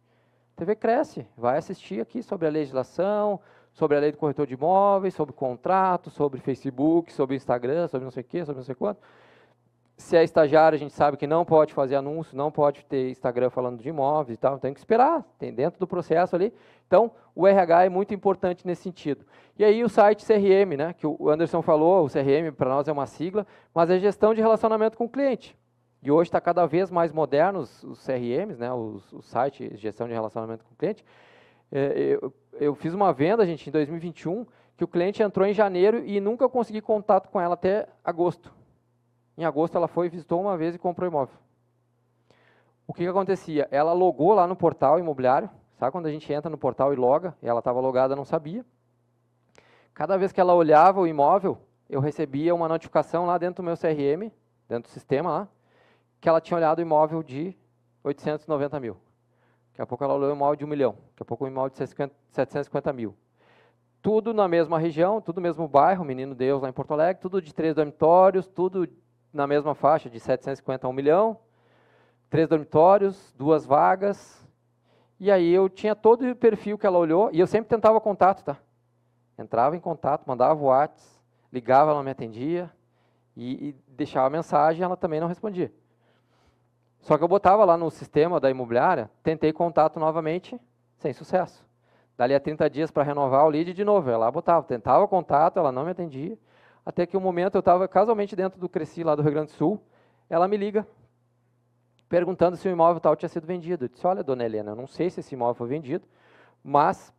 A 0.55 0.57
TV 0.57 0.75
cresce, 0.75 1.27
vai 1.37 1.57
assistir 1.57 2.01
aqui 2.01 2.23
sobre 2.23 2.47
a 2.47 2.51
legislação, 2.51 3.39
sobre 3.77 3.95
a 3.95 3.99
lei 3.99 4.11
do 4.11 4.17
corretor 4.17 4.47
de 4.47 4.55
imóveis, 4.55 5.13
sobre 5.13 5.35
contrato, 5.35 6.09
sobre 6.09 6.39
Facebook, 6.39 7.13
sobre 7.13 7.35
Instagram, 7.35 7.87
sobre 7.87 8.05
não 8.05 8.11
sei 8.11 8.23
o 8.23 8.25
quê, 8.25 8.43
sobre 8.43 8.57
não 8.57 8.65
sei 8.65 8.73
quanto. 8.73 8.99
Se 9.95 10.17
é 10.17 10.23
estagiário, 10.23 10.75
a 10.75 10.79
gente 10.79 10.93
sabe 10.95 11.15
que 11.15 11.27
não 11.27 11.45
pode 11.45 11.75
fazer 11.75 11.95
anúncio, 11.95 12.35
não 12.35 12.51
pode 12.51 12.83
ter 12.85 13.11
Instagram 13.11 13.51
falando 13.51 13.79
de 13.79 13.87
imóveis 13.87 14.35
e 14.35 14.41
tal, 14.41 14.57
tem 14.57 14.73
que 14.73 14.79
esperar, 14.79 15.23
tem 15.37 15.53
dentro 15.53 15.79
do 15.79 15.85
processo 15.85 16.35
ali. 16.35 16.51
Então, 16.87 17.11
o 17.35 17.45
RH 17.45 17.85
é 17.85 17.89
muito 17.89 18.15
importante 18.15 18.65
nesse 18.65 18.81
sentido. 18.81 19.23
E 19.59 19.63
aí 19.63 19.83
o 19.83 19.89
site 19.89 20.25
CRM, 20.25 20.75
né, 20.75 20.93
que 20.93 21.05
o 21.05 21.29
Anderson 21.29 21.61
falou, 21.61 22.03
o 22.03 22.09
CRM 22.09 22.51
para 22.57 22.71
nós 22.71 22.87
é 22.87 22.91
uma 22.91 23.05
sigla, 23.05 23.45
mas 23.75 23.91
é 23.91 23.99
gestão 23.99 24.33
de 24.33 24.41
relacionamento 24.41 24.97
com 24.97 25.05
o 25.05 25.09
cliente. 25.09 25.55
E 26.01 26.09
hoje 26.09 26.29
está 26.29 26.41
cada 26.41 26.65
vez 26.65 26.89
mais 26.89 27.11
moderno 27.11 27.59
os, 27.59 28.03
CRMs, 28.03 28.59
né, 28.59 28.73
os 28.73 29.23
sites 29.25 29.69
de 29.69 29.77
gestão 29.77 30.07
de 30.07 30.13
relacionamento 30.13 30.65
com 30.65 30.73
o 30.73 30.77
cliente. 30.77 31.05
É, 31.71 32.17
eu, 32.21 32.33
eu 32.53 32.75
fiz 32.75 32.93
uma 32.93 33.11
venda, 33.11 33.45
gente, 33.45 33.67
em 33.67 33.71
2021, 33.71 34.45
que 34.75 34.83
o 34.83 34.87
cliente 34.87 35.23
entrou 35.23 35.45
em 35.45 35.53
janeiro 35.53 36.05
e 36.05 36.19
nunca 36.19 36.47
consegui 36.47 36.81
contato 36.81 37.29
com 37.29 37.41
ela 37.41 37.55
até 37.55 37.87
agosto. 38.03 38.53
Em 39.37 39.45
agosto 39.45 39.75
ela 39.75 39.87
foi, 39.87 40.09
visitou 40.09 40.41
uma 40.41 40.57
vez 40.57 40.75
e 40.75 40.77
comprou 40.79 41.07
imóvel. 41.07 41.35
O 42.87 42.93
que, 42.93 43.03
que 43.03 43.09
acontecia? 43.09 43.67
Ela 43.69 43.91
logou 43.91 44.33
lá 44.33 44.47
no 44.47 44.55
portal 44.55 44.99
imobiliário, 44.99 45.49
sabe 45.77 45.91
quando 45.91 46.05
a 46.05 46.11
gente 46.11 46.31
entra 46.31 46.49
no 46.49 46.57
portal 46.57 46.93
e 46.93 46.95
loga, 46.95 47.35
ela 47.41 47.59
estava 47.59 47.79
logada, 47.79 48.15
não 48.15 48.23
sabia. 48.23 48.65
Cada 49.93 50.15
vez 50.15 50.31
que 50.31 50.39
ela 50.39 50.53
olhava 50.53 51.01
o 51.01 51.07
imóvel, 51.07 51.57
eu 51.89 51.99
recebia 51.99 52.53
uma 52.53 52.67
notificação 52.67 53.25
lá 53.25 53.37
dentro 53.37 53.63
do 53.63 53.65
meu 53.65 53.75
CRM, 53.75 54.31
dentro 54.69 54.89
do 54.89 54.93
sistema 54.93 55.29
lá, 55.29 55.47
que 56.21 56.29
ela 56.29 56.39
tinha 56.39 56.55
olhado 56.55 56.79
o 56.79 56.81
imóvel 56.81 57.21
de 57.23 57.57
890 58.03 58.79
mil. 58.79 58.97
Daqui 59.77 59.83
a 59.83 59.85
pouco 59.85 60.03
ela 60.03 60.15
olhou 60.15 60.31
um 60.31 60.35
imóvel 60.35 60.55
de 60.55 60.65
1 60.65 60.67
milhão, 60.67 60.91
daqui 61.09 61.21
a 61.21 61.25
pouco 61.25 61.45
um 61.45 61.47
imóvel 61.47 61.69
de 61.69 61.77
750 61.77 62.91
mil. 62.93 63.15
Tudo 64.01 64.33
na 64.33 64.47
mesma 64.47 64.79
região, 64.79 65.21
tudo 65.21 65.35
no 65.35 65.43
mesmo 65.43 65.67
bairro, 65.67 66.03
Menino 66.03 66.33
Deus 66.33 66.63
lá 66.63 66.69
em 66.69 66.73
Porto 66.73 66.93
Alegre, 66.93 67.21
tudo 67.21 67.39
de 67.39 67.53
três 67.53 67.75
dormitórios, 67.75 68.47
tudo 68.47 68.89
na 69.31 69.45
mesma 69.45 69.75
faixa, 69.75 70.09
de 70.09 70.19
750 70.19 70.87
a 70.87 70.89
1 70.89 70.93
milhão, 70.93 71.39
três 72.27 72.49
dormitórios, 72.49 73.31
duas 73.37 73.67
vagas. 73.67 74.43
E 75.19 75.29
aí 75.29 75.53
eu 75.53 75.69
tinha 75.69 75.95
todo 75.95 76.27
o 76.27 76.35
perfil 76.35 76.75
que 76.75 76.87
ela 76.87 76.97
olhou, 76.97 77.29
e 77.31 77.39
eu 77.39 77.45
sempre 77.45 77.69
tentava 77.69 78.01
contato, 78.01 78.43
tá? 78.43 78.57
Entrava 79.37 79.75
em 79.77 79.79
contato, 79.79 80.25
mandava 80.25 80.59
WhatsApp, 80.59 81.21
ligava, 81.53 81.91
ela 81.91 82.01
me 82.01 82.09
atendia, 82.09 82.71
e, 83.35 83.69
e 83.69 83.75
deixava 83.89 84.27
mensagem, 84.27 84.83
ela 84.83 84.97
também 84.97 85.19
não 85.19 85.27
respondia. 85.27 85.71
Só 86.99 87.17
que 87.17 87.23
eu 87.23 87.27
botava 87.27 87.63
lá 87.63 87.77
no 87.77 87.89
sistema 87.89 88.39
da 88.39 88.49
imobiliária, 88.49 89.09
tentei 89.23 89.53
contato 89.53 89.99
novamente, 89.99 90.59
sem 90.97 91.13
sucesso. 91.13 91.65
Dali 92.17 92.33
a 92.33 92.39
30 92.39 92.69
dias 92.69 92.91
para 92.91 93.03
renovar 93.03 93.45
o 93.45 93.49
lead 93.49 93.73
de 93.73 93.83
novo, 93.83 94.09
ela 94.09 94.29
botava, 94.31 94.63
tentava 94.63 95.07
contato, 95.07 95.59
ela 95.59 95.71
não 95.71 95.85
me 95.85 95.91
atendia. 95.91 96.37
Até 96.85 97.05
que 97.05 97.15
um 97.15 97.19
momento 97.19 97.55
eu 97.55 97.59
estava 97.59 97.87
casualmente 97.87 98.35
dentro 98.35 98.59
do 98.59 98.67
Cresci, 98.67 99.03
lá 99.03 99.13
do 99.13 99.21
Rio 99.21 99.31
Grande 99.31 99.51
do 99.51 99.55
Sul, 99.55 99.79
ela 100.29 100.47
me 100.47 100.57
liga, 100.57 100.87
perguntando 102.09 102.57
se 102.57 102.67
o 102.67 102.71
imóvel 102.71 102.99
tal 102.99 103.15
tinha 103.15 103.29
sido 103.29 103.45
vendido. 103.45 103.85
Eu 103.85 103.89
disse, 103.89 104.07
olha, 104.07 104.23
dona 104.23 104.43
Helena, 104.43 104.71
eu 104.71 104.75
não 104.75 104.87
sei 104.87 105.09
se 105.09 105.19
esse 105.19 105.35
imóvel 105.35 105.55
foi 105.55 105.67
vendido, 105.67 106.07
mas 106.63 107.13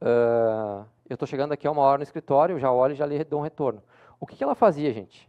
uh, 0.00 0.86
eu 1.08 1.14
estou 1.14 1.26
chegando 1.26 1.52
aqui 1.52 1.66
a 1.66 1.70
uma 1.70 1.82
hora 1.82 1.98
no 1.98 2.04
escritório, 2.04 2.54
eu 2.54 2.58
já 2.58 2.72
olho 2.72 2.92
e 2.92 2.96
já 2.96 3.04
lhe 3.04 3.22
dou 3.24 3.40
um 3.40 3.42
retorno. 3.42 3.82
O 4.18 4.26
que, 4.26 4.36
que 4.36 4.44
ela 4.44 4.54
fazia, 4.54 4.92
gente? 4.92 5.28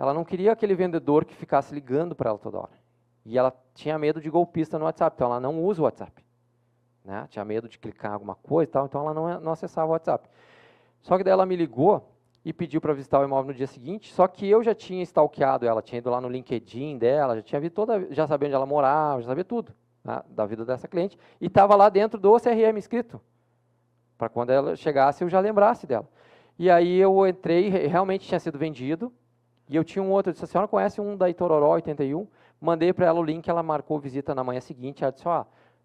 Ela 0.00 0.14
não 0.14 0.24
queria 0.24 0.52
aquele 0.52 0.74
vendedor 0.74 1.26
que 1.26 1.36
ficasse 1.36 1.74
ligando 1.74 2.16
para 2.16 2.30
ela 2.30 2.38
toda 2.38 2.56
hora. 2.56 2.72
E 3.22 3.36
ela 3.36 3.54
tinha 3.74 3.98
medo 3.98 4.18
de 4.18 4.30
golpista 4.30 4.78
no 4.78 4.86
WhatsApp, 4.86 5.14
então 5.14 5.26
ela 5.26 5.38
não 5.38 5.62
usa 5.62 5.82
o 5.82 5.84
WhatsApp. 5.84 6.24
Né? 7.04 7.26
Tinha 7.28 7.44
medo 7.44 7.68
de 7.68 7.78
clicar 7.78 8.12
em 8.12 8.14
alguma 8.14 8.34
coisa 8.34 8.70
e 8.70 8.72
tal, 8.72 8.86
então 8.86 9.02
ela 9.02 9.12
não, 9.12 9.40
não 9.40 9.52
acessava 9.52 9.88
o 9.88 9.90
WhatsApp. 9.90 10.26
Só 11.02 11.18
que 11.18 11.22
daí 11.22 11.32
ela 11.32 11.44
me 11.44 11.54
ligou 11.54 12.10
e 12.42 12.50
pediu 12.50 12.80
para 12.80 12.94
visitar 12.94 13.20
o 13.20 13.24
imóvel 13.24 13.52
no 13.52 13.54
dia 13.54 13.66
seguinte, 13.66 14.10
só 14.10 14.26
que 14.26 14.48
eu 14.48 14.64
já 14.64 14.74
tinha 14.74 15.02
stalkeado 15.02 15.66
ela, 15.66 15.82
tinha 15.82 15.98
ido 15.98 16.08
lá 16.08 16.18
no 16.18 16.30
LinkedIn 16.30 16.96
dela, 16.96 17.36
já 17.36 17.42
tinha 17.42 17.60
visto 17.60 17.74
toda, 17.74 18.10
já 18.10 18.26
sabia 18.26 18.48
onde 18.48 18.54
ela 18.54 18.64
morava, 18.64 19.20
já 19.20 19.28
sabia 19.28 19.44
tudo 19.44 19.74
né, 20.02 20.22
da 20.30 20.46
vida 20.46 20.64
dessa 20.64 20.88
cliente, 20.88 21.18
e 21.38 21.48
estava 21.48 21.76
lá 21.76 21.90
dentro 21.90 22.18
do 22.18 22.34
CRM 22.40 22.78
escrito, 22.78 23.20
para 24.16 24.30
quando 24.30 24.48
ela 24.48 24.74
chegasse 24.76 25.22
eu 25.22 25.28
já 25.28 25.40
lembrasse 25.40 25.86
dela. 25.86 26.08
E 26.58 26.70
aí 26.70 26.96
eu 26.96 27.26
entrei, 27.26 27.68
realmente 27.68 28.26
tinha 28.26 28.40
sido 28.40 28.58
vendido, 28.58 29.12
e 29.70 29.76
eu 29.76 29.84
tinha 29.84 30.02
um 30.02 30.10
outro, 30.10 30.30
eu 30.30 30.32
disse, 30.32 30.44
a 30.44 30.48
senhora 30.48 30.66
conhece 30.66 31.00
um 31.00 31.16
da 31.16 31.30
Itororó 31.30 31.74
81? 31.74 32.26
Mandei 32.60 32.92
para 32.92 33.06
ela 33.06 33.20
o 33.20 33.22
link, 33.22 33.48
ela 33.48 33.62
marcou 33.62 34.00
visita 34.00 34.34
na 34.34 34.42
manhã 34.42 34.60
seguinte, 34.60 35.04
ela 35.04 35.12
disse, 35.12 35.26
ó, 35.28 35.42
oh, 35.42 35.44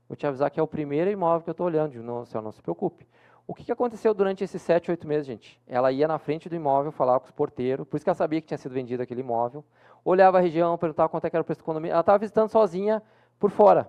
vou 0.10 0.16
te 0.16 0.26
avisar 0.26 0.50
que 0.50 0.60
é 0.60 0.64
o 0.64 0.68
primeiro 0.68 1.12
imóvel 1.12 1.44
que 1.44 1.50
eu 1.52 1.54
estou 1.54 1.68
olhando, 1.68 2.02
não, 2.02 2.22
a 2.22 2.26
senhora 2.26 2.44
não 2.44 2.52
se 2.52 2.64
preocupe. 2.64 3.08
O 3.48 3.54
que, 3.54 3.72
aconteceu 3.72 4.12
durante 4.12 4.44
esses 4.44 4.60
sete, 4.60 4.90
oito 4.90 5.08
meses, 5.08 5.28
gente? 5.28 5.62
Ela 5.68 5.92
ia 5.92 6.08
na 6.08 6.18
frente 6.18 6.50
do 6.50 6.56
imóvel, 6.56 6.92
falava 6.92 7.20
com 7.20 7.28
os 7.28 7.32
porteiros, 7.32 7.88
por 7.88 7.96
isso 7.96 8.04
que 8.04 8.10
ela 8.10 8.16
sabia 8.16 8.42
que 8.42 8.48
tinha 8.48 8.58
sido 8.58 8.74
vendido 8.74 9.04
aquele 9.04 9.22
imóvel, 9.22 9.64
olhava 10.04 10.40
a 10.40 10.42
região, 10.42 10.76
perguntava 10.80 11.08
quanto 11.08 11.26
é 11.26 11.30
era 11.32 11.42
o 11.42 11.46
preço 11.46 11.62
do 11.62 11.64
condomínio. 11.64 11.94
Ela 11.94 12.02
estava 12.02 12.18
visitando 12.18 12.50
sozinha 12.50 13.04
por 13.38 13.52
fora 13.52 13.88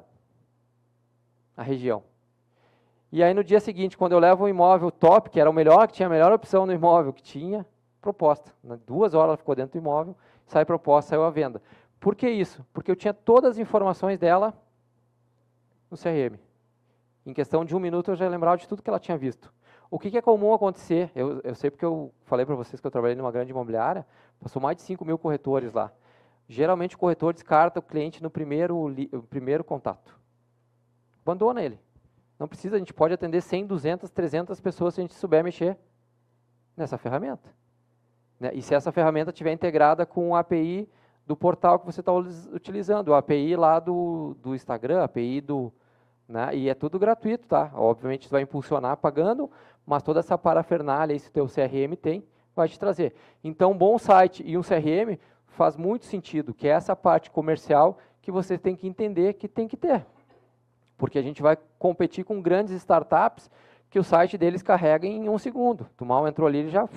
a 1.56 1.62
região. 1.62 2.02
E 3.10 3.22
aí 3.22 3.32
no 3.32 3.42
dia 3.42 3.60
seguinte, 3.60 3.96
quando 3.96 4.12
eu 4.12 4.18
levo 4.18 4.44
um 4.44 4.48
imóvel 4.48 4.90
top, 4.90 5.30
que 5.30 5.40
era 5.40 5.48
o 5.48 5.54
melhor, 5.54 5.88
que 5.88 5.94
tinha 5.94 6.06
a 6.06 6.10
melhor 6.10 6.30
opção 6.32 6.66
no 6.66 6.72
imóvel 6.74 7.14
que 7.14 7.22
tinha, 7.22 7.64
proposta. 8.06 8.52
Duas 8.86 9.14
horas 9.14 9.30
ela 9.30 9.36
ficou 9.36 9.54
dentro 9.56 9.72
do 9.72 9.82
imóvel, 9.82 10.16
sai 10.46 10.64
proposta, 10.64 11.10
saiu 11.10 11.24
a 11.24 11.30
venda. 11.30 11.60
Por 11.98 12.14
que 12.14 12.28
isso? 12.28 12.64
Porque 12.72 12.88
eu 12.88 12.94
tinha 12.94 13.12
todas 13.12 13.52
as 13.52 13.58
informações 13.58 14.16
dela 14.16 14.54
no 15.90 15.96
CRM. 15.96 16.38
Em 17.24 17.32
questão 17.32 17.64
de 17.64 17.74
um 17.74 17.80
minuto 17.80 18.12
eu 18.12 18.16
já 18.16 18.28
lembrava 18.28 18.56
de 18.56 18.68
tudo 18.68 18.80
que 18.80 18.88
ela 18.88 19.00
tinha 19.00 19.18
visto. 19.18 19.52
O 19.90 19.98
que, 19.98 20.10
que 20.10 20.18
é 20.18 20.22
comum 20.22 20.54
acontecer? 20.54 21.10
Eu, 21.16 21.40
eu 21.42 21.54
sei 21.56 21.68
porque 21.68 21.84
eu 21.84 22.12
falei 22.24 22.46
para 22.46 22.54
vocês 22.54 22.80
que 22.80 22.86
eu 22.86 22.90
trabalhei 22.90 23.16
numa 23.16 23.32
grande 23.32 23.50
imobiliária, 23.50 24.06
passou 24.38 24.62
mais 24.62 24.76
de 24.76 24.82
5 24.82 25.04
mil 25.04 25.18
corretores 25.18 25.72
lá. 25.72 25.92
Geralmente 26.48 26.94
o 26.94 26.98
corretor 26.98 27.32
descarta 27.32 27.80
o 27.80 27.82
cliente 27.82 28.22
no 28.22 28.30
primeiro, 28.30 28.86
primeiro 29.28 29.64
contato. 29.64 30.16
Abandona 31.22 31.60
ele. 31.60 31.80
Não 32.38 32.46
precisa, 32.46 32.76
a 32.76 32.78
gente 32.78 32.94
pode 32.94 33.14
atender 33.14 33.40
100, 33.40 33.66
200, 33.66 34.10
300 34.10 34.60
pessoas 34.60 34.94
se 34.94 35.00
a 35.00 35.02
gente 35.02 35.14
souber 35.14 35.42
mexer 35.42 35.76
nessa 36.76 36.96
ferramenta. 36.96 37.52
Né? 38.38 38.50
E 38.54 38.62
se 38.62 38.74
essa 38.74 38.92
ferramenta 38.92 39.30
estiver 39.30 39.52
integrada 39.52 40.04
com 40.04 40.34
a 40.34 40.40
API 40.40 40.88
do 41.26 41.36
portal 41.36 41.78
que 41.78 41.86
você 41.86 42.00
está 42.00 42.12
utilizando, 42.12 43.12
a 43.12 43.18
API 43.18 43.56
lá 43.56 43.80
do, 43.80 44.36
do 44.42 44.54
Instagram, 44.54 45.00
a 45.00 45.04
API 45.04 45.40
do, 45.40 45.72
né? 46.28 46.54
E 46.56 46.68
é 46.68 46.74
tudo 46.74 46.98
gratuito, 46.98 47.46
tá? 47.46 47.70
Obviamente 47.74 48.26
você 48.26 48.32
vai 48.32 48.42
impulsionar 48.42 48.96
pagando, 48.96 49.50
mas 49.84 50.02
toda 50.02 50.20
essa 50.20 50.36
parafernália, 50.36 51.14
esse 51.14 51.30
teu 51.30 51.46
CRM 51.46 51.94
tem, 52.00 52.24
vai 52.54 52.68
te 52.68 52.78
trazer. 52.78 53.14
Então, 53.44 53.72
um 53.72 53.78
bom 53.78 53.98
site 53.98 54.42
e 54.44 54.56
um 54.56 54.62
CRM 54.62 55.18
faz 55.46 55.76
muito 55.76 56.04
sentido, 56.04 56.52
que 56.52 56.66
é 56.66 56.72
essa 56.72 56.96
parte 56.96 57.30
comercial 57.30 57.98
que 58.20 58.30
você 58.30 58.58
tem 58.58 58.74
que 58.74 58.88
entender 58.88 59.34
que 59.34 59.46
tem 59.46 59.68
que 59.68 59.76
ter. 59.76 60.04
Porque 60.96 61.18
a 61.18 61.22
gente 61.22 61.42
vai 61.42 61.56
competir 61.78 62.24
com 62.24 62.40
grandes 62.40 62.74
startups 62.74 63.50
que 63.88 63.98
o 63.98 64.04
site 64.04 64.36
deles 64.36 64.62
carrega 64.62 65.06
em 65.06 65.28
um 65.28 65.38
segundo. 65.38 65.88
Tu 65.96 66.04
mal 66.04 66.26
entrou 66.26 66.48
ali, 66.48 66.58
ele 66.58 66.70
já... 66.70 66.88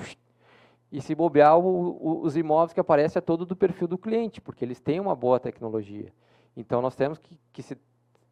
E 0.92 1.02
se 1.02 1.14
bobear, 1.14 1.58
o, 1.58 1.62
o, 1.66 2.22
os 2.22 2.36
imóveis 2.36 2.74
que 2.74 2.80
aparecem 2.80 3.20
é 3.20 3.22
todo 3.22 3.46
do 3.46 3.56
perfil 3.56 3.88
do 3.88 3.98
cliente, 3.98 4.42
porque 4.42 4.66
eles 4.66 4.80
têm 4.80 5.00
uma 5.00 5.16
boa 5.16 5.40
tecnologia. 5.40 6.12
Então, 6.58 6.82
nós 6.82 6.96
temos 6.96 7.20
que, 7.20 7.38
que 7.54 7.62
se 7.62 7.78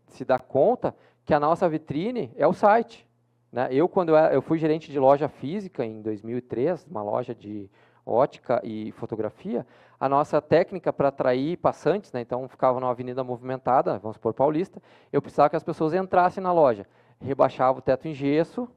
se 0.10 0.26
dá 0.26 0.39
conta 0.39 0.95
que 1.26 1.34
a 1.34 1.39
nossa 1.39 1.68
vitrine 1.68 2.32
é 2.36 2.47
o 2.47 2.53
site. 2.53 3.08
Né? 3.51 3.68
Eu, 3.72 3.88
quando 3.88 4.10
eu, 4.10 4.16
eu 4.16 4.41
fui 4.41 4.58
gerente 4.58 4.91
de 4.91 4.99
loja 4.99 5.28
física 5.28 5.86
em 5.86 6.01
2003, 6.01 6.86
uma 6.88 7.03
loja 7.03 7.34
de 7.34 7.70
ótica 8.05 8.62
e 8.64 8.91
fotografia, 8.93 9.68
a 9.99 10.08
nossa 10.08 10.41
técnica 10.41 10.93
para 10.93 11.10
atrair 11.10 11.58
passantes, 11.58 12.14
né, 12.14 12.22
então 12.22 12.47
ficava 12.47 12.80
numa 12.80 12.91
avenida 12.91 13.22
movimentada, 13.22 13.99
vamos 13.99 14.18
por 14.18 14.34
Paulista, 14.34 14.82
eu 15.12 15.22
precisava 15.22 15.49
que 15.49 15.58
as 15.58 15.64
pessoas 15.64 15.93
entrassem 15.93 16.41
na 16.41 16.53
loja. 16.53 16.88
Rebaixava 17.20 17.80
o 17.80 17.82
teto 17.82 18.08
em 18.08 18.14
gesso, 18.14 18.70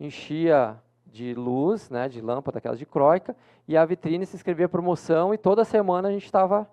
enchia 0.00 0.76
de 1.14 1.32
luz, 1.32 1.88
né, 1.90 2.08
de 2.08 2.20
lâmpada, 2.20 2.58
aquelas 2.58 2.76
de 2.76 2.84
croica, 2.84 3.36
e 3.68 3.76
a 3.76 3.84
vitrine 3.84 4.26
se 4.26 4.34
escrevia 4.34 4.68
promoção, 4.68 5.32
e 5.32 5.38
toda 5.38 5.64
semana 5.64 6.08
a 6.08 6.10
gente 6.10 6.24
estava 6.24 6.68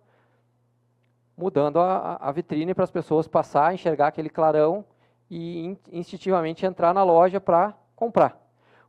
mudando 1.38 1.80
a, 1.80 2.18
a 2.20 2.32
vitrine 2.32 2.74
para 2.74 2.84
as 2.84 2.90
pessoas 2.90 3.28
passar, 3.28 3.72
enxergar 3.72 4.08
aquele 4.08 4.32
clarão 4.32 4.84
e 5.30 5.78
instintivamente 5.92 6.66
entrar 6.66 6.92
na 6.92 7.04
loja 7.04 7.40
para 7.40 7.78
comprar. 7.96 8.36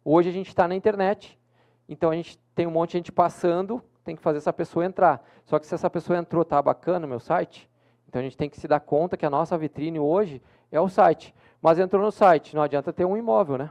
Hoje 0.02 0.30
a 0.30 0.32
gente 0.32 0.48
está 0.48 0.66
na 0.66 0.74
internet, 0.74 1.38
então 1.86 2.08
a 2.10 2.16
gente 2.16 2.40
tem 2.54 2.66
um 2.66 2.70
monte 2.70 2.92
de 2.92 2.98
gente 2.98 3.12
passando, 3.12 3.82
tem 4.02 4.16
que 4.16 4.22
fazer 4.22 4.38
essa 4.38 4.54
pessoa 4.54 4.86
entrar. 4.86 5.22
Só 5.44 5.58
que 5.58 5.66
se 5.66 5.74
essa 5.74 5.90
pessoa 5.90 6.18
entrou, 6.18 6.46
tá 6.46 6.62
bacana 6.62 7.00
no 7.00 7.08
meu 7.08 7.20
site, 7.20 7.70
então 8.08 8.20
a 8.20 8.22
gente 8.22 8.38
tem 8.38 8.48
que 8.48 8.58
se 8.58 8.66
dar 8.66 8.80
conta 8.80 9.18
que 9.18 9.26
a 9.26 9.30
nossa 9.30 9.58
vitrine 9.58 9.98
hoje 10.00 10.42
é 10.70 10.80
o 10.80 10.88
site. 10.88 11.34
Mas 11.60 11.78
entrou 11.78 12.02
no 12.02 12.10
site, 12.10 12.56
não 12.56 12.62
adianta 12.62 12.90
ter 12.90 13.04
um 13.04 13.18
imóvel, 13.18 13.58
né? 13.58 13.70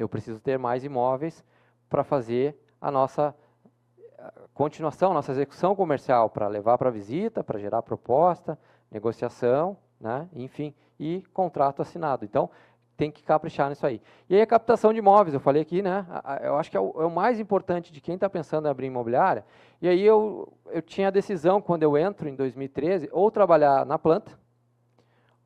Eu 0.00 0.08
preciso 0.08 0.40
ter 0.40 0.58
mais 0.58 0.84
imóveis 0.84 1.44
para 1.88 2.02
fazer 2.02 2.58
a 2.80 2.90
nossa 2.90 3.34
continuação, 4.54 5.14
nossa 5.14 5.32
execução 5.32 5.74
comercial, 5.74 6.28
para 6.30 6.48
levar 6.48 6.78
para 6.78 6.90
visita, 6.90 7.42
para 7.42 7.58
gerar 7.58 7.82
proposta, 7.82 8.58
negociação, 8.90 9.76
né? 10.00 10.28
enfim, 10.34 10.74
e 10.98 11.22
contrato 11.32 11.82
assinado. 11.82 12.24
Então, 12.24 12.50
tem 12.96 13.10
que 13.10 13.22
caprichar 13.22 13.70
nisso 13.70 13.86
aí. 13.86 14.00
E 14.28 14.34
aí 14.34 14.42
a 14.42 14.46
captação 14.46 14.92
de 14.92 14.98
imóveis, 14.98 15.32
eu 15.32 15.40
falei 15.40 15.62
aqui, 15.62 15.80
né? 15.80 16.06
Eu 16.42 16.56
acho 16.56 16.70
que 16.70 16.76
é 16.76 16.80
o, 16.80 16.92
é 17.00 17.06
o 17.06 17.10
mais 17.10 17.40
importante 17.40 17.90
de 17.90 18.00
quem 18.00 18.14
está 18.14 18.28
pensando 18.28 18.68
em 18.68 18.70
abrir 18.70 18.88
imobiliária. 18.88 19.44
E 19.80 19.88
aí 19.88 20.02
eu, 20.02 20.52
eu 20.66 20.82
tinha 20.82 21.08
a 21.08 21.10
decisão, 21.10 21.62
quando 21.62 21.82
eu 21.82 21.96
entro 21.96 22.28
em 22.28 22.34
2013, 22.34 23.08
ou 23.10 23.30
trabalhar 23.30 23.86
na 23.86 23.98
planta, 23.98 24.38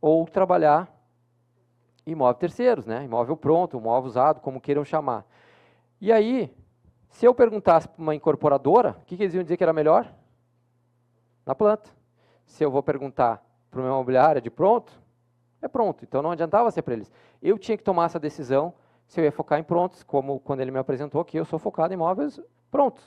ou 0.00 0.26
trabalhar 0.26 0.93
imóvel 2.07 2.34
terceiros, 2.34 2.86
né? 2.86 3.05
Imóvel 3.05 3.36
pronto, 3.36 3.78
imóvel 3.78 4.09
usado, 4.09 4.40
como 4.40 4.61
queiram 4.61 4.84
chamar. 4.84 5.24
E 6.00 6.12
aí, 6.12 6.55
se 7.09 7.26
eu 7.26 7.34
perguntasse 7.34 7.88
para 7.88 8.02
uma 8.02 8.14
incorporadora, 8.14 8.96
o 9.02 9.05
que, 9.05 9.16
que 9.16 9.22
eles 9.22 9.34
iam 9.34 9.42
dizer 9.42 9.57
que 9.57 9.62
era 9.62 9.72
melhor? 9.72 10.12
Na 11.46 11.55
planta. 11.55 11.90
Se 12.44 12.64
eu 12.64 12.70
vou 12.70 12.82
perguntar 12.82 13.44
para 13.70 13.80
uma 13.80 13.88
imobiliária 13.88 14.40
de 14.40 14.50
pronto, 14.50 14.92
é 15.62 15.68
pronto. 15.68 16.05
Então 16.05 16.22
não 16.22 16.30
adiantava 16.30 16.70
ser 16.70 16.82
para 16.82 16.94
eles. 16.94 17.11
Eu 17.40 17.59
tinha 17.59 17.76
que 17.76 17.82
tomar 17.82 18.07
essa 18.07 18.18
decisão 18.18 18.74
se 19.07 19.20
eu 19.20 19.24
ia 19.24 19.32
focar 19.32 19.59
em 19.59 19.62
prontos, 19.62 20.02
como 20.02 20.40
quando 20.40 20.61
ele 20.61 20.70
me 20.70 20.78
apresentou 20.78 21.24
que 21.24 21.38
eu 21.38 21.44
sou 21.44 21.59
focado 21.59 21.92
em 21.92 21.96
imóveis 21.96 22.40
prontos. 22.70 23.05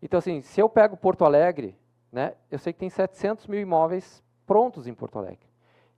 Então 0.00 0.18
assim, 0.18 0.40
se 0.40 0.60
eu 0.60 0.68
pego 0.68 0.96
Porto 0.96 1.24
Alegre, 1.24 1.78
né, 2.10 2.34
eu 2.50 2.58
sei 2.58 2.72
que 2.72 2.78
tem 2.78 2.90
700 2.90 3.46
mil 3.46 3.60
imóveis 3.60 4.22
prontos 4.46 4.86
em 4.86 4.94
Porto 4.94 5.18
Alegre. 5.18 5.46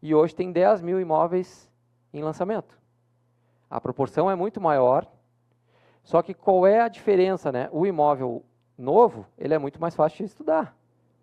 E 0.02 0.14
hoje 0.14 0.34
tem 0.34 0.52
10 0.52 0.82
mil 0.82 1.00
imóveis 1.00 1.70
em 2.14 2.22
lançamento. 2.22 2.78
A 3.68 3.80
proporção 3.80 4.30
é 4.30 4.34
muito 4.34 4.60
maior. 4.60 5.06
Só 6.02 6.22
que 6.22 6.32
qual 6.32 6.66
é 6.66 6.80
a 6.80 6.88
diferença, 6.88 7.50
né? 7.50 7.68
O 7.72 7.86
imóvel 7.86 8.44
novo, 8.78 9.26
ele 9.36 9.52
é 9.52 9.58
muito 9.58 9.80
mais 9.80 9.94
fácil 9.94 10.18
de 10.18 10.24
estudar. 10.24 10.76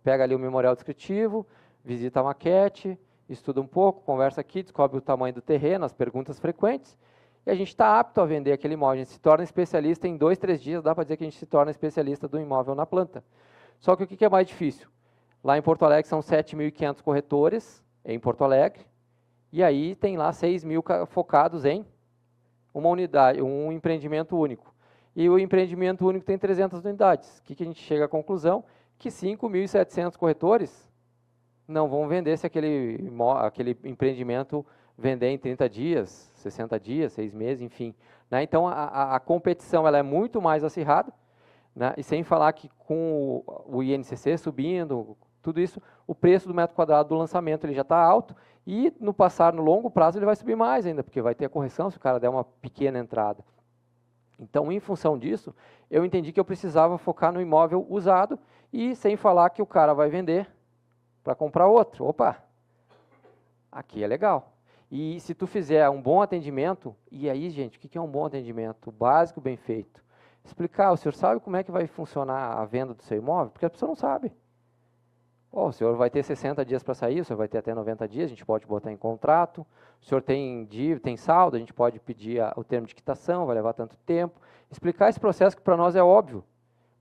Pega 0.03 0.23
ali 0.23 0.35
o 0.35 0.39
memorial 0.39 0.73
descritivo, 0.73 1.45
visita 1.83 2.19
a 2.19 2.23
maquete, 2.23 2.99
estuda 3.29 3.61
um 3.61 3.67
pouco, 3.67 4.01
conversa 4.01 4.41
aqui, 4.41 4.63
descobre 4.63 4.97
o 4.97 5.01
tamanho 5.01 5.33
do 5.33 5.41
terreno, 5.41 5.85
as 5.85 5.93
perguntas 5.93 6.39
frequentes, 6.39 6.97
e 7.45 7.51
a 7.51 7.55
gente 7.55 7.69
está 7.69 7.99
apto 7.99 8.19
a 8.19 8.25
vender 8.25 8.51
aquele 8.51 8.73
imóvel. 8.73 8.93
A 8.93 8.97
gente 8.97 9.11
se 9.11 9.19
torna 9.19 9.43
especialista 9.43 10.07
em 10.07 10.17
dois, 10.17 10.37
três 10.37 10.61
dias, 10.61 10.83
dá 10.83 10.93
para 10.93 11.03
dizer 11.03 11.17
que 11.17 11.23
a 11.23 11.29
gente 11.29 11.39
se 11.39 11.45
torna 11.45 11.71
especialista 11.71 12.27
do 12.27 12.39
imóvel 12.39 12.75
na 12.75 12.85
planta. 12.85 13.23
Só 13.79 13.95
que 13.95 14.03
o 14.03 14.07
que 14.07 14.25
é 14.25 14.29
mais 14.29 14.47
difícil? 14.47 14.87
Lá 15.43 15.57
em 15.57 15.61
Porto 15.61 15.85
Alegre 15.85 16.07
são 16.07 16.19
7.500 16.19 17.01
corretores, 17.01 17.83
em 18.03 18.19
Porto 18.19 18.43
Alegre, 18.43 18.85
e 19.51 19.63
aí 19.63 19.95
tem 19.95 20.17
lá 20.17 20.31
6 20.31 20.63
mil 20.63 20.83
focados 21.07 21.65
em 21.65 21.85
uma 22.73 22.89
unidade, 22.89 23.41
um 23.41 23.71
empreendimento 23.71 24.37
único. 24.37 24.73
E 25.15 25.29
o 25.29 25.37
empreendimento 25.37 26.07
único 26.07 26.25
tem 26.25 26.37
300 26.37 26.83
unidades. 26.83 27.39
O 27.39 27.43
que, 27.43 27.55
que 27.55 27.63
a 27.63 27.65
gente 27.65 27.81
chega 27.81 28.05
à 28.05 28.07
conclusão? 28.07 28.63
Que 28.97 29.09
5.700 29.09 30.15
corretores 30.15 30.89
não 31.67 31.89
vão 31.89 32.07
vender 32.07 32.37
se 32.37 32.45
aquele, 32.47 33.11
aquele 33.39 33.77
empreendimento 33.83 34.65
vender 34.97 35.29
em 35.29 35.37
30 35.37 35.69
dias, 35.69 36.31
60 36.35 36.79
dias, 36.79 37.13
6 37.13 37.33
meses, 37.33 37.61
enfim. 37.61 37.93
Né? 38.29 38.43
Então, 38.43 38.67
a, 38.67 39.15
a, 39.15 39.19
competição 39.19 39.87
ela 39.87 39.97
é 39.97 40.03
muito 40.03 40.41
mais 40.41 40.63
acirrada, 40.63 41.11
né? 41.75 41.93
e 41.97 42.03
sem 42.03 42.23
falar 42.23 42.53
que 42.53 42.69
com 42.77 43.43
o, 43.45 43.77
o 43.77 43.83
INCC 43.83 44.37
subindo, 44.37 45.17
tudo 45.41 45.59
isso, 45.59 45.81
o 46.05 46.13
preço 46.13 46.47
do 46.47 46.53
metro 46.53 46.75
quadrado 46.75 47.09
do 47.09 47.15
lançamento 47.15 47.65
ele 47.65 47.73
já 47.73 47.81
está 47.81 47.97
alto, 47.97 48.35
e 48.65 48.93
no 48.99 49.13
passar, 49.13 49.53
no 49.53 49.61
longo 49.61 49.89
prazo, 49.89 50.17
ele 50.17 50.25
vai 50.25 50.35
subir 50.35 50.55
mais 50.55 50.85
ainda, 50.85 51.03
porque 51.03 51.21
vai 51.21 51.33
ter 51.33 51.45
a 51.45 51.49
correção 51.49 51.89
se 51.89 51.97
o 51.97 51.99
cara 51.99 52.19
der 52.19 52.29
uma 52.29 52.43
pequena 52.43 52.99
entrada. 52.99 53.43
Então, 54.39 54.71
em 54.71 54.79
função 54.79 55.17
disso, 55.17 55.53
eu 55.89 56.03
entendi 56.03 56.31
que 56.31 56.39
eu 56.39 56.45
precisava 56.45 56.97
focar 56.97 57.31
no 57.31 57.41
imóvel 57.41 57.85
usado, 57.89 58.39
e 58.73 58.95
sem 58.95 59.15
falar 59.15 59.49
que 59.49 59.61
o 59.61 59.65
cara 59.65 59.93
vai 59.93 60.09
vender 60.09 60.49
para 61.23 61.35
comprar 61.35 61.67
outro. 61.67 62.05
Opa, 62.05 62.37
aqui 63.71 64.03
é 64.03 64.07
legal. 64.07 64.53
E 64.89 65.19
se 65.19 65.33
tu 65.33 65.47
fizer 65.47 65.89
um 65.89 66.01
bom 66.01 66.21
atendimento, 66.21 66.95
e 67.11 67.29
aí, 67.29 67.49
gente, 67.49 67.77
o 67.77 67.81
que 67.81 67.97
é 67.97 68.01
um 68.01 68.09
bom 68.09 68.25
atendimento? 68.25 68.91
Básico, 68.91 69.39
bem 69.39 69.55
feito. 69.55 70.03
Explicar, 70.43 70.91
o 70.91 70.97
senhor 70.97 71.13
sabe 71.13 71.39
como 71.39 71.55
é 71.55 71.63
que 71.63 71.71
vai 71.71 71.87
funcionar 71.87 72.57
a 72.57 72.65
venda 72.65 72.93
do 72.93 73.03
seu 73.03 73.17
imóvel? 73.17 73.51
Porque 73.51 73.65
a 73.65 73.69
pessoa 73.69 73.87
não 73.87 73.95
sabe. 73.95 74.33
Oh, 75.53 75.67
o 75.67 75.71
senhor 75.73 75.97
vai 75.97 76.09
ter 76.09 76.23
60 76.23 76.63
dias 76.63 76.81
para 76.81 76.93
sair, 76.93 77.19
o 77.19 77.25
senhor 77.25 77.37
vai 77.37 77.47
ter 77.47 77.57
até 77.57 77.75
90 77.75 78.07
dias, 78.07 78.27
a 78.27 78.29
gente 78.29 78.45
pode 78.45 78.65
botar 78.65 78.89
em 78.89 78.95
contrato. 78.95 79.67
O 80.01 80.05
senhor 80.05 80.21
tem 80.21 80.63
dívida, 80.65 81.01
tem 81.01 81.17
saldo, 81.17 81.57
a 81.57 81.59
gente 81.59 81.73
pode 81.73 81.99
pedir 81.99 82.39
a, 82.39 82.53
o 82.55 82.63
termo 82.63 82.87
de 82.87 82.95
quitação, 82.95 83.45
vai 83.45 83.55
levar 83.55 83.73
tanto 83.73 83.97
tempo. 84.05 84.39
Explicar 84.71 85.09
esse 85.09 85.19
processo 85.19 85.55
que 85.57 85.61
para 85.61 85.75
nós 85.75 85.93
é 85.93 86.01
óbvio, 86.01 86.41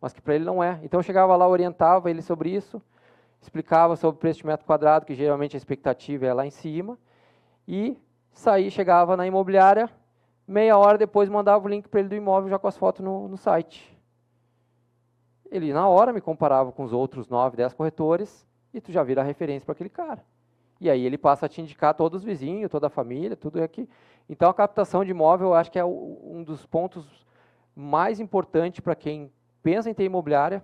mas 0.00 0.12
que 0.12 0.20
para 0.20 0.34
ele 0.34 0.44
não 0.44 0.62
é. 0.62 0.80
Então 0.82 0.98
eu 0.98 1.04
chegava 1.04 1.36
lá, 1.36 1.46
orientava 1.46 2.10
ele 2.10 2.22
sobre 2.22 2.50
isso, 2.50 2.82
explicava 3.40 3.94
sobre 3.94 4.16
o 4.16 4.20
preço 4.20 4.40
de 4.40 4.46
metro 4.46 4.66
quadrado, 4.66 5.06
que 5.06 5.14
geralmente 5.14 5.56
a 5.56 5.58
expectativa 5.58 6.26
é 6.26 6.34
lá 6.34 6.44
em 6.44 6.50
cima, 6.50 6.98
e 7.68 7.96
saí, 8.32 8.68
chegava 8.68 9.16
na 9.16 9.28
imobiliária, 9.28 9.88
meia 10.44 10.76
hora 10.76 10.98
depois 10.98 11.28
mandava 11.28 11.64
o 11.64 11.68
link 11.68 11.88
para 11.88 12.00
ele 12.00 12.08
do 12.08 12.16
imóvel 12.16 12.50
já 12.50 12.58
com 12.58 12.66
as 12.66 12.76
fotos 12.76 13.00
no, 13.00 13.28
no 13.28 13.36
site. 13.36 13.96
Ele, 15.50 15.72
na 15.72 15.88
hora, 15.88 16.12
me 16.12 16.20
comparava 16.20 16.70
com 16.70 16.84
os 16.84 16.92
outros 16.92 17.28
9, 17.28 17.56
10 17.56 17.74
corretores, 17.74 18.46
e 18.72 18.80
tu 18.80 18.92
já 18.92 19.02
vira 19.02 19.22
referência 19.22 19.66
para 19.66 19.72
aquele 19.72 19.90
cara. 19.90 20.24
E 20.80 20.88
aí 20.88 21.04
ele 21.04 21.18
passa 21.18 21.46
a 21.46 21.48
te 21.48 21.60
indicar 21.60 21.94
todos 21.94 22.20
os 22.20 22.24
vizinhos, 22.24 22.70
toda 22.70 22.86
a 22.86 22.90
família, 22.90 23.36
tudo 23.36 23.62
aqui. 23.62 23.88
Então 24.28 24.48
a 24.48 24.54
captação 24.54 25.04
de 25.04 25.10
imóvel, 25.10 25.48
eu 25.48 25.54
acho 25.54 25.70
que 25.70 25.78
é 25.78 25.84
um 25.84 26.42
dos 26.42 26.64
pontos 26.64 27.26
mais 27.74 28.20
importantes 28.20 28.80
para 28.80 28.94
quem 28.94 29.30
pensa 29.62 29.90
em 29.90 29.94
ter 29.94 30.04
imobiliária, 30.04 30.62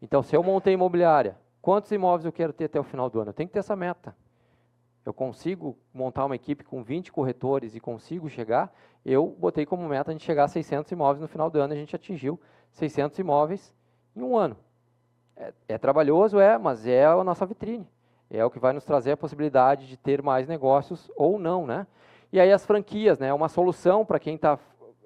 então, 0.00 0.22
se 0.22 0.36
eu 0.36 0.42
montei 0.42 0.74
imobiliária, 0.74 1.36
quantos 1.60 1.90
imóveis 1.90 2.24
eu 2.24 2.32
quero 2.32 2.52
ter 2.52 2.66
até 2.66 2.78
o 2.78 2.84
final 2.84 3.10
do 3.10 3.20
ano? 3.20 3.30
Eu 3.30 3.34
tenho 3.34 3.48
que 3.48 3.52
ter 3.52 3.58
essa 3.58 3.74
meta. 3.74 4.16
Eu 5.04 5.12
consigo 5.12 5.76
montar 5.92 6.24
uma 6.24 6.36
equipe 6.36 6.62
com 6.64 6.82
20 6.82 7.10
corretores 7.10 7.74
e 7.74 7.80
consigo 7.80 8.28
chegar, 8.28 8.72
eu 9.04 9.26
botei 9.38 9.64
como 9.64 9.88
meta 9.88 10.10
a 10.10 10.12
gente 10.12 10.24
chegar 10.24 10.44
a 10.44 10.48
600 10.48 10.92
imóveis 10.92 11.20
no 11.20 11.28
final 11.28 11.48
do 11.50 11.58
ano, 11.58 11.72
a 11.72 11.76
gente 11.76 11.96
atingiu 11.96 12.38
600 12.72 13.18
imóveis 13.18 13.74
em 14.14 14.22
um 14.22 14.36
ano. 14.36 14.56
É, 15.36 15.52
é 15.68 15.78
trabalhoso, 15.78 16.38
é, 16.38 16.58
mas 16.58 16.86
é 16.86 17.06
a 17.06 17.22
nossa 17.24 17.46
vitrine. 17.46 17.88
É 18.30 18.44
o 18.44 18.50
que 18.50 18.58
vai 18.58 18.72
nos 18.72 18.84
trazer 18.84 19.12
a 19.12 19.16
possibilidade 19.16 19.86
de 19.86 19.96
ter 19.96 20.22
mais 20.22 20.46
negócios 20.46 21.10
ou 21.16 21.38
não, 21.38 21.66
né? 21.66 21.86
E 22.32 22.38
aí 22.38 22.52
as 22.52 22.66
franquias, 22.66 23.18
né? 23.18 23.28
É 23.28 23.34
uma 23.34 23.48
solução 23.48 24.04
para 24.04 24.18
quem 24.18 24.34
está, 24.34 24.58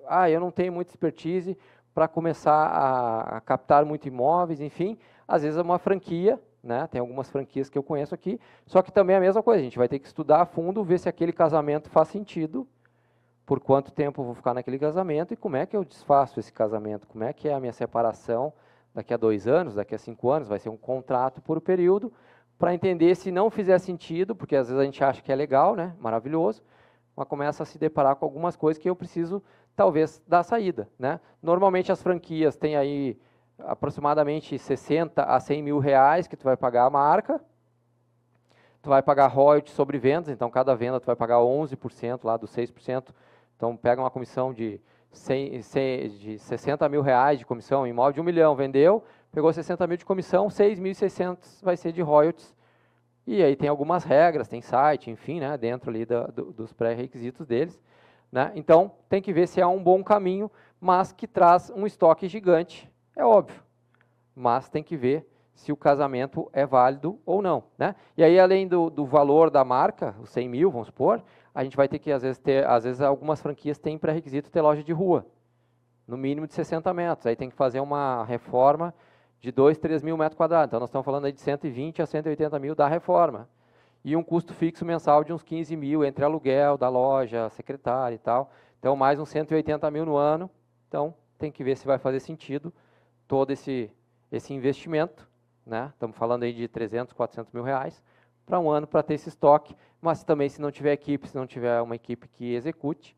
ah, 0.08 0.28
eu 0.28 0.40
não 0.40 0.50
tenho 0.50 0.72
muita 0.72 0.90
expertise, 0.90 1.56
para 1.94 2.08
começar 2.08 2.66
a, 2.66 3.36
a, 3.36 3.40
captar 3.40 3.84
muito 3.84 4.08
imóveis, 4.08 4.60
enfim, 4.60 4.98
às 5.28 5.42
vezes 5.42 5.58
é 5.58 5.62
uma 5.62 5.78
franquia, 5.78 6.40
né? 6.62 6.86
Tem 6.86 7.00
algumas 7.00 7.28
franquias 7.30 7.68
que 7.68 7.76
eu 7.76 7.82
conheço 7.82 8.14
aqui, 8.14 8.40
só 8.66 8.82
que 8.82 8.92
também 8.92 9.14
é 9.14 9.18
a 9.18 9.20
mesma 9.20 9.42
coisa, 9.42 9.60
a 9.60 9.64
gente 9.64 9.78
vai 9.78 9.88
ter 9.88 9.98
que 9.98 10.06
estudar 10.06 10.40
a 10.40 10.46
fundo, 10.46 10.82
ver 10.82 10.98
se 10.98 11.08
aquele 11.08 11.32
casamento 11.32 11.90
faz 11.90 12.08
sentido, 12.08 12.66
por 13.44 13.60
quanto 13.60 13.90
tempo 13.90 14.22
vou 14.22 14.34
ficar 14.34 14.54
naquele 14.54 14.78
casamento 14.78 15.34
e 15.34 15.36
como 15.36 15.56
é 15.56 15.66
que 15.66 15.76
eu 15.76 15.84
desfaço 15.84 16.38
esse 16.38 16.52
casamento, 16.52 17.06
como 17.06 17.24
é 17.24 17.32
que 17.32 17.48
é 17.48 17.54
a 17.54 17.60
minha 17.60 17.72
separação 17.72 18.52
daqui 18.94 19.12
a 19.12 19.16
dois 19.16 19.46
anos, 19.46 19.74
daqui 19.74 19.94
a 19.94 19.98
cinco 19.98 20.30
anos, 20.30 20.48
vai 20.48 20.58
ser 20.58 20.68
um 20.68 20.76
contrato 20.76 21.40
por 21.40 21.60
período, 21.60 22.12
para 22.58 22.74
entender 22.74 23.14
se 23.16 23.32
não 23.32 23.50
fizer 23.50 23.78
sentido, 23.78 24.36
porque 24.36 24.54
às 24.54 24.68
vezes 24.68 24.80
a 24.80 24.84
gente 24.84 25.02
acha 25.02 25.20
que 25.20 25.32
é 25.32 25.34
legal, 25.34 25.74
né? 25.74 25.96
maravilhoso, 25.98 26.62
mas 27.16 27.26
começa 27.26 27.62
a 27.62 27.66
se 27.66 27.78
deparar 27.78 28.16
com 28.16 28.24
algumas 28.24 28.54
coisas 28.54 28.80
que 28.80 28.88
eu 28.88 28.94
preciso 28.94 29.42
talvez 29.74 30.22
dar 30.28 30.42
saída. 30.42 30.88
Né? 30.98 31.18
Normalmente 31.42 31.90
as 31.90 32.02
franquias 32.02 32.56
têm 32.56 32.76
aí 32.76 33.18
aproximadamente 33.58 34.58
60 34.58 35.22
a 35.22 35.40
100 35.40 35.62
mil 35.62 35.78
reais 35.78 36.26
que 36.26 36.36
tu 36.36 36.44
vai 36.44 36.56
pagar 36.56 36.86
a 36.86 36.90
marca, 36.90 37.40
tu 38.80 38.90
vai 38.90 39.02
pagar 39.02 39.28
royalties 39.28 39.74
sobre 39.74 39.98
vendas, 39.98 40.28
então 40.28 40.50
cada 40.50 40.74
venda 40.74 41.00
tu 41.00 41.06
vai 41.06 41.16
pagar 41.16 41.36
11% 41.36 42.24
lá 42.24 42.36
dos 42.36 42.54
6%, 42.54 43.08
então 43.56 43.76
pega 43.76 44.00
uma 44.00 44.10
comissão 44.10 44.52
de, 44.52 44.80
100, 45.12 45.62
100, 45.62 46.08
de 46.10 46.38
60 46.38 46.88
mil 46.88 47.02
reais 47.02 47.38
de 47.38 47.46
comissão, 47.46 47.86
imóvel 47.86 48.12
de 48.12 48.20
um 48.20 48.24
milhão, 48.24 48.56
vendeu, 48.56 49.04
pegou 49.30 49.52
60 49.52 49.86
mil 49.86 49.96
de 49.96 50.04
comissão, 50.04 50.48
6.600 50.48 51.62
vai 51.62 51.76
ser 51.76 51.92
de 51.92 52.02
royalties, 52.02 52.54
e 53.26 53.42
aí 53.42 53.54
tem 53.54 53.68
algumas 53.68 54.04
regras, 54.04 54.48
tem 54.48 54.60
site, 54.60 55.10
enfim, 55.10 55.38
né, 55.38 55.56
dentro 55.56 55.90
ali 55.90 56.04
da, 56.04 56.26
do, 56.26 56.52
dos 56.52 56.72
pré-requisitos 56.72 57.46
deles, 57.46 57.80
né? 58.30 58.50
Então, 58.54 58.92
tem 59.10 59.20
que 59.20 59.32
ver 59.32 59.46
se 59.46 59.60
é 59.60 59.66
um 59.66 59.82
bom 59.82 60.02
caminho, 60.02 60.50
mas 60.80 61.12
que 61.12 61.28
traz 61.28 61.70
um 61.76 61.86
estoque 61.86 62.26
gigante, 62.26 62.90
é 63.14 63.22
óbvio. 63.22 63.62
Mas 64.34 64.70
tem 64.70 64.82
que 64.82 64.96
ver 64.96 65.28
se 65.54 65.70
o 65.70 65.76
casamento 65.76 66.48
é 66.50 66.64
válido 66.64 67.20
ou 67.26 67.42
não. 67.42 67.64
Né? 67.76 67.94
E 68.16 68.24
aí, 68.24 68.40
além 68.40 68.66
do, 68.66 68.88
do 68.88 69.04
valor 69.04 69.50
da 69.50 69.62
marca, 69.64 70.16
os 70.18 70.30
100 70.30 70.48
mil, 70.48 70.70
vamos 70.70 70.86
supor, 70.86 71.22
a 71.54 71.62
gente 71.64 71.76
vai 71.76 71.88
ter 71.88 71.98
que, 71.98 72.10
às 72.10 72.22
vezes, 72.22 72.38
ter, 72.38 72.66
às 72.66 72.84
vezes 72.84 73.00
algumas 73.00 73.40
franquias 73.40 73.78
têm 73.78 73.98
pré-requisito 73.98 74.50
ter 74.50 74.60
loja 74.60 74.82
de 74.82 74.92
rua, 74.92 75.26
no 76.06 76.16
mínimo 76.16 76.46
de 76.46 76.54
60 76.54 76.92
metros. 76.94 77.26
Aí 77.26 77.36
tem 77.36 77.50
que 77.50 77.56
fazer 77.56 77.80
uma 77.80 78.24
reforma 78.24 78.94
de 79.40 79.50
2, 79.50 79.78
3 79.78 80.02
mil 80.02 80.16
metros 80.16 80.36
quadrados. 80.36 80.68
Então, 80.68 80.80
nós 80.80 80.88
estamos 80.88 81.04
falando 81.04 81.26
aí 81.26 81.32
de 81.32 81.40
120 81.40 82.00
a 82.00 82.06
180 82.06 82.58
mil 82.58 82.74
da 82.74 82.88
reforma. 82.88 83.48
E 84.04 84.16
um 84.16 84.22
custo 84.22 84.54
fixo 84.54 84.84
mensal 84.84 85.22
de 85.22 85.32
uns 85.32 85.42
15 85.42 85.76
mil 85.76 86.04
entre 86.04 86.24
aluguel 86.24 86.76
da 86.76 86.88
loja, 86.88 87.48
secretária 87.50 88.14
e 88.14 88.18
tal. 88.18 88.50
Então, 88.78 88.96
mais 88.96 89.20
uns 89.20 89.28
180 89.28 89.90
mil 89.90 90.06
no 90.06 90.16
ano. 90.16 90.50
Então, 90.88 91.14
tem 91.38 91.52
que 91.52 91.62
ver 91.62 91.76
se 91.76 91.86
vai 91.86 91.98
fazer 91.98 92.20
sentido 92.20 92.72
todo 93.28 93.50
esse, 93.50 93.90
esse 94.30 94.54
investimento. 94.54 95.28
Né? 95.66 95.90
Estamos 95.92 96.16
falando 96.16 96.44
aí 96.44 96.52
de 96.52 96.66
300, 96.66 97.12
400 97.12 97.52
mil 97.52 97.62
reais 97.62 98.02
para 98.44 98.58
um 98.58 98.70
ano 98.70 98.86
para 98.86 99.02
ter 99.02 99.14
esse 99.14 99.28
estoque. 99.28 99.74
Mas 100.02 100.24
também, 100.24 100.48
se 100.48 100.60
não 100.60 100.72
tiver 100.72 100.92
equipe, 100.92 101.28
se 101.28 101.36
não 101.36 101.46
tiver 101.46 101.80
uma 101.80 101.94
equipe 101.94 102.26
que 102.26 102.54
execute, 102.54 103.16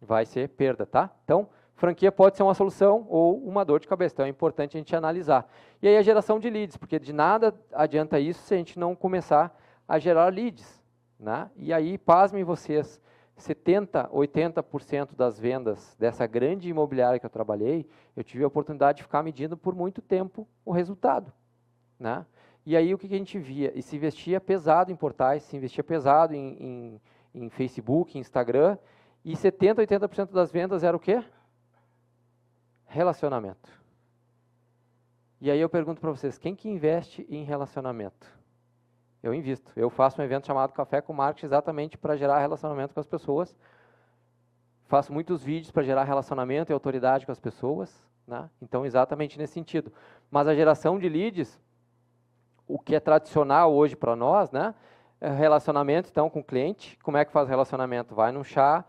vai 0.00 0.24
ser 0.24 0.48
perda, 0.48 0.86
tá? 0.86 1.14
Então, 1.22 1.50
franquia 1.74 2.10
pode 2.10 2.34
ser 2.34 2.42
uma 2.42 2.54
solução 2.54 3.06
ou 3.10 3.36
uma 3.46 3.62
dor 3.62 3.78
de 3.78 3.86
cabeça. 3.86 4.14
Então, 4.14 4.24
é 4.24 4.28
importante 4.30 4.74
a 4.74 4.80
gente 4.80 4.96
analisar. 4.96 5.46
E 5.82 5.86
aí, 5.86 5.98
a 5.98 6.02
geração 6.02 6.40
de 6.40 6.48
leads, 6.48 6.78
porque 6.78 6.98
de 6.98 7.12
nada 7.12 7.54
adianta 7.74 8.18
isso 8.18 8.40
se 8.40 8.54
a 8.54 8.56
gente 8.56 8.78
não 8.78 8.96
começar 8.96 9.54
a 9.86 9.98
gerar 9.98 10.32
leads. 10.32 10.82
Né? 11.20 11.50
E 11.56 11.74
aí, 11.74 11.98
pasmem 11.98 12.42
vocês, 12.42 12.98
70%, 13.38 14.08
80% 14.10 15.14
das 15.14 15.38
vendas 15.38 15.94
dessa 15.98 16.26
grande 16.26 16.70
imobiliária 16.70 17.20
que 17.20 17.26
eu 17.26 17.30
trabalhei, 17.30 17.86
eu 18.16 18.24
tive 18.24 18.44
a 18.44 18.46
oportunidade 18.46 18.96
de 18.96 19.02
ficar 19.02 19.22
medindo 19.22 19.58
por 19.58 19.74
muito 19.74 20.00
tempo 20.00 20.48
o 20.64 20.72
resultado. 20.72 21.30
Né? 22.00 22.24
E 22.64 22.76
aí 22.76 22.94
o 22.94 22.98
que, 22.98 23.06
a 23.06 23.18
gente 23.18 23.38
via? 23.38 23.72
E 23.76 23.82
se 23.82 23.96
investia 23.96 24.40
pesado 24.40 24.92
em 24.92 24.96
portais, 24.96 25.42
se 25.42 25.56
investia 25.56 25.82
pesado 25.82 26.34
em, 26.34 26.56
em, 26.60 27.00
em 27.34 27.50
Facebook, 27.50 28.16
Instagram, 28.16 28.78
e 29.24 29.34
70%, 29.34 29.76
80% 29.86 30.32
das 30.32 30.50
vendas 30.50 30.84
era 30.84 30.96
o 30.96 31.00
quê? 31.00 31.24
Relacionamento. 32.86 33.70
E 35.40 35.50
aí 35.50 35.60
eu 35.60 35.68
pergunto 35.68 36.00
para 36.00 36.10
vocês, 36.10 36.38
quem 36.38 36.54
que 36.54 36.68
investe 36.68 37.26
em 37.28 37.42
relacionamento? 37.42 38.26
Eu 39.22 39.34
invisto. 39.34 39.72
Eu 39.74 39.90
faço 39.90 40.20
um 40.20 40.24
evento 40.24 40.46
chamado 40.46 40.72
Café 40.72 41.00
com 41.00 41.12
Marketing 41.12 41.46
exatamente 41.46 41.98
para 41.98 42.16
gerar 42.16 42.38
relacionamento 42.38 42.94
com 42.94 43.00
as 43.00 43.06
pessoas. 43.06 43.56
Faço 44.86 45.12
muitos 45.12 45.42
vídeos 45.42 45.70
para 45.70 45.82
gerar 45.82 46.04
relacionamento 46.04 46.70
e 46.70 46.74
autoridade 46.74 47.24
com 47.24 47.32
as 47.32 47.40
pessoas. 47.40 48.04
Né? 48.26 48.48
Então, 48.60 48.84
exatamente 48.84 49.38
nesse 49.38 49.54
sentido. 49.54 49.92
Mas 50.30 50.46
a 50.46 50.54
geração 50.54 50.98
de 50.98 51.08
leads 51.08 51.60
o 52.72 52.78
que 52.78 52.94
é 52.94 53.00
tradicional 53.00 53.70
hoje 53.74 53.94
para 53.94 54.16
nós, 54.16 54.50
né? 54.50 54.74
É 55.20 55.30
relacionamento, 55.30 56.08
então, 56.10 56.30
com 56.30 56.40
o 56.40 56.44
cliente. 56.44 56.98
Como 57.02 57.18
é 57.18 57.24
que 57.24 57.30
faz 57.30 57.46
relacionamento? 57.46 58.14
Vai 58.14 58.32
num 58.32 58.42
chá 58.42 58.82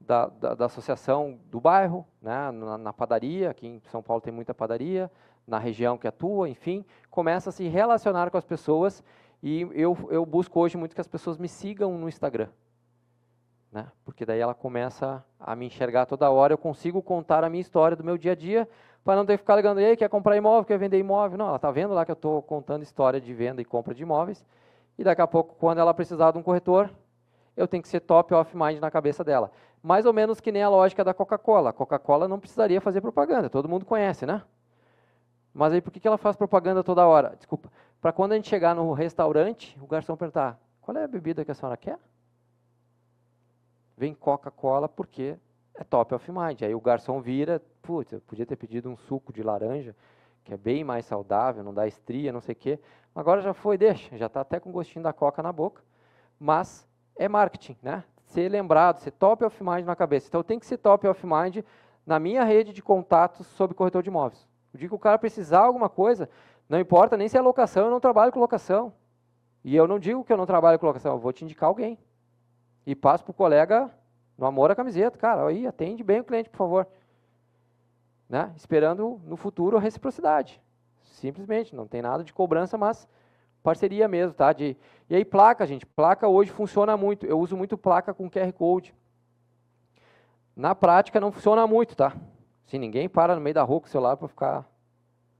da, 0.00 0.26
da, 0.28 0.54
da 0.54 0.64
associação 0.64 1.38
do 1.50 1.60
bairro, 1.60 2.06
né? 2.22 2.50
Na, 2.50 2.78
na, 2.78 2.92
padaria, 2.92 3.50
aqui 3.50 3.66
em 3.66 3.82
São 3.90 4.02
Paulo 4.02 4.22
tem 4.22 4.32
muita 4.32 4.54
padaria, 4.54 5.10
na 5.46 5.58
região 5.58 5.98
que 5.98 6.08
atua, 6.08 6.48
enfim. 6.48 6.86
Começa 7.10 7.50
a 7.50 7.52
se 7.52 7.68
relacionar 7.68 8.30
com 8.30 8.38
as 8.38 8.46
pessoas 8.46 9.04
e 9.42 9.68
eu, 9.72 9.96
eu 10.10 10.24
busco 10.24 10.58
hoje 10.58 10.78
muito 10.78 10.94
que 10.94 11.00
as 11.00 11.06
pessoas 11.06 11.36
me 11.36 11.48
sigam 11.48 11.98
no 11.98 12.08
Instagram. 12.08 12.48
Né? 13.70 13.86
Porque 14.06 14.24
daí 14.24 14.40
ela 14.40 14.54
começa 14.54 15.22
a 15.38 15.54
me 15.54 15.66
enxergar 15.66 16.06
toda 16.06 16.30
hora, 16.30 16.54
eu 16.54 16.58
consigo 16.58 17.02
contar 17.02 17.44
a 17.44 17.50
minha 17.50 17.60
história 17.60 17.96
do 17.96 18.04
meu 18.04 18.16
dia 18.16 18.32
a 18.32 18.34
dia, 18.34 18.66
para 19.04 19.16
não 19.16 19.26
ter 19.26 19.34
que 19.34 19.38
ficar 19.38 19.56
ligando, 19.56 19.80
e 19.80 19.84
aí, 19.84 19.96
quer 19.96 20.08
comprar 20.08 20.36
imóvel, 20.36 20.64
quer 20.64 20.78
vender 20.78 20.98
imóvel? 20.98 21.38
Não, 21.38 21.46
ela 21.48 21.56
está 21.56 21.70
vendo 21.70 21.92
lá 21.92 22.04
que 22.04 22.10
eu 22.10 22.14
estou 22.14 22.42
contando 22.42 22.82
história 22.82 23.20
de 23.20 23.34
venda 23.34 23.60
e 23.60 23.64
compra 23.64 23.94
de 23.94 24.02
imóveis, 24.02 24.44
e 24.98 25.04
daqui 25.04 25.22
a 25.22 25.26
pouco, 25.26 25.54
quando 25.56 25.78
ela 25.78 25.92
precisar 25.92 26.30
de 26.30 26.38
um 26.38 26.42
corretor, 26.42 26.90
eu 27.56 27.66
tenho 27.66 27.82
que 27.82 27.88
ser 27.88 28.00
top 28.00 28.32
off 28.34 28.56
mind 28.56 28.78
na 28.78 28.90
cabeça 28.90 29.22
dela. 29.24 29.50
Mais 29.82 30.06
ou 30.06 30.12
menos 30.12 30.40
que 30.40 30.52
nem 30.52 30.62
a 30.62 30.68
lógica 30.68 31.02
da 31.02 31.12
Coca-Cola. 31.12 31.70
A 31.70 31.72
Coca-Cola 31.72 32.28
não 32.28 32.38
precisaria 32.38 32.80
fazer 32.80 33.00
propaganda, 33.00 33.50
todo 33.50 33.68
mundo 33.68 33.84
conhece, 33.84 34.24
né? 34.24 34.42
Mas 35.52 35.72
aí 35.72 35.80
por 35.80 35.90
que, 35.90 36.00
que 36.00 36.08
ela 36.08 36.16
faz 36.16 36.36
propaganda 36.36 36.82
toda 36.82 37.06
hora? 37.06 37.34
Desculpa. 37.36 37.70
Para 38.00 38.12
quando 38.12 38.32
a 38.32 38.36
gente 38.36 38.48
chegar 38.48 38.74
no 38.74 38.92
restaurante, 38.92 39.78
o 39.80 39.86
garçom 39.86 40.16
perguntar, 40.16 40.58
qual 40.80 40.96
é 40.96 41.04
a 41.04 41.08
bebida 41.08 41.44
que 41.44 41.50
a 41.50 41.54
senhora 41.54 41.76
quer? 41.76 41.98
Vem 43.96 44.14
Coca-Cola 44.14 44.88
porque 44.88 45.36
é 45.74 45.84
top 45.84 46.14
of 46.14 46.30
mind. 46.30 46.62
Aí 46.62 46.74
o 46.74 46.80
garçom 46.80 47.20
vira, 47.20 47.62
putz, 47.80 48.12
eu 48.12 48.20
podia 48.20 48.46
ter 48.46 48.56
pedido 48.56 48.88
um 48.90 48.96
suco 48.96 49.32
de 49.32 49.42
laranja, 49.42 49.94
que 50.44 50.52
é 50.52 50.56
bem 50.56 50.84
mais 50.84 51.06
saudável, 51.06 51.62
não 51.62 51.72
dá 51.72 51.86
estria, 51.86 52.32
não 52.32 52.40
sei 52.40 52.52
o 52.54 52.56
quê. 52.56 52.80
Agora 53.14 53.40
já 53.40 53.52
foi, 53.54 53.78
deixa, 53.78 54.16
já 54.16 54.26
está 54.26 54.40
até 54.40 54.58
com 54.58 54.72
gostinho 54.72 55.02
da 55.02 55.12
coca 55.12 55.42
na 55.42 55.52
boca. 55.52 55.82
Mas 56.38 56.86
é 57.16 57.28
marketing, 57.28 57.76
né? 57.82 58.04
Ser 58.24 58.48
lembrado, 58.48 58.98
ser 58.98 59.10
top 59.12 59.44
of 59.44 59.62
mind 59.62 59.84
na 59.84 59.94
cabeça. 59.94 60.28
Então 60.28 60.42
tem 60.42 60.58
que 60.58 60.66
ser 60.66 60.78
top 60.78 61.06
of 61.06 61.26
mind 61.26 61.58
na 62.06 62.18
minha 62.18 62.42
rede 62.44 62.72
de 62.72 62.82
contatos 62.82 63.46
sobre 63.48 63.74
corretor 63.76 64.02
de 64.02 64.08
imóveis. 64.08 64.48
O 64.74 64.78
dia 64.78 64.88
que 64.88 64.94
o 64.94 64.98
cara 64.98 65.18
precisar 65.18 65.60
alguma 65.60 65.88
coisa, 65.88 66.28
não 66.68 66.80
importa 66.80 67.16
nem 67.16 67.28
se 67.28 67.36
é 67.36 67.40
locação, 67.40 67.84
eu 67.84 67.90
não 67.90 68.00
trabalho 68.00 68.32
com 68.32 68.40
locação. 68.40 68.92
E 69.64 69.76
eu 69.76 69.86
não 69.86 69.98
digo 69.98 70.24
que 70.24 70.32
eu 70.32 70.36
não 70.36 70.46
trabalho 70.46 70.78
com 70.78 70.86
locação, 70.86 71.12
eu 71.12 71.18
vou 71.18 71.32
te 71.32 71.44
indicar 71.44 71.68
alguém. 71.68 71.98
E 72.84 72.94
passo 72.96 73.22
para 73.22 73.30
o 73.30 73.34
colega 73.34 73.90
no 74.36 74.46
amor 74.46 74.70
à 74.70 74.74
camiseta, 74.74 75.18
cara, 75.18 75.46
aí 75.46 75.66
atende 75.66 76.02
bem 76.02 76.20
o 76.20 76.24
cliente, 76.24 76.50
por 76.50 76.58
favor. 76.58 76.86
Né? 78.28 78.52
Esperando 78.56 79.20
no 79.24 79.36
futuro 79.36 79.76
a 79.76 79.80
reciprocidade. 79.80 80.60
Simplesmente, 81.02 81.74
não 81.74 81.86
tem 81.86 82.02
nada 82.02 82.24
de 82.24 82.32
cobrança, 82.32 82.78
mas 82.78 83.06
parceria 83.62 84.08
mesmo, 84.08 84.34
tá? 84.34 84.52
De, 84.52 84.76
e 85.08 85.14
aí 85.14 85.24
placa, 85.24 85.66
gente, 85.66 85.86
placa 85.86 86.26
hoje 86.26 86.50
funciona 86.50 86.96
muito. 86.96 87.26
Eu 87.26 87.38
uso 87.38 87.56
muito 87.56 87.78
placa 87.78 88.12
com 88.12 88.30
QR 88.30 88.52
Code. 88.52 88.94
Na 90.56 90.74
prática 90.74 91.20
não 91.20 91.30
funciona 91.30 91.66
muito, 91.66 91.96
tá? 91.96 92.14
Se 92.66 92.78
ninguém 92.78 93.08
para 93.08 93.34
no 93.34 93.40
meio 93.40 93.54
da 93.54 93.62
rua 93.62 93.80
com 93.80 93.86
o 93.86 93.90
celular 93.90 94.16
para 94.16 94.28
ficar 94.28 94.68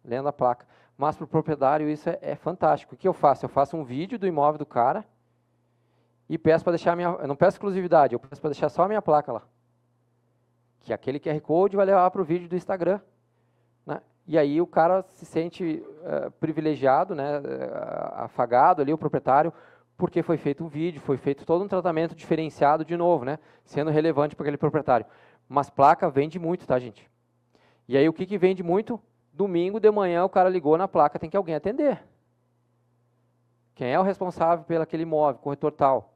lendo 0.04 0.28
a 0.28 0.32
placa. 0.32 0.66
Mas 0.96 1.16
para 1.16 1.24
o 1.24 1.28
proprietário 1.28 1.88
isso 1.88 2.08
é, 2.08 2.18
é 2.20 2.36
fantástico. 2.36 2.94
O 2.94 2.98
que 2.98 3.08
eu 3.08 3.12
faço? 3.12 3.44
Eu 3.44 3.48
faço 3.48 3.76
um 3.76 3.84
vídeo 3.84 4.18
do 4.18 4.26
imóvel 4.26 4.58
do 4.58 4.66
cara, 4.66 5.04
e 6.32 6.38
peço 6.38 6.64
para 6.64 6.70
deixar 6.70 6.92
a 6.92 6.96
minha, 6.96 7.08
eu 7.08 7.28
não 7.28 7.36
peço 7.36 7.56
exclusividade, 7.56 8.14
eu 8.14 8.18
peço 8.18 8.40
para 8.40 8.48
deixar 8.48 8.70
só 8.70 8.84
a 8.84 8.88
minha 8.88 9.02
placa 9.02 9.30
lá. 9.30 9.42
Que 10.80 10.90
aquele 10.90 11.20
QR 11.20 11.38
Code 11.42 11.76
vai 11.76 11.84
levar 11.84 12.10
para 12.10 12.22
o 12.22 12.24
vídeo 12.24 12.48
do 12.48 12.56
Instagram. 12.56 13.02
Né? 13.84 14.00
E 14.26 14.38
aí 14.38 14.58
o 14.58 14.66
cara 14.66 15.02
se 15.10 15.26
sente 15.26 15.84
uh, 15.84 16.30
privilegiado, 16.40 17.14
né, 17.14 17.38
uh, 17.38 17.42
afagado 18.14 18.80
ali, 18.80 18.94
o 18.94 18.96
proprietário, 18.96 19.52
porque 19.94 20.22
foi 20.22 20.38
feito 20.38 20.64
um 20.64 20.68
vídeo, 20.68 21.02
foi 21.02 21.18
feito 21.18 21.44
todo 21.44 21.62
um 21.62 21.68
tratamento 21.68 22.14
diferenciado 22.14 22.82
de 22.82 22.96
novo, 22.96 23.26
né, 23.26 23.38
sendo 23.62 23.90
relevante 23.90 24.34
para 24.34 24.44
aquele 24.44 24.56
proprietário. 24.56 25.04
Mas 25.46 25.68
placa 25.68 26.08
vende 26.08 26.38
muito, 26.38 26.66
tá, 26.66 26.78
gente? 26.78 27.10
E 27.86 27.94
aí 27.94 28.08
o 28.08 28.12
que, 28.14 28.24
que 28.24 28.38
vende 28.38 28.62
muito? 28.62 28.98
Domingo 29.34 29.78
de 29.78 29.90
manhã 29.90 30.24
o 30.24 30.30
cara 30.30 30.48
ligou 30.48 30.78
na 30.78 30.88
placa, 30.88 31.18
tem 31.18 31.28
que 31.28 31.36
alguém 31.36 31.54
atender. 31.54 32.02
Quem 33.74 33.92
é 33.92 34.00
o 34.00 34.02
responsável 34.02 34.64
pelo 34.64 34.82
aquele 34.82 35.02
imóvel, 35.02 35.38
corretor 35.38 35.72
tal? 35.72 36.11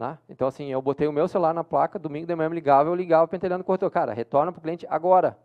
Né? 0.00 0.16
Então, 0.30 0.48
assim, 0.48 0.72
eu 0.72 0.80
botei 0.80 1.06
o 1.06 1.12
meu 1.12 1.28
celular 1.28 1.52
na 1.52 1.62
placa, 1.62 1.98
domingo 1.98 2.26
de 2.26 2.34
manhã 2.34 2.48
me 2.48 2.54
ligava, 2.54 2.88
eu 2.88 2.94
ligava 2.94 3.28
pentelhando 3.28 3.60
o 3.60 3.64
corretor. 3.64 3.90
Cara, 3.90 4.14
retorna 4.14 4.50
para 4.50 4.58
o 4.58 4.62
cliente 4.62 4.86
agora. 4.88 5.36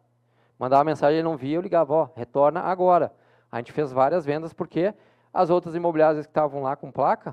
Mandava 0.57 0.79
uma 0.79 0.85
mensagem, 0.85 1.17
ele 1.17 1.27
não 1.27 1.35
via, 1.35 1.57
eu 1.57 1.61
ligava, 1.61 1.93
ó, 1.93 2.09
retorna 2.15 2.61
agora. 2.61 3.11
A 3.51 3.57
gente 3.57 3.73
fez 3.73 3.91
várias 3.91 4.23
vendas 4.25 4.53
porque 4.53 4.93
as 5.33 5.49
outras 5.49 5.75
imobiliárias 5.75 6.25
que 6.25 6.31
estavam 6.31 6.61
lá 6.61 6.73
com 6.73 6.89
placa, 6.89 7.31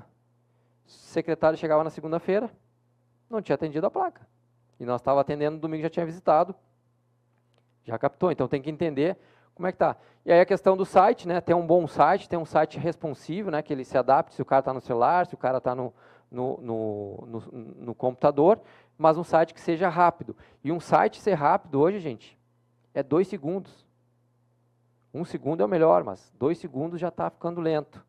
o 0.85 0.89
secretário 0.91 1.57
chegava 1.57 1.81
na 1.81 1.89
segunda-feira, 1.89 2.51
não 3.29 3.41
tinha 3.41 3.55
atendido 3.55 3.87
a 3.87 3.89
placa. 3.89 4.27
E 4.77 4.85
nós 4.85 4.99
estávamos 4.99 5.21
atendendo 5.21 5.57
domingo, 5.57 5.83
já 5.83 5.89
tinha 5.89 6.05
visitado, 6.05 6.53
já 7.85 7.97
captou. 7.97 8.33
Então 8.33 8.49
tem 8.49 8.61
que 8.61 8.69
entender 8.69 9.17
como 9.55 9.65
é 9.65 9.71
que 9.71 9.77
tá. 9.77 9.95
E 10.25 10.31
aí 10.33 10.41
a 10.41 10.45
questão 10.45 10.75
do 10.75 10.83
site, 10.83 11.25
né? 11.25 11.39
Ter 11.39 11.53
um 11.53 11.65
bom 11.65 11.87
site, 11.87 12.27
ter 12.27 12.35
um 12.35 12.43
site 12.43 12.77
responsivo, 12.77 13.49
né? 13.49 13.61
Que 13.61 13.71
ele 13.71 13.85
se 13.85 13.97
adapte 13.97 14.35
se 14.35 14.41
o 14.41 14.45
cara 14.45 14.59
está 14.59 14.73
no 14.73 14.81
celular, 14.81 15.25
se 15.25 15.35
o 15.35 15.37
cara 15.37 15.59
está 15.59 15.73
no, 15.73 15.93
no, 16.33 16.57
no, 16.61 17.27
no, 17.27 17.43
no 17.51 17.95
computador, 17.95 18.59
mas 18.97 19.17
um 19.17 19.23
site 19.23 19.53
que 19.53 19.61
seja 19.61 19.87
rápido. 19.87 20.35
E 20.63 20.71
um 20.71 20.79
site 20.79 21.21
ser 21.21 21.35
rápido 21.35 21.79
hoje, 21.79 21.99
gente, 21.99 22.37
é 22.93 23.01
dois 23.01 23.27
segundos. 23.27 23.85
Um 25.13 25.23
segundo 25.23 25.61
é 25.61 25.65
o 25.65 25.69
melhor, 25.69 26.03
mas 26.03 26.33
dois 26.37 26.57
segundos 26.57 26.99
já 26.99 27.09
está 27.09 27.29
ficando 27.29 27.61
lento. 27.61 28.03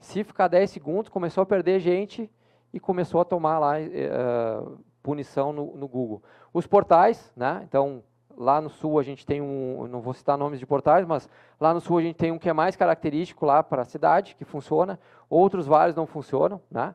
Se 0.00 0.24
ficar 0.24 0.48
10 0.48 0.70
segundos, 0.70 1.08
começou 1.08 1.42
a 1.42 1.46
perder 1.46 1.80
gente 1.80 2.30
e 2.72 2.80
começou 2.80 3.20
a 3.20 3.24
tomar 3.24 3.58
lá 3.58 3.74
uh, 3.78 4.78
punição 5.02 5.52
no, 5.52 5.76
no, 5.76 5.88
Google. 5.88 6.22
Os 6.52 6.66
portais, 6.66 7.32
né? 7.36 7.62
Então, 7.68 8.02
lá 8.36 8.60
no 8.60 8.70
sul 8.70 8.98
a 8.98 9.02
gente 9.02 9.26
tem 9.26 9.40
um, 9.40 9.86
não 9.88 10.00
vou 10.00 10.14
citar 10.14 10.38
nomes 10.38 10.60
de 10.60 10.66
portais, 10.66 11.04
mas 11.06 11.28
lá 11.60 11.74
no 11.74 11.80
sul 11.80 11.98
a 11.98 12.02
gente 12.02 12.16
tem 12.16 12.30
um 12.30 12.38
que 12.38 12.48
é 12.48 12.52
mais 12.52 12.76
característico 12.76 13.44
lá 13.44 13.62
para 13.62 13.82
a 13.82 13.84
cidade, 13.84 14.36
que 14.36 14.44
funciona. 14.44 14.98
Outros 15.28 15.66
vários 15.66 15.96
não 15.96 16.06
funcionam, 16.06 16.60
né? 16.70 16.94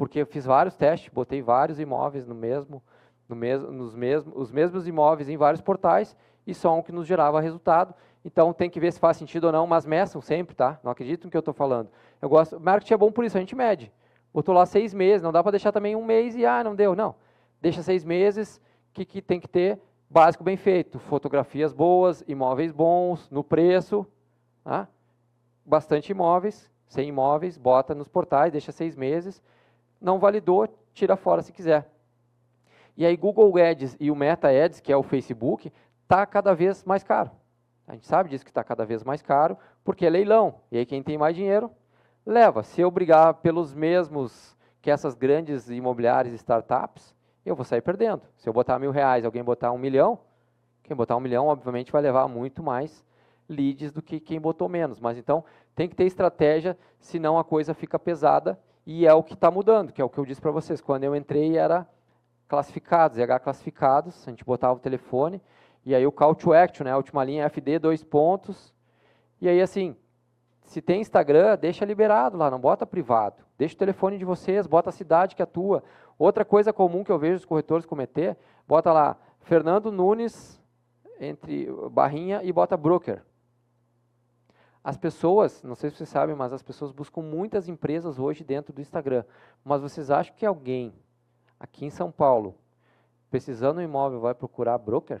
Porque 0.00 0.18
eu 0.20 0.24
fiz 0.24 0.46
vários 0.46 0.74
testes, 0.74 1.12
botei 1.12 1.42
vários 1.42 1.78
imóveis 1.78 2.26
no 2.26 2.34
mesmo, 2.34 2.82
no 3.28 3.36
mesmo, 3.36 3.70
nos 3.70 3.94
mesmos, 3.94 4.32
os 4.34 4.50
mesmos 4.50 4.88
imóveis 4.88 5.28
em 5.28 5.36
vários 5.36 5.60
portais 5.60 6.16
e 6.46 6.54
só 6.54 6.74
um 6.74 6.80
que 6.80 6.90
nos 6.90 7.06
gerava 7.06 7.38
resultado. 7.38 7.92
Então 8.24 8.50
tem 8.50 8.70
que 8.70 8.80
ver 8.80 8.94
se 8.94 8.98
faz 8.98 9.18
sentido 9.18 9.44
ou 9.44 9.52
não, 9.52 9.66
mas 9.66 9.84
meçam 9.84 10.22
sempre, 10.22 10.56
tá? 10.56 10.80
Não 10.82 10.90
acreditem 10.90 11.26
no 11.26 11.30
que 11.30 11.36
eu 11.36 11.40
estou 11.40 11.52
falando. 11.52 11.90
Eu 12.18 12.30
gosto, 12.30 12.58
marketing 12.58 12.94
é 12.94 12.96
bom 12.96 13.12
por 13.12 13.26
isso, 13.26 13.36
a 13.36 13.40
gente 13.40 13.54
mede. 13.54 13.92
Botou 14.32 14.54
lá 14.54 14.64
seis 14.64 14.94
meses, 14.94 15.20
não 15.20 15.32
dá 15.32 15.42
para 15.42 15.52
deixar 15.52 15.70
também 15.70 15.94
um 15.94 16.02
mês 16.02 16.34
e 16.34 16.46
ah, 16.46 16.64
não 16.64 16.74
deu. 16.74 16.96
Não. 16.96 17.14
Deixa 17.60 17.82
seis 17.82 18.02
meses, 18.02 18.58
que, 18.94 19.04
que 19.04 19.20
tem 19.20 19.38
que 19.38 19.48
ter? 19.48 19.78
Básico 20.08 20.42
bem 20.42 20.56
feito, 20.56 20.98
fotografias 20.98 21.74
boas, 21.74 22.24
imóveis 22.26 22.72
bons, 22.72 23.28
no 23.28 23.44
preço, 23.44 24.06
tá? 24.64 24.88
bastante 25.62 26.10
imóveis, 26.10 26.70
sem 26.88 27.10
imóveis, 27.10 27.58
bota 27.58 27.94
nos 27.94 28.08
portais, 28.08 28.50
deixa 28.50 28.72
seis 28.72 28.96
meses, 28.96 29.42
não 30.00 30.18
validou, 30.18 30.68
tira 30.94 31.16
fora 31.16 31.42
se 31.42 31.52
quiser. 31.52 31.90
E 32.96 33.04
aí 33.04 33.16
Google 33.16 33.52
Ads 33.56 33.96
e 34.00 34.10
o 34.10 34.16
Meta 34.16 34.48
Ads, 34.48 34.80
que 34.80 34.92
é 34.92 34.96
o 34.96 35.02
Facebook, 35.02 35.72
está 36.02 36.26
cada 36.26 36.54
vez 36.54 36.84
mais 36.84 37.02
caro. 37.02 37.30
A 37.86 37.94
gente 37.94 38.06
sabe 38.06 38.28
disso 38.28 38.44
que 38.44 38.50
está 38.50 38.62
cada 38.62 38.84
vez 38.84 39.02
mais 39.02 39.22
caro, 39.22 39.56
porque 39.84 40.06
é 40.06 40.10
leilão. 40.10 40.60
E 40.70 40.78
aí 40.78 40.86
quem 40.86 41.02
tem 41.02 41.18
mais 41.18 41.34
dinheiro, 41.34 41.70
leva. 42.24 42.62
Se 42.62 42.80
eu 42.80 42.90
brigar 42.90 43.34
pelos 43.34 43.74
mesmos 43.74 44.56
que 44.80 44.90
essas 44.90 45.14
grandes 45.14 45.68
imobiliárias 45.68 46.32
e 46.32 46.36
startups, 46.36 47.14
eu 47.44 47.54
vou 47.56 47.64
sair 47.64 47.80
perdendo. 47.80 48.22
Se 48.36 48.48
eu 48.48 48.52
botar 48.52 48.78
mil 48.78 48.90
reais 48.90 49.24
alguém 49.24 49.42
botar 49.42 49.72
um 49.72 49.78
milhão, 49.78 50.18
quem 50.82 50.96
botar 50.96 51.16
um 51.16 51.20
milhão, 51.20 51.46
obviamente, 51.46 51.92
vai 51.92 52.02
levar 52.02 52.28
muito 52.28 52.62
mais 52.62 53.04
leads 53.48 53.92
do 53.92 54.00
que 54.00 54.20
quem 54.20 54.40
botou 54.40 54.68
menos. 54.68 55.00
Mas 55.00 55.18
então, 55.18 55.44
tem 55.74 55.88
que 55.88 55.96
ter 55.96 56.04
estratégia, 56.04 56.78
senão 56.98 57.38
a 57.38 57.44
coisa 57.44 57.74
fica 57.74 57.98
pesada, 57.98 58.58
e 58.92 59.06
é 59.06 59.14
o 59.14 59.22
que 59.22 59.34
está 59.34 59.52
mudando, 59.52 59.92
que 59.92 60.02
é 60.02 60.04
o 60.04 60.08
que 60.08 60.18
eu 60.18 60.26
disse 60.26 60.40
para 60.40 60.50
vocês. 60.50 60.80
Quando 60.80 61.04
eu 61.04 61.14
entrei, 61.14 61.56
era 61.56 61.86
classificados, 62.48 63.18
EH 63.18 63.38
classificados, 63.38 64.26
a 64.26 64.30
gente 64.30 64.44
botava 64.44 64.74
o 64.74 64.80
telefone, 64.80 65.40
e 65.86 65.94
aí 65.94 66.04
o 66.04 66.10
call 66.10 66.34
to 66.34 66.52
action, 66.52 66.82
né, 66.82 66.90
a 66.90 66.96
última 66.96 67.22
linha 67.22 67.48
FD, 67.48 67.78
dois 67.78 68.02
pontos, 68.02 68.74
e 69.40 69.48
aí 69.48 69.62
assim, 69.62 69.96
se 70.64 70.82
tem 70.82 71.00
Instagram, 71.00 71.56
deixa 71.56 71.84
liberado 71.84 72.36
lá, 72.36 72.50
não 72.50 72.58
bota 72.58 72.84
privado. 72.84 73.44
Deixa 73.56 73.76
o 73.76 73.78
telefone 73.78 74.18
de 74.18 74.24
vocês, 74.24 74.66
bota 74.66 74.88
a 74.88 74.92
cidade 74.92 75.36
que 75.36 75.42
atua. 75.42 75.84
Outra 76.18 76.44
coisa 76.44 76.72
comum 76.72 77.04
que 77.04 77.12
eu 77.12 77.18
vejo 77.18 77.36
os 77.36 77.44
corretores 77.44 77.86
cometer, 77.86 78.36
bota 78.66 78.92
lá, 78.92 79.16
Fernando 79.38 79.92
Nunes, 79.92 80.60
entre 81.20 81.68
barrinha, 81.92 82.40
e 82.42 82.52
bota 82.52 82.76
broker. 82.76 83.22
As 84.82 84.96
pessoas, 84.96 85.62
não 85.62 85.74
sei 85.74 85.90
se 85.90 85.96
vocês 85.96 86.08
sabem, 86.08 86.34
mas 86.34 86.52
as 86.52 86.62
pessoas 86.62 86.90
buscam 86.90 87.20
muitas 87.20 87.68
empresas 87.68 88.18
hoje 88.18 88.42
dentro 88.42 88.72
do 88.72 88.80
Instagram. 88.80 89.24
Mas 89.62 89.82
vocês 89.82 90.10
acham 90.10 90.34
que 90.34 90.46
alguém 90.46 90.92
aqui 91.58 91.84
em 91.84 91.90
São 91.90 92.10
Paulo, 92.10 92.54
precisando 93.30 93.76
de 93.76 93.82
um 93.82 93.88
imóvel, 93.88 94.20
vai 94.20 94.34
procurar 94.34 94.78
broker? 94.78 95.20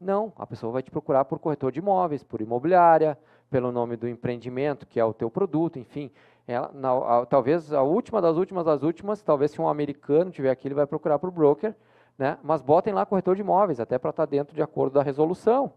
Não, 0.00 0.32
a 0.36 0.46
pessoa 0.46 0.72
vai 0.72 0.82
te 0.82 0.90
procurar 0.90 1.24
por 1.24 1.38
corretor 1.38 1.72
de 1.72 1.80
imóveis, 1.80 2.22
por 2.22 2.40
imobiliária, 2.40 3.18
pelo 3.50 3.72
nome 3.72 3.96
do 3.96 4.08
empreendimento, 4.08 4.86
que 4.86 4.98
é 4.98 5.04
o 5.04 5.12
teu 5.12 5.30
produto, 5.30 5.78
enfim. 5.78 6.10
Ela, 6.46 6.70
na, 6.72 6.90
a, 6.92 7.26
talvez 7.26 7.72
a 7.72 7.82
última 7.82 8.20
das 8.20 8.36
últimas 8.36 8.64
das 8.64 8.82
últimas, 8.82 9.22
talvez 9.22 9.50
se 9.50 9.60
um 9.60 9.68
americano 9.68 10.30
tiver 10.30 10.50
aqui, 10.50 10.68
ele 10.68 10.74
vai 10.74 10.86
procurar 10.86 11.18
por 11.18 11.30
broker, 11.30 11.74
né? 12.16 12.38
mas 12.42 12.62
botem 12.62 12.92
lá 12.92 13.04
corretor 13.04 13.34
de 13.34 13.42
imóveis, 13.42 13.78
até 13.80 13.98
para 13.98 14.10
estar 14.10 14.26
tá 14.26 14.30
dentro 14.30 14.54
de 14.54 14.62
acordo 14.62 14.94
da 14.94 15.02
resolução. 15.02 15.72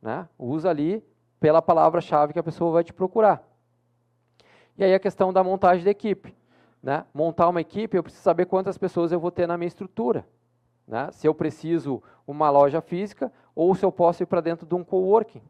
Né? 0.00 0.28
Usa 0.38 0.70
ali 0.70 1.04
pela 1.40 1.60
palavra-chave 1.60 2.32
que 2.32 2.38
a 2.38 2.42
pessoa 2.42 2.72
vai 2.72 2.84
te 2.84 2.92
procurar. 2.92 3.42
E 4.76 4.84
aí 4.84 4.94
a 4.94 5.00
questão 5.00 5.32
da 5.32 5.42
montagem 5.42 5.84
da 5.84 5.90
equipe. 5.90 6.34
Né? 6.82 7.04
Montar 7.12 7.48
uma 7.48 7.60
equipe, 7.60 7.96
eu 7.96 8.02
preciso 8.02 8.22
saber 8.22 8.46
quantas 8.46 8.78
pessoas 8.78 9.10
eu 9.10 9.18
vou 9.18 9.30
ter 9.30 9.46
na 9.46 9.56
minha 9.56 9.68
estrutura. 9.68 10.26
Né? 10.86 11.10
Se 11.12 11.26
eu 11.26 11.34
preciso 11.34 12.02
uma 12.26 12.50
loja 12.50 12.80
física 12.80 13.32
ou 13.54 13.74
se 13.74 13.84
eu 13.84 13.90
posso 13.90 14.22
ir 14.22 14.26
para 14.26 14.40
dentro 14.40 14.66
de 14.66 14.74
um 14.74 14.84
coworking 14.84 15.42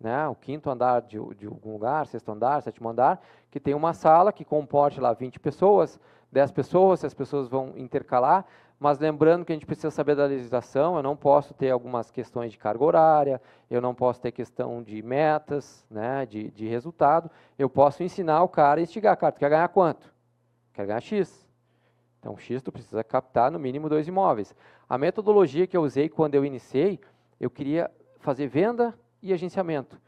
né, 0.00 0.26
o 0.26 0.34
quinto 0.34 0.70
andar 0.70 1.02
de, 1.02 1.18
de 1.36 1.46
algum 1.46 1.74
lugar, 1.74 2.06
sexto 2.06 2.32
andar, 2.32 2.62
sétimo 2.62 2.88
andar, 2.88 3.22
que 3.50 3.60
tem 3.60 3.74
uma 3.74 3.92
sala 3.92 4.32
que 4.32 4.44
comporte 4.44 4.98
lá 4.98 5.12
20 5.12 5.38
pessoas, 5.38 6.00
10 6.32 6.52
pessoas, 6.52 7.00
se 7.00 7.06
as 7.06 7.12
pessoas 7.12 7.48
vão 7.48 7.74
intercalar, 7.76 8.46
mas 8.80 8.98
lembrando 8.98 9.44
que 9.44 9.52
a 9.52 9.54
gente 9.54 9.66
precisa 9.66 9.90
saber 9.90 10.16
da 10.16 10.24
legislação, 10.24 10.96
eu 10.96 11.02
não 11.02 11.14
posso 11.14 11.52
ter 11.52 11.68
algumas 11.68 12.10
questões 12.10 12.50
de 12.50 12.56
carga 12.56 12.82
horária, 12.82 13.42
eu 13.70 13.78
não 13.78 13.94
posso 13.94 14.22
ter 14.22 14.32
questão 14.32 14.82
de 14.82 15.02
metas, 15.02 15.84
né, 15.90 16.24
de, 16.24 16.50
de 16.50 16.66
resultado, 16.66 17.30
eu 17.58 17.68
posso 17.68 18.02
ensinar 18.02 18.42
o 18.42 18.48
cara 18.48 18.80
a 18.80 18.82
instigar, 18.82 19.14
cara, 19.18 19.32
tu 19.32 19.38
quer 19.38 19.50
ganhar 19.50 19.68
quanto? 19.68 20.10
Quer 20.72 20.86
ganhar 20.86 21.00
X. 21.02 21.46
Então, 22.18 22.38
X 22.38 22.62
tu 22.62 22.72
precisa 22.72 23.04
captar 23.04 23.50
no 23.50 23.58
mínimo 23.58 23.86
dois 23.86 24.08
imóveis. 24.08 24.54
A 24.88 24.96
metodologia 24.96 25.66
que 25.66 25.76
eu 25.76 25.82
usei 25.82 26.08
quando 26.08 26.34
eu 26.34 26.44
iniciei, 26.44 26.98
eu 27.38 27.50
queria 27.50 27.90
fazer 28.18 28.46
venda 28.46 28.94
e 29.22 29.32
agenciamento. 29.32 30.00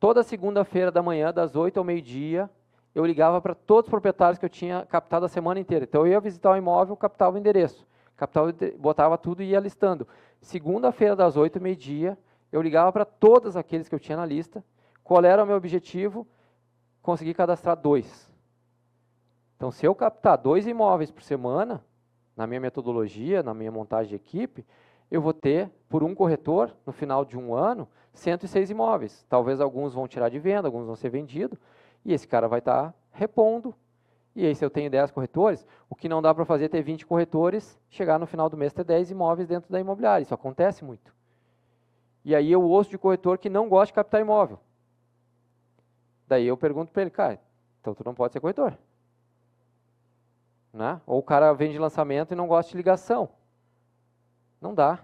Toda 0.00 0.22
segunda-feira 0.22 0.90
da 0.90 1.02
manhã, 1.02 1.30
das 1.30 1.54
8 1.54 1.78
ao 1.78 1.84
meio-dia, 1.84 2.48
eu 2.94 3.04
ligava 3.04 3.38
para 3.40 3.54
todos 3.54 3.86
os 3.86 3.90
proprietários 3.90 4.38
que 4.38 4.44
eu 4.46 4.50
tinha 4.50 4.86
captado 4.86 5.26
a 5.26 5.28
semana 5.28 5.60
inteira. 5.60 5.84
Então 5.84 6.06
eu 6.06 6.12
ia 6.12 6.20
visitar 6.20 6.52
o 6.52 6.56
imóvel, 6.56 6.96
captava 6.96 7.36
o 7.36 7.38
endereço, 7.38 7.86
captava, 8.26 8.54
botava 8.78 9.18
tudo 9.18 9.42
e 9.42 9.50
ia 9.50 9.60
listando. 9.60 10.06
Segunda-feira, 10.40 11.14
das 11.14 11.36
8 11.36 11.56
ao 11.56 11.62
meio-dia, 11.62 12.18
eu 12.50 12.62
ligava 12.62 12.92
para 12.92 13.04
todos 13.04 13.56
aqueles 13.56 13.88
que 13.88 13.94
eu 13.94 14.00
tinha 14.00 14.16
na 14.16 14.24
lista. 14.26 14.64
Qual 15.02 15.22
era 15.24 15.42
o 15.42 15.46
meu 15.46 15.56
objetivo? 15.56 16.26
Conseguir 17.02 17.34
cadastrar 17.34 17.76
dois. 17.76 18.32
Então, 19.56 19.70
se 19.70 19.86
eu 19.86 19.94
captar 19.94 20.38
dois 20.38 20.66
imóveis 20.66 21.10
por 21.10 21.22
semana, 21.22 21.84
na 22.36 22.46
minha 22.46 22.60
metodologia, 22.60 23.42
na 23.42 23.54
minha 23.54 23.70
montagem 23.70 24.10
de 24.10 24.16
equipe, 24.16 24.66
eu 25.10 25.20
vou 25.20 25.32
ter, 25.32 25.70
por 25.88 26.02
um 26.02 26.14
corretor, 26.14 26.74
no 26.84 26.92
final 26.92 27.24
de 27.24 27.38
um 27.38 27.54
ano, 27.54 27.88
106 28.14 28.70
imóveis. 28.70 29.24
Talvez 29.28 29.60
alguns 29.60 29.94
vão 29.94 30.08
tirar 30.08 30.28
de 30.28 30.38
venda, 30.38 30.66
alguns 30.66 30.86
vão 30.86 30.96
ser 30.96 31.10
vendidos, 31.10 31.58
e 32.04 32.12
esse 32.12 32.26
cara 32.26 32.48
vai 32.48 32.58
estar 32.58 32.90
tá 32.90 32.94
repondo. 33.12 33.74
E 34.34 34.44
aí, 34.44 34.54
se 34.54 34.64
eu 34.64 34.70
tenho 34.70 34.90
10 34.90 35.12
corretores, 35.12 35.64
o 35.88 35.94
que 35.94 36.08
não 36.08 36.20
dá 36.20 36.34
para 36.34 36.44
fazer 36.44 36.64
é 36.64 36.68
ter 36.68 36.82
20 36.82 37.06
corretores, 37.06 37.78
chegar 37.88 38.18
no 38.18 38.26
final 38.26 38.50
do 38.50 38.56
mês 38.56 38.72
ter 38.72 38.82
10 38.82 39.12
imóveis 39.12 39.48
dentro 39.48 39.70
da 39.70 39.78
imobiliária. 39.78 40.22
Isso 40.22 40.34
acontece 40.34 40.84
muito. 40.84 41.14
E 42.24 42.34
aí 42.34 42.50
eu 42.50 42.62
ouço 42.62 42.90
de 42.90 42.98
corretor 42.98 43.38
que 43.38 43.48
não 43.48 43.68
gosta 43.68 43.86
de 43.86 43.92
captar 43.92 44.20
imóvel. 44.20 44.58
Daí 46.26 46.46
eu 46.46 46.56
pergunto 46.56 46.90
para 46.90 47.02
ele, 47.02 47.10
cara, 47.10 47.40
então 47.80 47.94
tu 47.94 48.02
não 48.02 48.14
pode 48.14 48.32
ser 48.32 48.40
corretor. 48.40 48.76
Né? 50.72 51.00
Ou 51.06 51.18
o 51.18 51.22
cara 51.22 51.52
vende 51.52 51.78
lançamento 51.78 52.32
e 52.32 52.34
não 52.34 52.48
gosta 52.48 52.70
de 52.72 52.76
ligação. 52.76 53.28
Não 54.60 54.74
dá. 54.74 54.98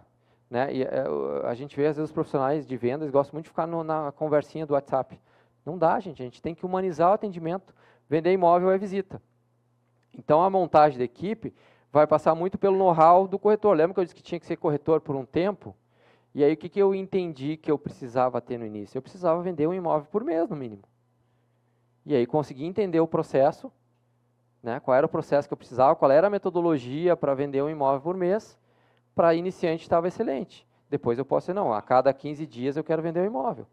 Né? 0.49 0.75
E, 0.75 0.83
é, 0.83 1.05
a 1.45 1.55
gente 1.55 1.77
vê, 1.77 1.87
às 1.87 1.97
vezes, 1.97 2.11
os 2.11 2.13
profissionais 2.13 2.67
de 2.67 2.77
vendas 2.77 3.11
gostam 3.11 3.37
muito 3.37 3.45
de 3.45 3.51
ficar 3.51 3.69
no, 3.69 3.85
na 3.85 4.11
conversinha 4.11 4.67
do 4.67 4.73
WhatsApp. 4.73 5.21
Não 5.65 5.79
dá, 5.79 5.99
gente. 6.01 6.23
A 6.23 6.25
gente 6.25 6.43
tem 6.43 6.55
que 6.55 6.65
humanizar 6.65 7.11
o 7.11 7.15
atendimento. 7.15 7.75
Vender 8.09 8.33
imóvel 8.33 8.71
é 8.71 8.79
visita. 8.79 9.23
Então, 10.17 10.43
a 10.43 10.51
montagem 10.51 10.99
da 10.99 11.05
equipe 11.05 11.55
vai 11.93 12.07
passar 12.07 12.35
muito 12.35 12.59
pelo 12.59 12.77
know-how 12.77 13.27
do 13.27 13.39
corretor. 13.39 13.77
Lembra 13.77 13.95
que 13.95 14.01
eu 14.01 14.05
disse 14.05 14.15
que 14.15 14.23
tinha 14.23 14.39
que 14.39 14.47
ser 14.47 14.57
corretor 14.57 15.01
por 15.01 15.17
um 15.17 15.25
tempo? 15.25 15.75
E 16.35 16.45
aí, 16.45 16.53
o 16.53 16.57
que, 16.57 16.69
que 16.69 16.81
eu 16.81 16.95
entendi 16.95 17.57
que 17.57 17.71
eu 17.71 17.79
precisava 17.79 18.41
ter 18.41 18.59
no 18.59 18.65
início? 18.65 18.97
Eu 18.97 19.03
precisava 19.03 19.43
vender 19.43 19.67
um 19.67 19.75
imóvel 19.75 20.09
por 20.11 20.23
mês, 20.23 20.49
no 20.49 20.57
mínimo. 20.57 20.83
E 22.07 22.15
aí, 22.15 22.27
consegui 22.27 22.65
entender 22.65 23.01
o 23.01 23.07
processo, 23.07 23.71
né? 24.63 24.79
qual 24.81 24.97
era 24.97 25.07
o 25.07 25.09
processo 25.09 25.49
que 25.49 25.53
eu 25.53 25.59
precisava, 25.59 25.97
qual 25.97 26.11
era 26.11 26.29
a 26.29 26.31
metodologia 26.31 27.17
para 27.17 27.35
vender 27.35 27.63
um 27.63 27.69
imóvel 27.69 28.01
por 28.01 28.17
mês, 28.17 28.59
para 29.15 29.35
iniciante 29.35 29.83
estava 29.83 30.09
excelente. 30.09 30.67
Depois 30.89 31.19
eu 31.19 31.25
posso 31.25 31.47
dizer, 31.47 31.55
não, 31.55 31.73
a 31.73 31.83
cada 31.83 32.13
15 32.13 32.47
dias 32.47 32.77
eu 32.77 32.85
quero 32.85 33.03
vender 33.03 33.21
um 33.21 33.27
imóvel. 33.27 33.67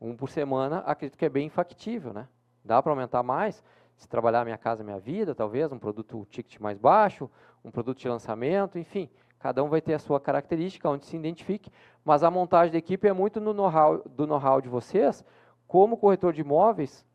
Um 0.00 0.14
por 0.14 0.28
semana, 0.28 0.78
acredito 0.80 1.16
que 1.16 1.24
é 1.24 1.28
bem 1.28 1.48
factível, 1.48 2.12
né? 2.12 2.28
Dá 2.64 2.82
para 2.82 2.92
aumentar 2.92 3.22
mais, 3.22 3.62
se 3.96 4.08
trabalhar 4.08 4.44
Minha 4.44 4.58
Casa 4.58 4.84
Minha 4.84 4.98
Vida, 4.98 5.34
talvez, 5.34 5.72
um 5.72 5.78
produto 5.78 6.26
ticket 6.28 6.60
mais 6.60 6.78
baixo, 6.78 7.30
um 7.64 7.70
produto 7.70 7.98
de 7.98 8.08
lançamento, 8.08 8.78
enfim. 8.78 9.08
Cada 9.38 9.62
um 9.62 9.68
vai 9.68 9.80
ter 9.80 9.94
a 9.94 9.98
sua 9.98 10.20
característica, 10.20 10.88
onde 10.88 11.06
se 11.06 11.16
identifique, 11.16 11.70
mas 12.04 12.22
a 12.22 12.30
montagem 12.30 12.72
da 12.72 12.78
equipe 12.78 13.06
é 13.06 13.12
muito 13.12 13.40
no 13.40 13.52
know 13.52 14.02
do 14.06 14.26
know-how 14.26 14.60
de 14.60 14.68
vocês, 14.68 15.24
como 15.66 15.96
corretor 15.96 16.32
de 16.32 16.40
imóveis, 16.40 17.06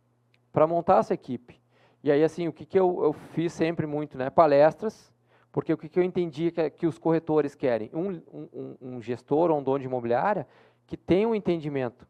para 0.52 0.68
montar 0.68 1.00
essa 1.00 1.14
equipe. 1.14 1.62
E 2.04 2.12
aí, 2.12 2.24
assim, 2.24 2.48
o 2.48 2.54
que, 2.54 2.66
que 2.66 2.80
eu, 2.80 3.04
eu 3.04 3.14
fiz 3.14 3.54
sempre 3.54 3.86
muito, 3.86 4.18
né? 4.18 4.30
Palestras, 4.30 5.14
porque 5.52 5.74
o 5.74 5.78
que, 5.78 6.00
eu 6.00 6.04
entendi 6.04 6.52
que, 6.52 6.70
que 6.70 6.88
os 6.88 6.98
corretores 6.98 7.54
querem? 7.54 7.90
Um, 7.94 8.22
um, 8.32 8.78
um, 8.82 9.02
gestor 9.02 9.52
ou 9.52 9.60
um 9.60 9.64
dono 9.64 9.80
de 9.80 9.86
imobiliária 9.86 10.48
que 10.88 10.96
tem 10.96 11.26
um 11.26 11.36
entendimento. 11.36 12.08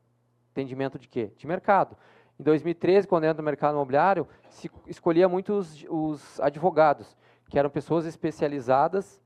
Entendimento 0.51 0.99
de 0.99 1.07
quê? 1.07 1.31
De 1.37 1.47
mercado. 1.47 1.97
Em 2.39 2.43
2013, 2.43 3.07
quando 3.07 3.23
eu 3.23 3.29
entro 3.29 3.41
no 3.41 3.45
mercado 3.45 3.75
imobiliário, 3.75 4.27
se 4.49 4.69
escolhia 4.87 5.29
muito 5.29 5.53
os, 5.53 5.85
os 5.89 6.39
advogados, 6.39 7.15
que 7.49 7.59
eram 7.59 7.69
pessoas 7.69 8.05
especializadas 8.05 9.21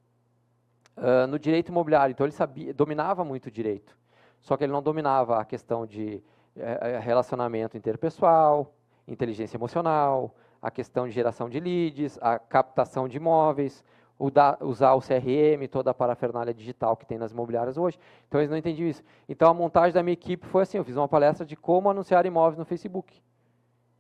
uh, 0.98 1.28
no 1.28 1.40
direito 1.40 1.70
imobiliário. 1.70 2.12
Então, 2.12 2.26
ele 2.26 2.34
sabia, 2.34 2.74
dominava 2.74 3.24
muito 3.24 3.48
o 3.48 3.52
direito. 3.52 3.98
Só 4.40 4.56
que 4.58 4.64
ele 4.64 4.74
não 4.74 4.82
dominava 4.82 5.40
a 5.40 5.46
questão 5.46 5.86
de 5.86 6.22
uh, 6.56 7.00
relacionamento 7.02 7.78
interpessoal, 7.78 8.76
inteligência 9.08 9.58
emocional, 9.58 10.36
a 10.62 10.70
questão 10.70 11.08
de 11.08 11.14
geração 11.14 11.50
de 11.50 11.60
leads, 11.60 12.18
a 12.22 12.38
captação 12.38 13.08
de 13.08 13.18
imóveis, 13.18 13.84
usar 14.18 14.94
o 14.94 15.02
CRM, 15.02 15.68
toda 15.70 15.92
a 15.92 15.94
parafernália 15.94 16.54
digital 16.54 16.96
que 16.96 17.06
tem 17.06 17.18
nas 17.18 17.32
imobiliárias 17.32 17.78
hoje. 17.78 18.00
Então 18.28 18.40
eles 18.40 18.50
não 18.50 18.58
entendiam 18.58 18.88
isso. 18.88 19.04
Então 19.28 19.50
a 19.50 19.54
montagem 19.54 19.94
da 19.94 20.02
minha 20.02 20.14
equipe 20.14 20.46
foi 20.48 20.64
assim, 20.64 20.78
eu 20.78 20.84
fiz 20.84 20.96
uma 20.96 21.08
palestra 21.08 21.46
de 21.46 21.56
como 21.56 21.90
anunciar 21.90 22.26
imóveis 22.26 22.58
no 22.58 22.66
Facebook. 22.66 23.22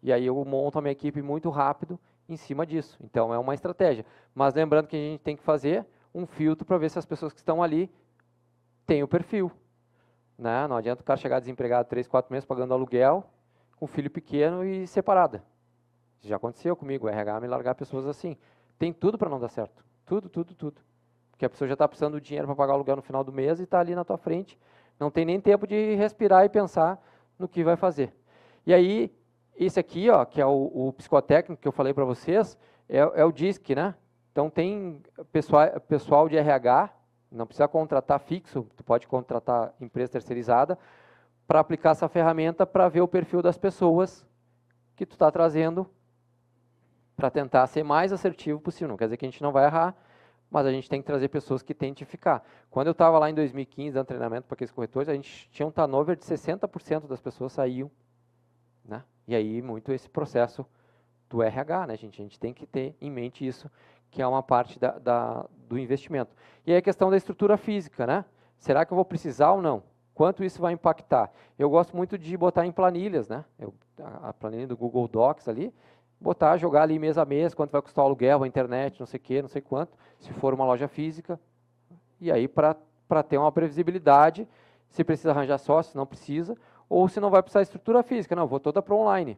E 0.01 0.13
aí 0.13 0.25
eu 0.25 0.45
monto 0.45 0.79
a 0.79 0.81
minha 0.81 0.91
equipe 0.91 1.21
muito 1.21 1.49
rápido 1.49 1.99
em 2.29 2.37
cima 2.37 2.65
disso. 2.65 2.97
Então 3.03 3.33
é 3.33 3.37
uma 3.37 3.53
estratégia. 3.53 4.05
Mas 4.33 4.53
lembrando 4.53 4.87
que 4.87 4.95
a 4.95 4.99
gente 4.99 5.21
tem 5.21 5.35
que 5.35 5.43
fazer 5.43 5.85
um 6.13 6.25
filtro 6.25 6.65
para 6.65 6.77
ver 6.77 6.89
se 6.89 6.97
as 6.97 7.05
pessoas 7.05 7.33
que 7.33 7.39
estão 7.39 7.61
ali 7.61 7.91
têm 8.85 9.03
o 9.03 9.07
perfil. 9.07 9.51
Né? 10.37 10.67
Não 10.67 10.77
adianta 10.77 11.01
o 11.01 11.05
cara 11.05 11.17
chegar 11.17 11.39
desempregado 11.39 11.89
três, 11.89 12.07
quatro 12.07 12.31
meses 12.31 12.45
pagando 12.45 12.73
aluguel, 12.73 13.25
com 13.75 13.87
filho 13.87 14.09
pequeno 14.09 14.63
e 14.63 14.87
separada. 14.87 15.43
Já 16.21 16.37
aconteceu 16.37 16.75
comigo, 16.75 17.05
o 17.05 17.09
RH 17.09 17.39
me 17.41 17.47
largar 17.47 17.75
pessoas 17.75 18.07
assim. 18.07 18.37
Tem 18.77 18.91
tudo 18.91 19.17
para 19.17 19.29
não 19.29 19.39
dar 19.39 19.49
certo. 19.49 19.85
Tudo, 20.05 20.29
tudo, 20.29 20.53
tudo. 20.53 20.81
Porque 21.31 21.45
a 21.45 21.49
pessoa 21.49 21.67
já 21.67 21.73
está 21.73 21.87
precisando 21.87 22.13
do 22.13 22.21
dinheiro 22.21 22.47
para 22.47 22.55
pagar 22.55 22.73
o 22.73 22.75
aluguel 22.75 22.95
no 22.95 23.01
final 23.01 23.23
do 23.23 23.31
mês 23.31 23.59
e 23.59 23.63
está 23.63 23.79
ali 23.79 23.95
na 23.95 24.05
tua 24.05 24.17
frente. 24.17 24.57
Não 24.99 25.11
tem 25.11 25.25
nem 25.25 25.41
tempo 25.41 25.67
de 25.67 25.95
respirar 25.95 26.45
e 26.45 26.49
pensar 26.49 27.03
no 27.37 27.47
que 27.47 27.63
vai 27.63 27.75
fazer. 27.75 28.13
E 28.65 28.73
aí, 28.73 29.11
esse 29.57 29.79
aqui, 29.79 30.09
ó, 30.09 30.23
que 30.23 30.39
é 30.39 30.45
o, 30.45 30.71
o 30.73 30.93
psicotécnico 30.93 31.61
que 31.61 31.67
eu 31.67 31.71
falei 31.71 31.93
para 31.93 32.05
vocês, 32.05 32.57
é, 32.87 32.99
é, 32.99 33.25
o 33.25 33.31
DISC, 33.31 33.75
né? 33.75 33.95
Então 34.31 34.49
tem 34.49 35.01
pessoal, 35.31 35.79
pessoal 35.81 36.29
de 36.29 36.37
RH, 36.37 36.89
não 37.31 37.45
precisa 37.45 37.67
contratar 37.67 38.19
fixo, 38.19 38.67
tu 38.75 38.83
pode 38.83 39.07
contratar 39.07 39.73
empresa 39.79 40.13
terceirizada, 40.13 40.77
para 41.47 41.59
aplicar 41.59 41.91
essa 41.91 42.07
ferramenta 42.07 42.65
para 42.65 42.87
ver 42.89 43.01
o 43.01 43.07
perfil 43.07 43.41
das 43.41 43.57
pessoas 43.57 44.25
que 44.95 45.05
tu 45.05 45.13
está 45.13 45.31
trazendo 45.31 45.89
para 47.15 47.29
tentar 47.29 47.65
ser 47.67 47.83
mais 47.83 48.11
assertivo 48.11 48.59
possível. 48.59 48.89
Não 48.89 48.97
quer 48.97 49.05
dizer 49.05 49.17
que 49.17 49.25
a 49.25 49.29
gente 49.29 49.41
não 49.41 49.51
vai 49.51 49.65
errar, 49.65 49.95
mas 50.49 50.65
a 50.65 50.71
gente 50.71 50.89
tem 50.89 51.01
que 51.01 51.07
trazer 51.07 51.27
pessoas 51.29 51.61
que 51.61 51.73
tentem 51.73 52.05
ficar. 52.05 52.45
Quando 52.69 52.87
eu 52.87 52.91
estava 52.91 53.17
lá 53.17 53.29
em 53.29 53.33
2015 53.33 53.93
dando 53.93 54.05
treinamento 54.05 54.47
para 54.47 54.55
aqueles 54.55 54.71
corretores, 54.71 55.09
a 55.09 55.13
gente 55.13 55.49
tinha 55.49 55.67
um 55.67 55.71
turnover 55.71 56.15
de 56.15 56.23
60% 56.23 57.07
das 57.07 57.19
pessoas 57.19 57.51
saíam. 57.51 57.89
Né? 58.83 59.03
E 59.27 59.35
aí, 59.35 59.61
muito 59.61 59.91
esse 59.91 60.09
processo 60.09 60.65
do 61.29 61.41
RH, 61.41 61.87
né, 61.87 61.97
gente? 61.97 62.21
A 62.21 62.23
gente 62.23 62.39
tem 62.39 62.53
que 62.53 62.65
ter 62.65 62.95
em 63.01 63.09
mente 63.09 63.45
isso, 63.45 63.69
que 64.11 64.21
é 64.21 64.27
uma 64.27 64.43
parte 64.43 64.79
da, 64.79 64.91
da, 64.99 65.45
do 65.67 65.77
investimento. 65.77 66.35
E 66.65 66.71
aí 66.71 66.77
a 66.77 66.81
questão 66.81 67.09
da 67.09 67.17
estrutura 67.17 67.57
física, 67.57 68.05
né? 68.05 68.25
Será 68.57 68.85
que 68.85 68.93
eu 68.93 68.95
vou 68.95 69.05
precisar 69.05 69.51
ou 69.51 69.61
não? 69.61 69.83
Quanto 70.13 70.43
isso 70.43 70.61
vai 70.61 70.71
impactar? 70.71 71.29
Eu 71.59 71.69
gosto 71.69 71.95
muito 71.95 72.17
de 72.17 72.37
botar 72.37 72.65
em 72.65 72.71
planilhas, 72.71 73.27
né? 73.27 73.43
Eu, 73.59 73.73
a 74.23 74.31
planilha 74.31 74.65
do 74.65 74.77
Google 74.77 75.07
Docs 75.07 75.49
ali, 75.49 75.73
botar, 76.19 76.57
jogar 76.57 76.83
ali 76.83 76.97
mês 76.97 77.17
a 77.17 77.25
mês, 77.25 77.53
quanto 77.53 77.71
vai 77.71 77.81
custar 77.81 78.03
o 78.03 78.07
aluguel, 78.07 78.43
a 78.43 78.47
internet, 78.47 78.99
não 78.99 79.05
sei 79.05 79.17
o 79.17 79.21
quê, 79.21 79.41
não 79.41 79.49
sei 79.49 79.61
quanto, 79.61 79.97
se 80.19 80.31
for 80.33 80.53
uma 80.53 80.65
loja 80.65 80.87
física. 80.87 81.39
E 82.19 82.31
aí, 82.31 82.47
para 82.47 83.23
ter 83.27 83.37
uma 83.37 83.51
previsibilidade, 83.51 84.47
se 84.89 85.03
precisa 85.03 85.31
arranjar 85.31 85.57
sócio, 85.57 85.91
se 85.91 85.97
não 85.97 86.05
precisa, 86.05 86.55
ou 86.89 87.07
se 87.07 87.19
não 87.19 87.29
vai 87.29 87.41
precisar 87.41 87.61
estrutura 87.61 88.03
física, 88.03 88.35
não, 88.35 88.47
vou 88.47 88.59
toda 88.59 88.81
para 88.81 88.95
online. 88.95 89.37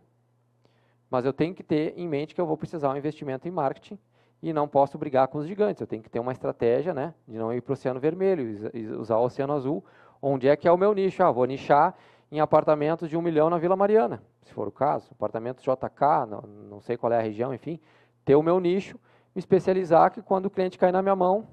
Mas 1.09 1.25
eu 1.25 1.33
tenho 1.33 1.55
que 1.55 1.63
ter 1.63 1.93
em 1.97 2.07
mente 2.07 2.35
que 2.35 2.41
eu 2.41 2.45
vou 2.45 2.57
precisar 2.57 2.89
um 2.89 2.97
investimento 2.97 3.47
em 3.47 3.51
marketing 3.51 3.97
e 4.41 4.53
não 4.53 4.67
posso 4.67 4.97
brigar 4.97 5.27
com 5.29 5.37
os 5.39 5.47
gigantes. 5.47 5.81
Eu 5.81 5.87
tenho 5.87 6.03
que 6.03 6.09
ter 6.09 6.19
uma 6.19 6.31
estratégia 6.31 6.93
né, 6.93 7.13
de 7.27 7.37
não 7.37 7.53
ir 7.53 7.61
para 7.61 7.71
o 7.71 7.73
oceano 7.73 7.99
vermelho, 7.99 8.69
usar 8.99 9.17
o 9.17 9.23
oceano 9.23 9.53
azul, 9.53 9.83
onde 10.21 10.47
é 10.47 10.55
que 10.55 10.67
é 10.67 10.71
o 10.71 10.77
meu 10.77 10.93
nicho. 10.93 11.23
Ah, 11.23 11.31
vou 11.31 11.45
nichar 11.45 11.95
em 12.31 12.39
apartamentos 12.39 13.09
de 13.09 13.15
um 13.15 13.21
milhão 13.21 13.49
na 13.49 13.57
Vila 13.57 13.75
Mariana, 13.75 14.21
se 14.47 14.53
for 14.53 14.67
o 14.67 14.71
caso, 14.71 15.09
apartamentos 15.11 15.63
JK, 15.63 16.25
não, 16.27 16.41
não 16.41 16.81
sei 16.81 16.97
qual 16.97 17.11
é 17.13 17.17
a 17.17 17.21
região, 17.21 17.53
enfim, 17.53 17.79
ter 18.25 18.35
o 18.35 18.41
meu 18.41 18.59
nicho, 18.59 18.97
me 19.35 19.39
especializar 19.39 20.11
que 20.11 20.21
quando 20.21 20.47
o 20.47 20.49
cliente 20.49 20.77
cair 20.77 20.91
na 20.91 21.01
minha 21.01 21.15
mão, 21.15 21.47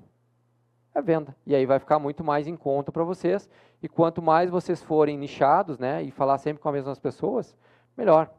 é 0.95 1.03
venda. 1.03 1.37
E 1.45 1.55
aí 1.55 1.67
vai 1.67 1.79
ficar 1.79 1.99
muito 1.99 2.23
mais 2.23 2.47
em 2.47 2.57
conta 2.57 2.93
para 2.93 3.03
vocês. 3.03 3.51
E 3.83 3.89
quanto 3.89 4.23
mais 4.23 4.49
vocês 4.49 4.83
forem 4.83 5.19
nichados, 5.19 5.79
né, 5.79 6.03
e 6.03 6.11
falar 6.11 6.39
sempre 6.39 6.63
com 6.63 6.69
as 6.69 6.75
mesmas 6.75 6.99
pessoas, 6.99 7.57
melhor. 7.97 8.31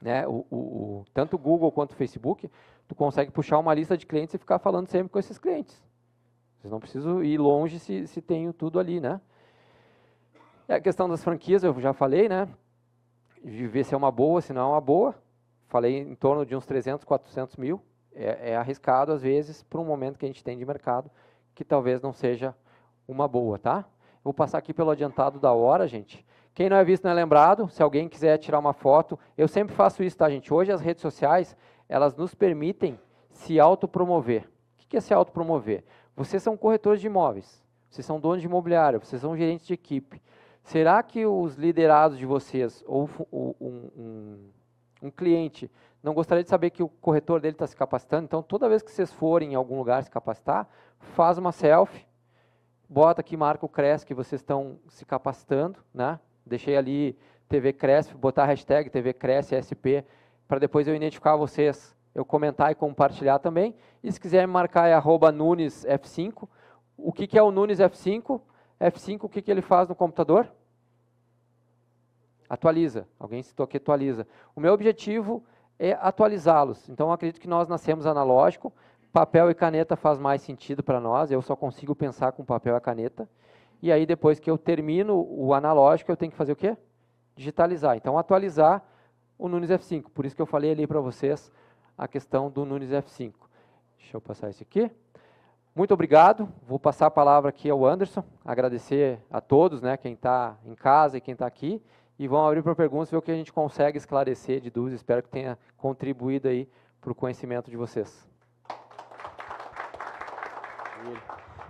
Né? 0.00 0.26
O, 0.26 0.46
o, 0.50 0.56
o, 0.56 1.04
tanto 1.12 1.36
o 1.36 1.38
Google 1.38 1.72
quanto 1.72 1.92
o 1.92 1.96
Facebook, 1.96 2.50
tu 2.86 2.94
consegue 2.94 3.30
puxar 3.30 3.58
uma 3.58 3.74
lista 3.74 3.96
de 3.96 4.06
clientes 4.06 4.34
e 4.34 4.38
ficar 4.38 4.58
falando 4.58 4.88
sempre 4.88 5.10
com 5.10 5.18
esses 5.18 5.38
clientes. 5.38 5.82
Vocês 6.58 6.70
não 6.70 6.80
precisam 6.80 7.24
ir 7.24 7.38
longe 7.38 7.78
se, 7.78 8.06
se 8.06 8.20
tem 8.20 8.52
tudo 8.52 8.78
ali, 8.78 9.00
né? 9.00 9.20
É 10.68 10.74
a 10.74 10.80
questão 10.80 11.08
das 11.08 11.24
franquias, 11.24 11.64
eu 11.64 11.78
já 11.80 11.92
falei, 11.92 12.28
né? 12.28 12.46
De 13.42 13.66
ver 13.66 13.84
se 13.84 13.94
é 13.94 13.96
uma 13.96 14.10
boa, 14.10 14.40
se 14.40 14.52
não 14.52 14.62
é 14.62 14.72
uma 14.72 14.80
boa. 14.80 15.14
Falei 15.68 15.98
em 15.98 16.14
torno 16.14 16.44
de 16.44 16.54
uns 16.54 16.66
300, 16.66 17.04
400 17.04 17.56
mil. 17.56 17.80
É, 18.12 18.50
é 18.50 18.56
arriscado, 18.56 19.12
às 19.12 19.22
vezes, 19.22 19.62
para 19.62 19.80
um 19.80 19.84
momento 19.84 20.18
que 20.18 20.24
a 20.24 20.28
gente 20.28 20.42
tem 20.42 20.58
de 20.58 20.64
mercado, 20.66 21.10
que 21.54 21.64
talvez 21.64 22.02
não 22.02 22.12
seja 22.12 22.54
uma 23.06 23.28
boa, 23.28 23.58
tá? 23.58 23.84
Vou 24.22 24.34
passar 24.34 24.58
aqui 24.58 24.74
pelo 24.74 24.90
adiantado 24.90 25.38
da 25.38 25.52
hora, 25.52 25.86
gente. 25.86 26.26
Quem 26.54 26.68
não 26.68 26.76
é 26.76 26.84
visto 26.84 27.04
não 27.04 27.12
é 27.12 27.14
lembrado. 27.14 27.68
Se 27.68 27.82
alguém 27.82 28.08
quiser 28.08 28.36
tirar 28.38 28.58
uma 28.58 28.72
foto, 28.72 29.18
eu 29.36 29.48
sempre 29.48 29.74
faço 29.74 30.02
isso, 30.02 30.16
tá, 30.16 30.28
gente? 30.28 30.52
Hoje 30.52 30.72
as 30.72 30.80
redes 30.80 31.00
sociais, 31.00 31.56
elas 31.88 32.14
nos 32.14 32.34
permitem 32.34 32.98
se 33.30 33.58
autopromover. 33.58 34.48
O 34.74 34.88
que 34.88 34.96
é 34.96 35.00
se 35.00 35.14
autopromover? 35.14 35.84
Vocês 36.14 36.42
são 36.42 36.56
corretores 36.56 37.00
de 37.00 37.06
imóveis, 37.06 37.64
vocês 37.88 38.04
são 38.04 38.20
donos 38.20 38.40
de 38.40 38.46
imobiliário, 38.46 39.00
vocês 39.00 39.22
são 39.22 39.36
gerentes 39.36 39.66
de 39.66 39.72
equipe. 39.72 40.20
Será 40.62 41.02
que 41.02 41.26
os 41.26 41.56
liderados 41.56 42.18
de 42.18 42.26
vocês, 42.26 42.84
ou 42.86 43.08
um, 43.32 43.54
um, 43.96 44.50
um 45.02 45.10
cliente, 45.10 45.70
não 46.02 46.14
gostaria 46.14 46.44
de 46.44 46.50
saber 46.50 46.70
que 46.70 46.82
o 46.82 46.88
corretor 46.88 47.40
dele 47.40 47.54
está 47.54 47.66
se 47.66 47.76
capacitando? 47.76 48.24
Então, 48.24 48.42
toda 48.42 48.68
vez 48.68 48.82
que 48.82 48.90
vocês 48.90 49.12
forem 49.12 49.52
em 49.52 49.54
algum 49.54 49.78
lugar 49.78 50.02
se 50.02 50.10
capacitar, 50.10 50.68
faz 50.98 51.38
uma 51.38 51.52
selfie, 51.52 52.06
bota 52.88 53.20
aqui, 53.20 53.36
marca 53.36 53.64
o 53.64 53.68
Cresce 53.68 54.06
que 54.06 54.14
vocês 54.14 54.40
estão 54.40 54.78
se 54.88 55.04
capacitando, 55.04 55.78
né? 55.92 56.18
Deixei 56.44 56.76
ali 56.76 57.18
TV 57.48 57.72
Cresce, 57.72 58.14
botar 58.14 58.44
a 58.44 58.46
hashtag 58.46 58.90
TV 58.90 59.12
Cresce 59.12 59.54
SP, 59.60 60.04
para 60.46 60.58
depois 60.58 60.88
eu 60.88 60.94
identificar 60.94 61.36
vocês, 61.36 61.96
eu 62.14 62.24
comentar 62.24 62.72
e 62.72 62.74
compartilhar 62.74 63.38
também. 63.38 63.74
E 64.02 64.10
se 64.10 64.20
quiser 64.20 64.46
me 64.46 64.52
marcar 64.52 64.88
é 64.88 64.94
arroba 64.94 65.30
Nunes 65.30 65.84
F5. 65.84 66.48
O 66.96 67.12
que, 67.12 67.26
que 67.26 67.38
é 67.38 67.42
o 67.42 67.50
Nunes 67.50 67.78
F5? 67.78 68.40
F5, 68.80 69.24
o 69.24 69.28
que, 69.28 69.42
que 69.42 69.50
ele 69.50 69.60
faz 69.60 69.88
no 69.88 69.94
computador? 69.94 70.50
Atualiza. 72.48 73.06
Alguém 73.18 73.42
citou 73.42 73.64
aqui 73.64 73.76
atualiza. 73.76 74.26
O 74.56 74.60
meu 74.60 74.72
objetivo 74.72 75.44
é 75.78 75.92
atualizá-los. 75.92 76.88
Então, 76.88 77.12
acredito 77.12 77.40
que 77.40 77.46
nós 77.46 77.68
nascemos 77.68 78.06
analógico. 78.06 78.72
Papel 79.12 79.50
e 79.50 79.54
caneta 79.54 79.96
faz 79.96 80.18
mais 80.18 80.42
sentido 80.42 80.82
para 80.82 81.00
nós. 81.00 81.30
Eu 81.30 81.42
só 81.42 81.54
consigo 81.54 81.94
pensar 81.94 82.32
com 82.32 82.44
papel 82.44 82.76
e 82.76 82.80
caneta. 82.80 83.28
E 83.82 83.92
aí, 83.92 84.06
depois 84.06 84.40
que 84.40 84.50
eu 84.50 84.58
termino 84.58 85.26
o 85.28 85.54
analógico, 85.54 86.10
eu 86.10 86.16
tenho 86.16 86.32
que 86.32 86.36
fazer 86.36 86.52
o 86.52 86.56
quê? 86.56 86.76
Digitalizar. 87.36 87.96
Então, 87.96 88.18
atualizar 88.18 88.82
o 89.38 89.48
Nunes 89.48 89.70
F5. 89.70 90.10
Por 90.12 90.26
isso 90.26 90.34
que 90.34 90.42
eu 90.42 90.46
falei 90.46 90.72
ali 90.72 90.86
para 90.86 91.00
vocês 91.00 91.52
a 91.96 92.08
questão 92.08 92.50
do 92.50 92.64
Nunes 92.64 92.90
F5. 92.90 93.32
Deixa 93.98 94.16
eu 94.16 94.20
passar 94.20 94.50
esse 94.50 94.62
aqui. 94.62 94.90
Muito 95.74 95.94
obrigado. 95.94 96.48
Vou 96.66 96.78
passar 96.78 97.06
a 97.06 97.10
palavra 97.10 97.50
aqui 97.50 97.70
ao 97.70 97.86
Anderson, 97.86 98.24
agradecer 98.44 99.20
a 99.30 99.40
todos, 99.40 99.80
né, 99.80 99.96
quem 99.96 100.14
está 100.14 100.56
em 100.64 100.74
casa 100.74 101.16
e 101.16 101.20
quem 101.20 101.32
está 101.32 101.46
aqui, 101.46 101.80
e 102.18 102.26
vamos 102.26 102.48
abrir 102.48 102.62
para 102.62 102.74
perguntas, 102.74 103.10
ver 103.10 103.16
o 103.16 103.22
que 103.22 103.30
a 103.30 103.36
gente 103.36 103.52
consegue 103.52 103.96
esclarecer 103.96 104.60
de 104.60 104.68
dúvidas. 104.68 104.98
Espero 104.98 105.22
que 105.22 105.28
tenha 105.28 105.56
contribuído 105.76 106.48
aí 106.48 106.68
para 107.00 107.12
o 107.12 107.14
conhecimento 107.14 107.70
de 107.70 107.76
vocês. 107.76 108.28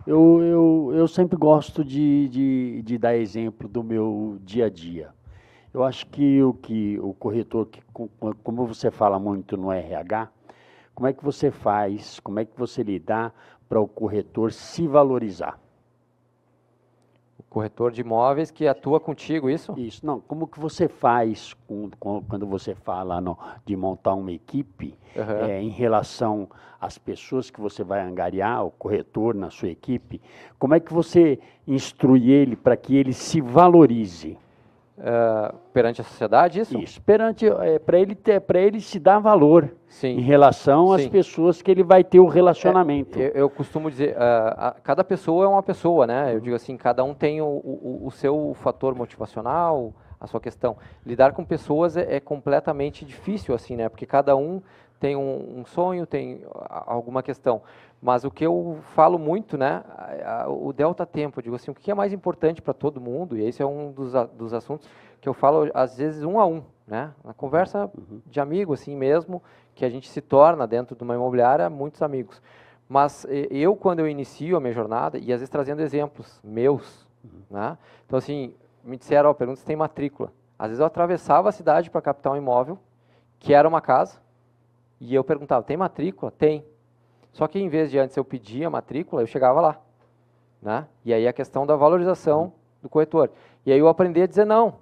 Eu, 0.07 0.43
eu, 0.43 0.93
eu 0.95 1.07
sempre 1.07 1.37
gosto 1.37 1.85
de, 1.85 2.29
de, 2.29 2.83
de 2.83 2.99
dar 2.99 3.15
exemplo 3.17 3.69
do 3.69 3.85
meu 3.85 4.39
dia 4.43 4.67
a 4.67 4.71
dia. 4.71 5.11
Eu 5.73 5.85
acho 5.85 6.07
que 6.07 6.43
o 6.43 6.53
que 6.53 6.99
o 6.99 7.15
corretor, 7.15 7.67
que, 7.67 7.81
como 8.43 8.67
você 8.67 8.91
fala 8.91 9.21
muito 9.21 9.57
no 9.57 9.71
RH, 9.71 10.29
como 10.95 11.07
é 11.07 11.13
que 11.13 11.25
você 11.25 11.51
faz, 11.51 12.21
como 12.21 12.41
é 12.41 12.45
que 12.45 12.59
você 12.59 12.83
lidar 12.83 13.35
para 13.71 13.81
o 13.81 13.87
corretor 13.87 14.53
se 14.53 14.89
valorizar. 14.89 15.57
O 17.39 17.43
corretor 17.45 17.93
de 17.93 18.01
imóveis 18.01 18.51
que 18.51 18.67
atua 18.67 18.99
contigo, 18.99 19.49
isso? 19.49 19.73
Isso, 19.79 20.05
não. 20.05 20.21
Como 20.21 20.47
que 20.47 20.59
você 20.59 20.89
faz 20.89 21.55
com, 21.69 21.89
com, 21.99 22.23
quando 22.23 22.47
você 22.47 22.75
fala 22.75 23.21
no, 23.21 23.39
de 23.65 23.77
montar 23.77 24.15
uma 24.15 24.33
equipe 24.33 24.99
uhum. 25.15 25.47
é, 25.47 25.63
em 25.63 25.69
relação 25.69 26.49
às 26.81 26.99
pessoas 26.99 27.49
que 27.49 27.61
você 27.61 27.85
vai 27.85 28.01
angariar, 28.01 28.65
o 28.65 28.73
corretor 28.73 29.35
na 29.35 29.51
sua 29.51 29.69
equipe? 29.69 30.21
Como 30.59 30.75
é 30.75 30.81
que 30.81 30.93
você 30.93 31.39
instrui 31.67 32.31
ele 32.31 32.57
para 32.57 32.77
que 32.77 32.97
ele 32.97 33.13
se 33.13 33.41
valorize? 33.41 34.37
Uh, 35.01 35.57
perante 35.73 36.03
a 36.03 36.05
sociedade, 36.05 36.61
isso? 36.61 36.79
Isso, 36.79 37.01
perante, 37.01 37.47
é, 37.47 37.79
para 37.79 37.99
ele, 37.99 38.15
ele 38.55 38.81
se 38.83 38.99
dar 38.99 39.19
valor 39.19 39.75
Sim. 39.89 40.19
em 40.19 40.21
relação 40.21 40.93
às 40.93 41.01
Sim. 41.01 41.09
pessoas 41.09 41.63
que 41.63 41.71
ele 41.71 41.83
vai 41.83 42.05
ter 42.05 42.21
o 42.21 42.27
relacionamento. 42.27 43.19
É, 43.19 43.29
eu, 43.29 43.33
eu, 43.35 43.51
costumo 43.51 43.91
dizer, 43.91 44.15
uh, 44.15 44.19
a, 44.59 44.77
cada 44.83 45.03
pessoa 45.03 45.47
é 45.47 45.49
uma 45.49 45.63
pessoa, 45.63 46.07
né? 46.07 46.35
Eu 46.35 46.41
digo 46.41 46.55
assim, 46.55 46.77
cada 46.77 47.03
um 47.03 47.15
tem 47.15 47.41
o, 47.41 47.47
o, 47.47 48.03
o, 48.05 48.11
seu 48.11 48.53
fator 48.61 48.95
motivacional, 48.95 49.95
a 50.21 50.27
sua 50.27 50.39
questão. 50.39 50.77
Lidar 51.07 51.33
com 51.33 51.47
pessoas 51.47 51.97
é, 51.97 52.17
é 52.17 52.21
completamente 52.21 53.03
difícil, 53.03 53.55
assim, 53.55 53.77
né? 53.77 53.89
Porque 53.89 54.05
cada 54.05 54.37
um 54.37 54.61
tem 55.01 55.17
um, 55.17 55.61
um 55.61 55.65
sonho, 55.65 56.07
tem 56.07 56.43
alguma 56.69 57.23
questão. 57.23 57.63
Mas 58.03 58.25
o 58.25 58.31
que 58.31 58.47
eu 58.47 58.79
falo 58.95 59.19
muito, 59.19 59.59
né, 59.59 59.83
o 60.49 60.73
delta 60.73 61.05
tempo, 61.05 61.39
eu 61.39 61.43
digo 61.43 61.57
assim, 61.57 61.71
o 61.71 61.75
que 61.75 61.91
é 61.91 61.95
mais 61.95 62.13
importante 62.13 62.63
para 62.63 62.73
todo 62.73 63.01
mundo, 63.01 63.37
e 63.37 63.45
esse 63.45 63.63
é 63.63 63.67
um 63.67 63.93
dos, 63.93 64.13
dos 64.33 64.55
assuntos 64.55 64.89
que 65.21 65.29
eu 65.29 65.35
falo 65.35 65.71
às 65.75 65.99
vezes 65.99 66.25
um 66.25 66.41
a 66.41 66.47
um, 66.47 66.63
né, 66.87 67.13
na 67.23 67.35
conversa 67.35 67.91
uhum. 67.95 68.23
de 68.25 68.41
amigo 68.41 68.73
assim 68.73 68.97
mesmo, 68.97 69.43
que 69.75 69.85
a 69.85 69.91
gente 69.91 70.09
se 70.09 70.23
torna 70.23 70.67
dentro 70.67 70.97
de 70.97 71.03
uma 71.05 71.15
imobiliária 71.15 71.69
muitos 71.69 72.01
amigos. 72.01 72.41
Mas 72.89 73.27
eu 73.51 73.77
quando 73.77 74.01
eu 74.01 74.09
inicio 74.09 74.57
a 74.57 74.61
minha 74.61 74.73
jornada 74.73 75.19
e 75.19 75.33
às 75.33 75.41
vezes 75.41 75.51
trazendo 75.51 75.83
exemplos 75.83 76.41
meus, 76.43 77.07
uhum. 77.23 77.43
né, 77.51 77.77
então 78.07 78.19
assim 78.19 78.55
me 78.83 78.97
disseram, 78.97 79.29
ó, 79.29 79.35
pergunta 79.35 79.61
se 79.61 79.67
tem 79.67 79.77
matrícula. 79.77 80.33
Às 80.59 80.69
vezes 80.69 80.81
eu 80.81 80.87
atravessava 80.87 81.51
a 81.51 81.53
cidade 81.53 81.91
para 81.91 82.01
captar 82.01 82.33
um 82.33 82.37
imóvel 82.37 82.79
que 83.39 83.53
era 83.53 83.69
uma 83.69 83.81
casa 83.83 84.19
e 84.99 85.15
eu 85.15 85.23
perguntava, 85.23 85.63
tem 85.63 85.77
matrícula? 85.77 86.31
Tem. 86.31 86.65
Só 87.33 87.47
que 87.47 87.59
em 87.59 87.69
vez 87.69 87.91
de 87.91 87.99
antes 87.99 88.17
eu 88.17 88.25
pedir 88.25 88.65
a 88.65 88.71
matrícula, 88.71 89.23
eu 89.23 89.27
chegava 89.27 89.61
lá. 89.61 89.81
Né? 90.61 90.87
E 91.05 91.15
aí 91.15 91.27
a 91.27 91.33
questão 91.33 91.67
da 91.67 91.77
valorização 91.77 92.53
do 92.83 92.89
corretor. 92.89 93.31
E 93.65 93.73
aí 93.73 93.79
eu 93.79 93.89
aprendi 93.89 94.23
a 94.23 94.27
dizer 94.27 94.45
não. 94.45 94.75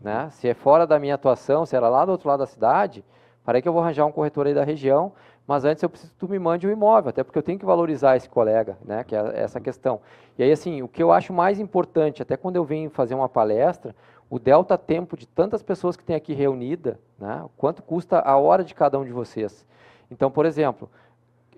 Né? 0.00 0.28
Se 0.30 0.48
é 0.48 0.54
fora 0.54 0.86
da 0.86 0.98
minha 0.98 1.14
atuação, 1.14 1.66
se 1.66 1.76
era 1.76 1.88
lá 1.88 2.04
do 2.04 2.12
outro 2.12 2.28
lado 2.28 2.40
da 2.40 2.46
cidade, 2.46 3.04
parei 3.44 3.60
que 3.60 3.68
eu 3.68 3.72
vou 3.72 3.82
arranjar 3.82 4.06
um 4.06 4.12
corretor 4.12 4.46
aí 4.46 4.54
da 4.54 4.64
região, 4.64 5.12
mas 5.46 5.64
antes 5.64 5.82
eu 5.82 5.90
preciso 5.90 6.12
que 6.12 6.18
tu 6.18 6.28
me 6.28 6.38
mande 6.38 6.66
um 6.66 6.70
imóvel, 6.70 7.10
até 7.10 7.22
porque 7.22 7.38
eu 7.38 7.42
tenho 7.42 7.58
que 7.58 7.64
valorizar 7.64 8.16
esse 8.16 8.28
colega, 8.28 8.78
né? 8.84 9.04
que 9.04 9.14
é 9.14 9.32
essa 9.34 9.60
questão. 9.60 10.00
E 10.38 10.42
aí, 10.42 10.52
assim, 10.52 10.80
o 10.82 10.88
que 10.88 11.02
eu 11.02 11.12
acho 11.12 11.32
mais 11.32 11.58
importante, 11.58 12.22
até 12.22 12.36
quando 12.36 12.56
eu 12.56 12.64
venho 12.64 12.88
fazer 12.88 13.14
uma 13.14 13.28
palestra, 13.28 13.94
o 14.30 14.38
delta 14.38 14.78
tempo 14.78 15.16
de 15.16 15.26
tantas 15.26 15.62
pessoas 15.62 15.96
que 15.96 16.04
tem 16.04 16.14
aqui 16.14 16.32
reunida, 16.32 16.98
né? 17.18 17.44
quanto 17.56 17.82
custa 17.82 18.20
a 18.20 18.36
hora 18.36 18.62
de 18.62 18.74
cada 18.74 18.98
um 18.98 19.04
de 19.04 19.10
vocês. 19.10 19.66
Então, 20.08 20.30
por 20.30 20.46
exemplo, 20.46 20.88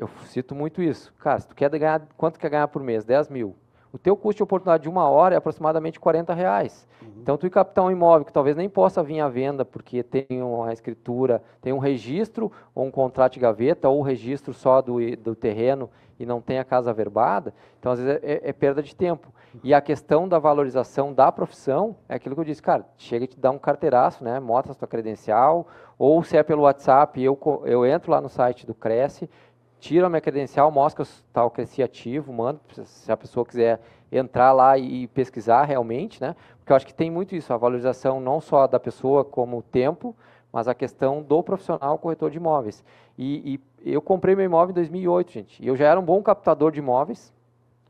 eu 0.03 0.11
cito 0.26 0.55
muito 0.55 0.82
isso. 0.82 1.12
Cara, 1.18 1.38
se 1.38 1.48
tu 1.48 1.55
quer 1.55 1.70
ganhar, 1.70 2.03
quanto 2.16 2.38
quer 2.38 2.50
ganhar 2.50 2.68
por 2.68 2.82
mês? 2.82 3.05
10 3.05 3.28
mil. 3.28 3.57
O 3.92 3.98
teu 3.98 4.16
custo 4.16 4.38
de 4.38 4.42
oportunidade 4.42 4.84
de 4.84 4.88
uma 4.88 5.09
hora 5.09 5.34
é 5.34 5.38
aproximadamente 5.38 6.00
40 6.00 6.32
reais. 6.32 6.88
Uhum. 7.00 7.09
Então, 7.18 7.36
tu 7.36 7.46
ir 7.46 7.50
captar 7.50 7.84
um 7.84 7.90
imóvel 7.90 8.24
que 8.24 8.32
talvez 8.32 8.57
nem 8.57 8.68
possa 8.68 9.03
vir 9.03 9.20
à 9.20 9.28
venda 9.28 9.64
porque 9.64 10.03
tem 10.03 10.42
uma 10.42 10.72
escritura, 10.72 11.42
tem 11.61 11.72
um 11.72 11.78
registro 11.78 12.50
ou 12.74 12.86
um 12.86 12.90
contrato 12.90 13.34
de 13.34 13.40
gaveta 13.40 13.88
ou 13.88 14.00
um 14.00 14.03
registro 14.03 14.55
só 14.55 14.80
do, 14.80 14.98
do 15.16 15.34
terreno 15.34 15.90
e 16.18 16.26
não 16.26 16.40
tem 16.40 16.59
a 16.59 16.64
casa 16.64 16.92
verbada, 16.92 17.53
então 17.78 17.92
às 17.92 17.98
vezes 17.98 18.20
é, 18.22 18.40
é 18.44 18.53
perda 18.53 18.82
de 18.82 18.94
tempo. 18.94 19.28
E 19.62 19.74
a 19.74 19.80
questão 19.80 20.26
da 20.26 20.38
valorização 20.38 21.12
da 21.12 21.30
profissão 21.30 21.94
é 22.09 22.14
aquilo 22.14 22.34
que 22.34 22.40
eu 22.40 22.44
disse, 22.44 22.62
cara, 22.62 22.86
chega 22.96 23.24
e 23.24 23.28
te 23.28 23.38
dá 23.38 23.50
um 23.50 23.59
carteiraço, 23.59 24.24
né? 24.24 24.40
Mostra 24.40 24.72
a 24.72 24.74
sua 24.74 24.88
credencial, 24.88 25.66
ou 25.98 26.22
se 26.22 26.36
é 26.36 26.42
pelo 26.42 26.62
WhatsApp, 26.62 27.22
eu, 27.22 27.38
eu 27.66 27.84
entro 27.84 28.11
lá 28.11 28.20
no 28.20 28.30
site 28.30 28.66
do 28.66 28.72
Cresce, 28.72 29.28
tiro 29.82 30.06
a 30.06 30.08
minha 30.08 30.20
credencial, 30.20 30.70
mostra 30.70 31.04
que 31.04 31.10
eu 31.10 31.14
tal 31.32 31.50
Cresci 31.50 31.82
ativo, 31.82 32.32
mando, 32.32 32.60
se 32.84 33.10
a 33.10 33.16
pessoa 33.16 33.44
quiser 33.44 33.80
entrar 34.12 34.52
lá 34.52 34.78
e 34.78 35.08
pesquisar 35.08 35.64
realmente, 35.64 36.20
né? 36.20 36.36
Porque 36.58 36.72
eu 36.72 36.76
acho 36.76 36.86
que 36.86 36.94
tem 36.94 37.10
muito 37.10 37.34
isso, 37.34 37.52
a 37.52 37.56
valorização 37.56 38.20
não 38.20 38.40
só 38.40 38.68
da 38.68 38.78
pessoa 38.78 39.24
como 39.24 39.58
o 39.58 39.62
tempo, 39.62 40.14
mas 40.52 40.68
a 40.68 40.74
questão 40.74 41.20
do 41.20 41.42
profissional 41.42 41.98
corretor 41.98 42.30
de 42.30 42.36
imóveis. 42.36 42.84
E, 43.18 43.60
e, 43.84 43.92
eu 43.92 44.00
comprei 44.00 44.36
meu 44.36 44.44
imóvel 44.44 44.70
em 44.70 44.74
2008, 44.74 45.32
gente. 45.32 45.64
E 45.64 45.66
eu 45.66 45.74
já 45.74 45.88
era 45.88 45.98
um 45.98 46.04
bom 46.04 46.22
captador 46.22 46.70
de 46.70 46.78
imóveis. 46.78 47.32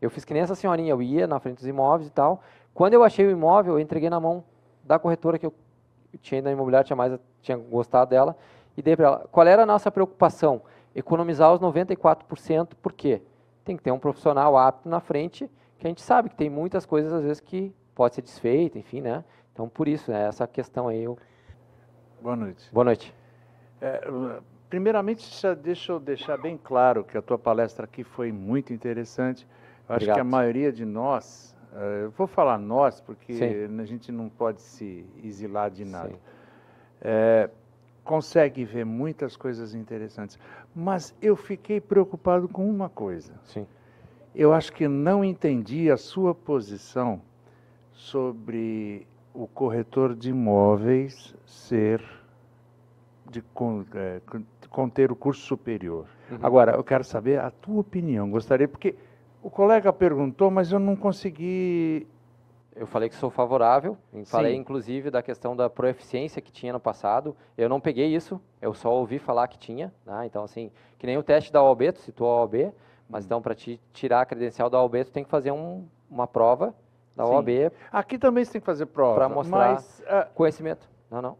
Eu 0.01 0.09
fiz 0.09 0.25
que 0.25 0.33
nem 0.33 0.43
essa 0.43 0.55
senhorinha, 0.55 0.93
eu 0.93 1.03
ia 1.03 1.27
na 1.27 1.39
frente 1.41 1.57
dos 1.57 1.67
imóveis 1.67 2.09
e 2.09 2.13
tal. 2.13 2.41
Quando 2.73 2.95
eu 2.95 3.05
achei 3.05 3.27
o 3.27 3.31
imóvel, 3.31 3.75
eu 3.75 3.81
entreguei 3.81 4.09
na 4.09 4.19
mão 4.19 4.43
da 4.83 4.99
corretora 4.99 5.39
que 5.39 5.45
eu 5.45 5.53
tinha 6.23 6.41
na 6.41 6.51
imobiliária, 6.51 6.87
tinha 6.87 6.97
mais 6.97 7.19
tinha 7.43 7.59
gostado 7.59 8.09
dela, 8.09 8.35
e 8.77 8.81
dei 8.81 8.97
para 8.97 9.07
ela. 9.07 9.29
Qual 9.31 9.47
era 9.47 9.65
a 9.65 9.67
nossa 9.67 9.91
preocupação? 9.91 10.63
Economizar 10.95 11.53
os 11.53 11.61
94%, 11.61 12.71
por 12.81 12.93
quê? 12.93 13.23
Tem 13.65 13.77
que 13.77 13.83
ter 13.83 13.91
um 13.91 13.99
profissional 13.99 14.57
apto 14.57 14.89
na 14.89 15.01
frente, 15.01 15.51
que 15.79 15.87
a 15.87 15.91
gente 15.91 16.03
sabe 16.03 16.29
que 16.29 16.37
tem 16.37 16.51
muitas 16.51 16.87
coisas, 16.87 17.13
às 17.13 17.23
vezes, 17.23 17.41
que 17.41 17.75
pode 17.95 18.15
ser 18.15 18.23
desfeita, 18.23 18.79
enfim, 18.79 19.01
né? 19.01 19.25
Então, 19.53 19.69
por 19.69 19.89
isso, 19.89 20.11
né, 20.11 20.27
essa 20.27 20.47
questão 20.47 20.89
aí. 20.89 21.05
Eu... 21.05 21.19
Boa 22.21 22.37
noite. 22.37 22.69
Boa 22.73 22.85
noite. 22.85 23.15
É, 23.81 24.01
primeiramente, 24.71 25.29
deixa 25.63 25.93
eu 25.93 26.01
deixar 26.01 26.37
bem 26.37 26.57
claro 26.57 27.05
que 27.05 27.19
a 27.19 27.23
tua 27.23 27.39
palestra 27.39 27.85
aqui 27.85 28.05
foi 28.05 28.33
muito 28.33 28.73
interessante. 28.73 29.47
Eu 29.89 29.97
acho 29.97 30.07
que 30.07 30.21
a 30.21 30.25
maioria 30.25 30.73
de 30.73 30.85
nós, 30.85 31.55
uh, 31.73 32.05
eu 32.05 32.11
vou 32.13 32.27
falar 32.27 32.59
nós, 32.59 33.01
porque 33.01 33.35
Sim. 33.35 33.81
a 33.81 33.85
gente 33.85 34.11
não 34.11 34.29
pode 34.29 34.63
se 34.63 35.05
exilar 35.23 35.71
de 35.71 35.85
nada. 35.85 36.15
É, 37.01 37.51
consegue 38.05 38.65
ver 38.65 38.85
muitas 38.85 39.37
coisas 39.37 39.75
interessantes. 39.75 40.39
Mas 40.75 41.15
eu 41.21 41.37
fiquei 41.37 41.81
preocupado 41.81 42.49
com 42.49 42.69
uma 42.69 42.89
coisa. 42.89 43.35
Sim. 43.45 43.67
Eu 44.35 44.53
acho 44.53 44.73
que 44.73 44.89
não 44.89 45.25
entendi 45.25 45.91
a 45.91 45.97
sua 45.97 46.35
posição 46.35 47.21
sobre 47.93 49.07
o 49.35 49.47
corretor 49.47 50.15
de 50.15 50.31
imóveis 50.31 51.35
ser 51.47 52.03
de, 53.31 53.43
é, 53.95 54.21
conter 54.69 55.13
o 55.13 55.17
curso 55.17 55.43
superior. 55.43 56.07
Uhum. 56.31 56.39
Agora, 56.43 56.73
eu 56.73 56.85
quero 56.85 57.05
saber 57.05 57.39
a 57.41 57.51
tua 57.51 57.81
opinião. 57.81 58.31
Gostaria, 58.31 58.69
porque 58.69 58.95
o 59.43 59.51
colega 59.51 59.93
perguntou, 59.93 60.51
mas 60.51 60.73
eu 60.73 60.79
não 60.79 60.97
consegui 60.97 62.07
eu 62.75 62.87
falei 62.87 63.09
que 63.09 63.15
sou 63.15 63.31
favorável, 63.31 63.97
falei 64.27 64.55
Sim. 64.55 64.61
inclusive 64.61 65.11
da 65.11 65.23
questão 65.23 65.55
da 65.55 65.69
proeficiência 65.69 66.41
que 66.41 66.51
tinha 66.51 66.73
no 66.73 66.81
passado. 66.81 67.37
Eu 67.57 67.69
não 67.69 67.81
peguei 67.81 68.15
isso, 68.15 68.41
eu 68.61 68.73
só 68.73 68.93
ouvi 68.93 69.19
falar 69.19 69.49
que 69.49 69.59
tinha. 69.59 69.93
Né? 70.07 70.27
Então, 70.27 70.45
assim, 70.45 70.71
que 70.99 71.07
nem 71.07 71.19
o 71.19 71.23
teste 71.23 71.53
da 71.53 71.63
OAB, 71.63 71.93
tu 71.93 72.01
citou 72.01 72.29
a 72.31 72.41
OAB, 72.41 72.73
mas 73.09 73.25
hum. 73.25 73.27
então 73.27 73.43
para 73.43 73.55
te 73.55 73.81
tirar 73.93 74.23
a 74.23 74.27
credencial 74.27 74.71
da 74.71 74.81
OAB, 74.81 75.05
tu 75.05 75.13
tem 75.13 75.23
que 75.23 75.31
fazer 75.31 75.51
um, 75.51 75.87
uma 76.11 76.27
prova 76.27 76.75
da 77.15 77.27
Sim. 77.27 77.33
OAB. 77.33 77.73
Aqui 77.91 78.19
também 78.19 78.45
você 78.45 78.53
tem 78.53 78.61
que 78.61 78.67
fazer 78.67 78.87
prova. 78.87 79.17
Para 79.17 79.29
mostrar 79.29 79.75
mas, 79.75 80.01
uh, 80.01 80.33
conhecimento. 80.35 80.89
Não, 81.11 81.21
não. 81.21 81.37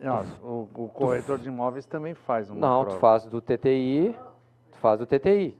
Não, 0.00 0.24
o, 0.42 0.68
o 0.74 0.88
corretor 0.88 1.38
de 1.38 1.48
imóveis 1.48 1.84
também 1.84 2.14
faz 2.14 2.48
uma 2.50 2.60
não, 2.60 2.82
prova. 2.82 2.96
tu 2.96 3.00
faz 3.00 3.24
do 3.24 3.40
TTI, 3.40 4.16
tu 4.70 4.78
faz 4.78 4.98
do 4.98 5.06
TTI. 5.06 5.56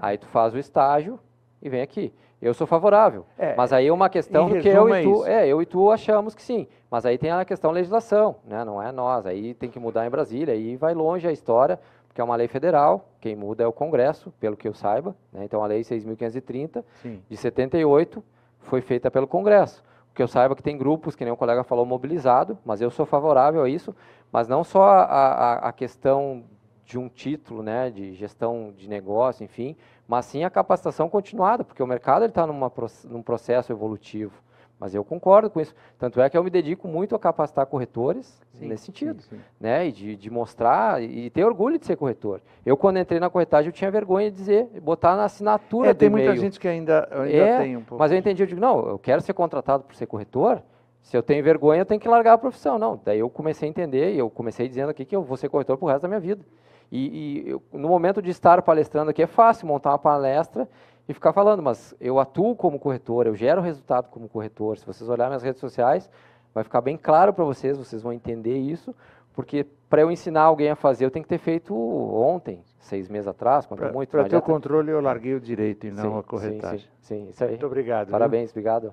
Aí 0.00 0.18
tu 0.18 0.26
faz 0.26 0.54
o 0.54 0.58
estágio 0.58 1.18
e 1.60 1.68
vem 1.68 1.82
aqui. 1.82 2.12
Eu 2.40 2.54
sou 2.54 2.66
favorável. 2.66 3.26
É, 3.36 3.54
mas 3.56 3.72
aí 3.72 3.88
é 3.88 3.92
uma 3.92 4.08
questão 4.08 4.48
do 4.48 4.60
que 4.60 4.68
eu 4.68 4.94
e 4.94 5.02
tu, 5.02 5.26
é, 5.26 5.46
eu 5.48 5.60
e 5.60 5.66
tu 5.66 5.90
achamos 5.90 6.34
que 6.34 6.42
sim. 6.42 6.68
Mas 6.90 7.04
aí 7.04 7.18
tem 7.18 7.30
a 7.30 7.44
questão 7.44 7.72
legislação, 7.72 8.36
né? 8.44 8.64
Não 8.64 8.80
é 8.80 8.92
nós. 8.92 9.26
Aí 9.26 9.54
tem 9.54 9.68
que 9.68 9.78
mudar 9.78 10.06
em 10.06 10.10
Brasília. 10.10 10.54
Aí 10.54 10.76
vai 10.76 10.94
longe 10.94 11.26
a 11.26 11.32
história, 11.32 11.80
porque 12.06 12.20
é 12.20 12.24
uma 12.24 12.36
lei 12.36 12.46
federal. 12.46 13.08
Quem 13.20 13.34
muda 13.34 13.64
é 13.64 13.66
o 13.66 13.72
Congresso, 13.72 14.32
pelo 14.38 14.56
que 14.56 14.68
eu 14.68 14.72
saiba. 14.72 15.16
Né? 15.32 15.44
Então 15.44 15.62
a 15.64 15.66
lei 15.66 15.80
6.530 15.80 16.84
de 17.28 17.36
78 17.36 18.22
foi 18.60 18.80
feita 18.80 19.10
pelo 19.10 19.26
Congresso. 19.26 19.82
O 20.12 20.14
que 20.14 20.22
eu 20.22 20.28
saiba 20.28 20.54
que 20.54 20.62
tem 20.62 20.78
grupos, 20.78 21.16
que 21.16 21.24
nem 21.24 21.32
o 21.32 21.36
colega 21.36 21.64
falou, 21.64 21.84
mobilizado. 21.84 22.56
Mas 22.64 22.80
eu 22.80 22.90
sou 22.90 23.04
favorável 23.04 23.64
a 23.64 23.68
isso. 23.68 23.94
Mas 24.30 24.46
não 24.46 24.62
só 24.62 24.84
a, 24.84 25.02
a, 25.02 25.68
a 25.68 25.72
questão 25.72 26.44
de 26.88 26.98
um 26.98 27.06
título, 27.06 27.62
né, 27.62 27.90
de 27.90 28.14
gestão 28.14 28.72
de 28.74 28.88
negócio, 28.88 29.44
enfim, 29.44 29.76
mas 30.08 30.24
sim 30.24 30.42
a 30.42 30.48
capacitação 30.48 31.08
continuada, 31.10 31.62
porque 31.62 31.82
o 31.82 31.86
mercado 31.86 32.24
está 32.24 32.46
num 32.46 33.22
processo 33.22 33.70
evolutivo. 33.70 34.32
Mas 34.80 34.94
eu 34.94 35.04
concordo 35.04 35.50
com 35.50 35.60
isso. 35.60 35.74
Tanto 35.98 36.20
é 36.20 36.30
que 36.30 36.38
eu 36.38 36.44
me 36.44 36.50
dedico 36.50 36.86
muito 36.86 37.14
a 37.14 37.18
capacitar 37.18 37.66
corretores 37.66 38.40
sim, 38.54 38.68
nesse 38.68 38.84
sentido. 38.84 39.20
Sim, 39.22 39.36
sim. 39.36 39.42
Né? 39.60 39.88
E 39.88 39.92
de, 39.92 40.16
de, 40.16 40.30
mostrar 40.30 41.02
e 41.02 41.28
ter 41.30 41.44
orgulho 41.44 41.78
de 41.78 41.84
ser 41.84 41.96
corretor. 41.96 42.40
Eu, 42.64 42.76
quando 42.76 42.98
entrei 42.98 43.18
na 43.18 43.28
corretagem, 43.28 43.68
eu 43.68 43.72
tinha 43.72 43.90
vergonha 43.90 44.30
de 44.30 44.36
dizer, 44.36 44.68
botar 44.80 45.16
na 45.16 45.24
assinatura 45.24 45.90
é, 45.90 45.94
tem 45.94 46.08
muita 46.08 46.36
gente 46.36 46.60
que 46.60 46.68
ainda, 46.68 47.08
ainda 47.10 47.36
é, 47.36 47.58
tem 47.58 47.76
um 47.76 47.82
pouco. 47.82 47.98
Mas 48.00 48.12
eu 48.12 48.18
entendi, 48.18 48.42
eu 48.42 48.46
digo, 48.46 48.60
não, 48.60 48.88
eu 48.88 48.98
quero 48.98 49.20
ser 49.20 49.32
contratado 49.32 49.82
por 49.82 49.96
ser 49.96 50.06
corretor. 50.06 50.62
Se 51.02 51.16
eu 51.16 51.22
tenho 51.22 51.42
vergonha, 51.42 51.80
eu 51.80 51.86
tenho 51.86 52.00
que 52.00 52.08
largar 52.08 52.34
a 52.34 52.38
profissão. 52.38 52.78
Não, 52.78 53.00
daí 53.04 53.18
eu 53.18 53.28
comecei 53.28 53.68
a 53.68 53.70
entender 53.70 54.14
e 54.14 54.18
eu 54.18 54.30
comecei 54.30 54.68
dizendo 54.68 54.90
aqui 54.90 55.04
que 55.04 55.16
eu 55.16 55.22
vou 55.22 55.36
ser 55.36 55.48
corretor 55.48 55.76
pro 55.76 55.88
resto 55.88 56.02
da 56.02 56.08
minha 56.08 56.20
vida. 56.20 56.44
E, 56.90 57.44
e 57.46 57.50
eu, 57.50 57.62
no 57.72 57.88
momento 57.88 58.22
de 58.22 58.30
estar 58.30 58.62
palestrando 58.62 59.10
aqui 59.10 59.22
é 59.22 59.26
fácil 59.26 59.66
montar 59.66 59.90
uma 59.90 59.98
palestra 59.98 60.68
e 61.08 61.14
ficar 61.14 61.32
falando, 61.32 61.62
mas 61.62 61.94
eu 62.00 62.18
atuo 62.18 62.54
como 62.54 62.78
corretor, 62.78 63.26
eu 63.26 63.34
gero 63.34 63.60
resultado 63.60 64.08
como 64.10 64.28
corretor. 64.28 64.76
Se 64.76 64.86
vocês 64.86 65.08
olharem 65.08 65.30
minhas 65.30 65.42
redes 65.42 65.60
sociais, 65.60 66.10
vai 66.54 66.64
ficar 66.64 66.80
bem 66.80 66.96
claro 66.96 67.32
para 67.32 67.44
vocês, 67.44 67.78
vocês 67.78 68.02
vão 68.02 68.12
entender 68.12 68.58
isso, 68.58 68.94
porque 69.34 69.66
para 69.88 70.02
eu 70.02 70.10
ensinar 70.10 70.42
alguém 70.42 70.70
a 70.70 70.76
fazer, 70.76 71.04
eu 71.04 71.10
tenho 71.10 71.22
que 71.22 71.28
ter 71.28 71.38
feito 71.38 71.74
ontem, 71.74 72.62
seis 72.78 73.08
meses 73.08 73.26
atrás, 73.26 73.64
quanto 73.64 73.80
pra, 73.80 73.92
muito. 73.92 74.10
Para 74.10 74.24
ter 74.24 74.36
o 74.36 74.42
controle, 74.42 74.90
eu 74.90 75.00
larguei 75.00 75.34
o 75.34 75.40
direito 75.40 75.86
e 75.86 75.90
não 75.90 76.12
sim, 76.12 76.18
a 76.18 76.22
corretagem. 76.22 76.88
Sim, 77.00 77.24
sim, 77.24 77.28
isso 77.30 77.44
aí. 77.44 77.50
Muito 77.50 77.66
obrigado. 77.66 78.10
Parabéns, 78.10 78.52
viu? 78.52 78.60
obrigado. 78.60 78.92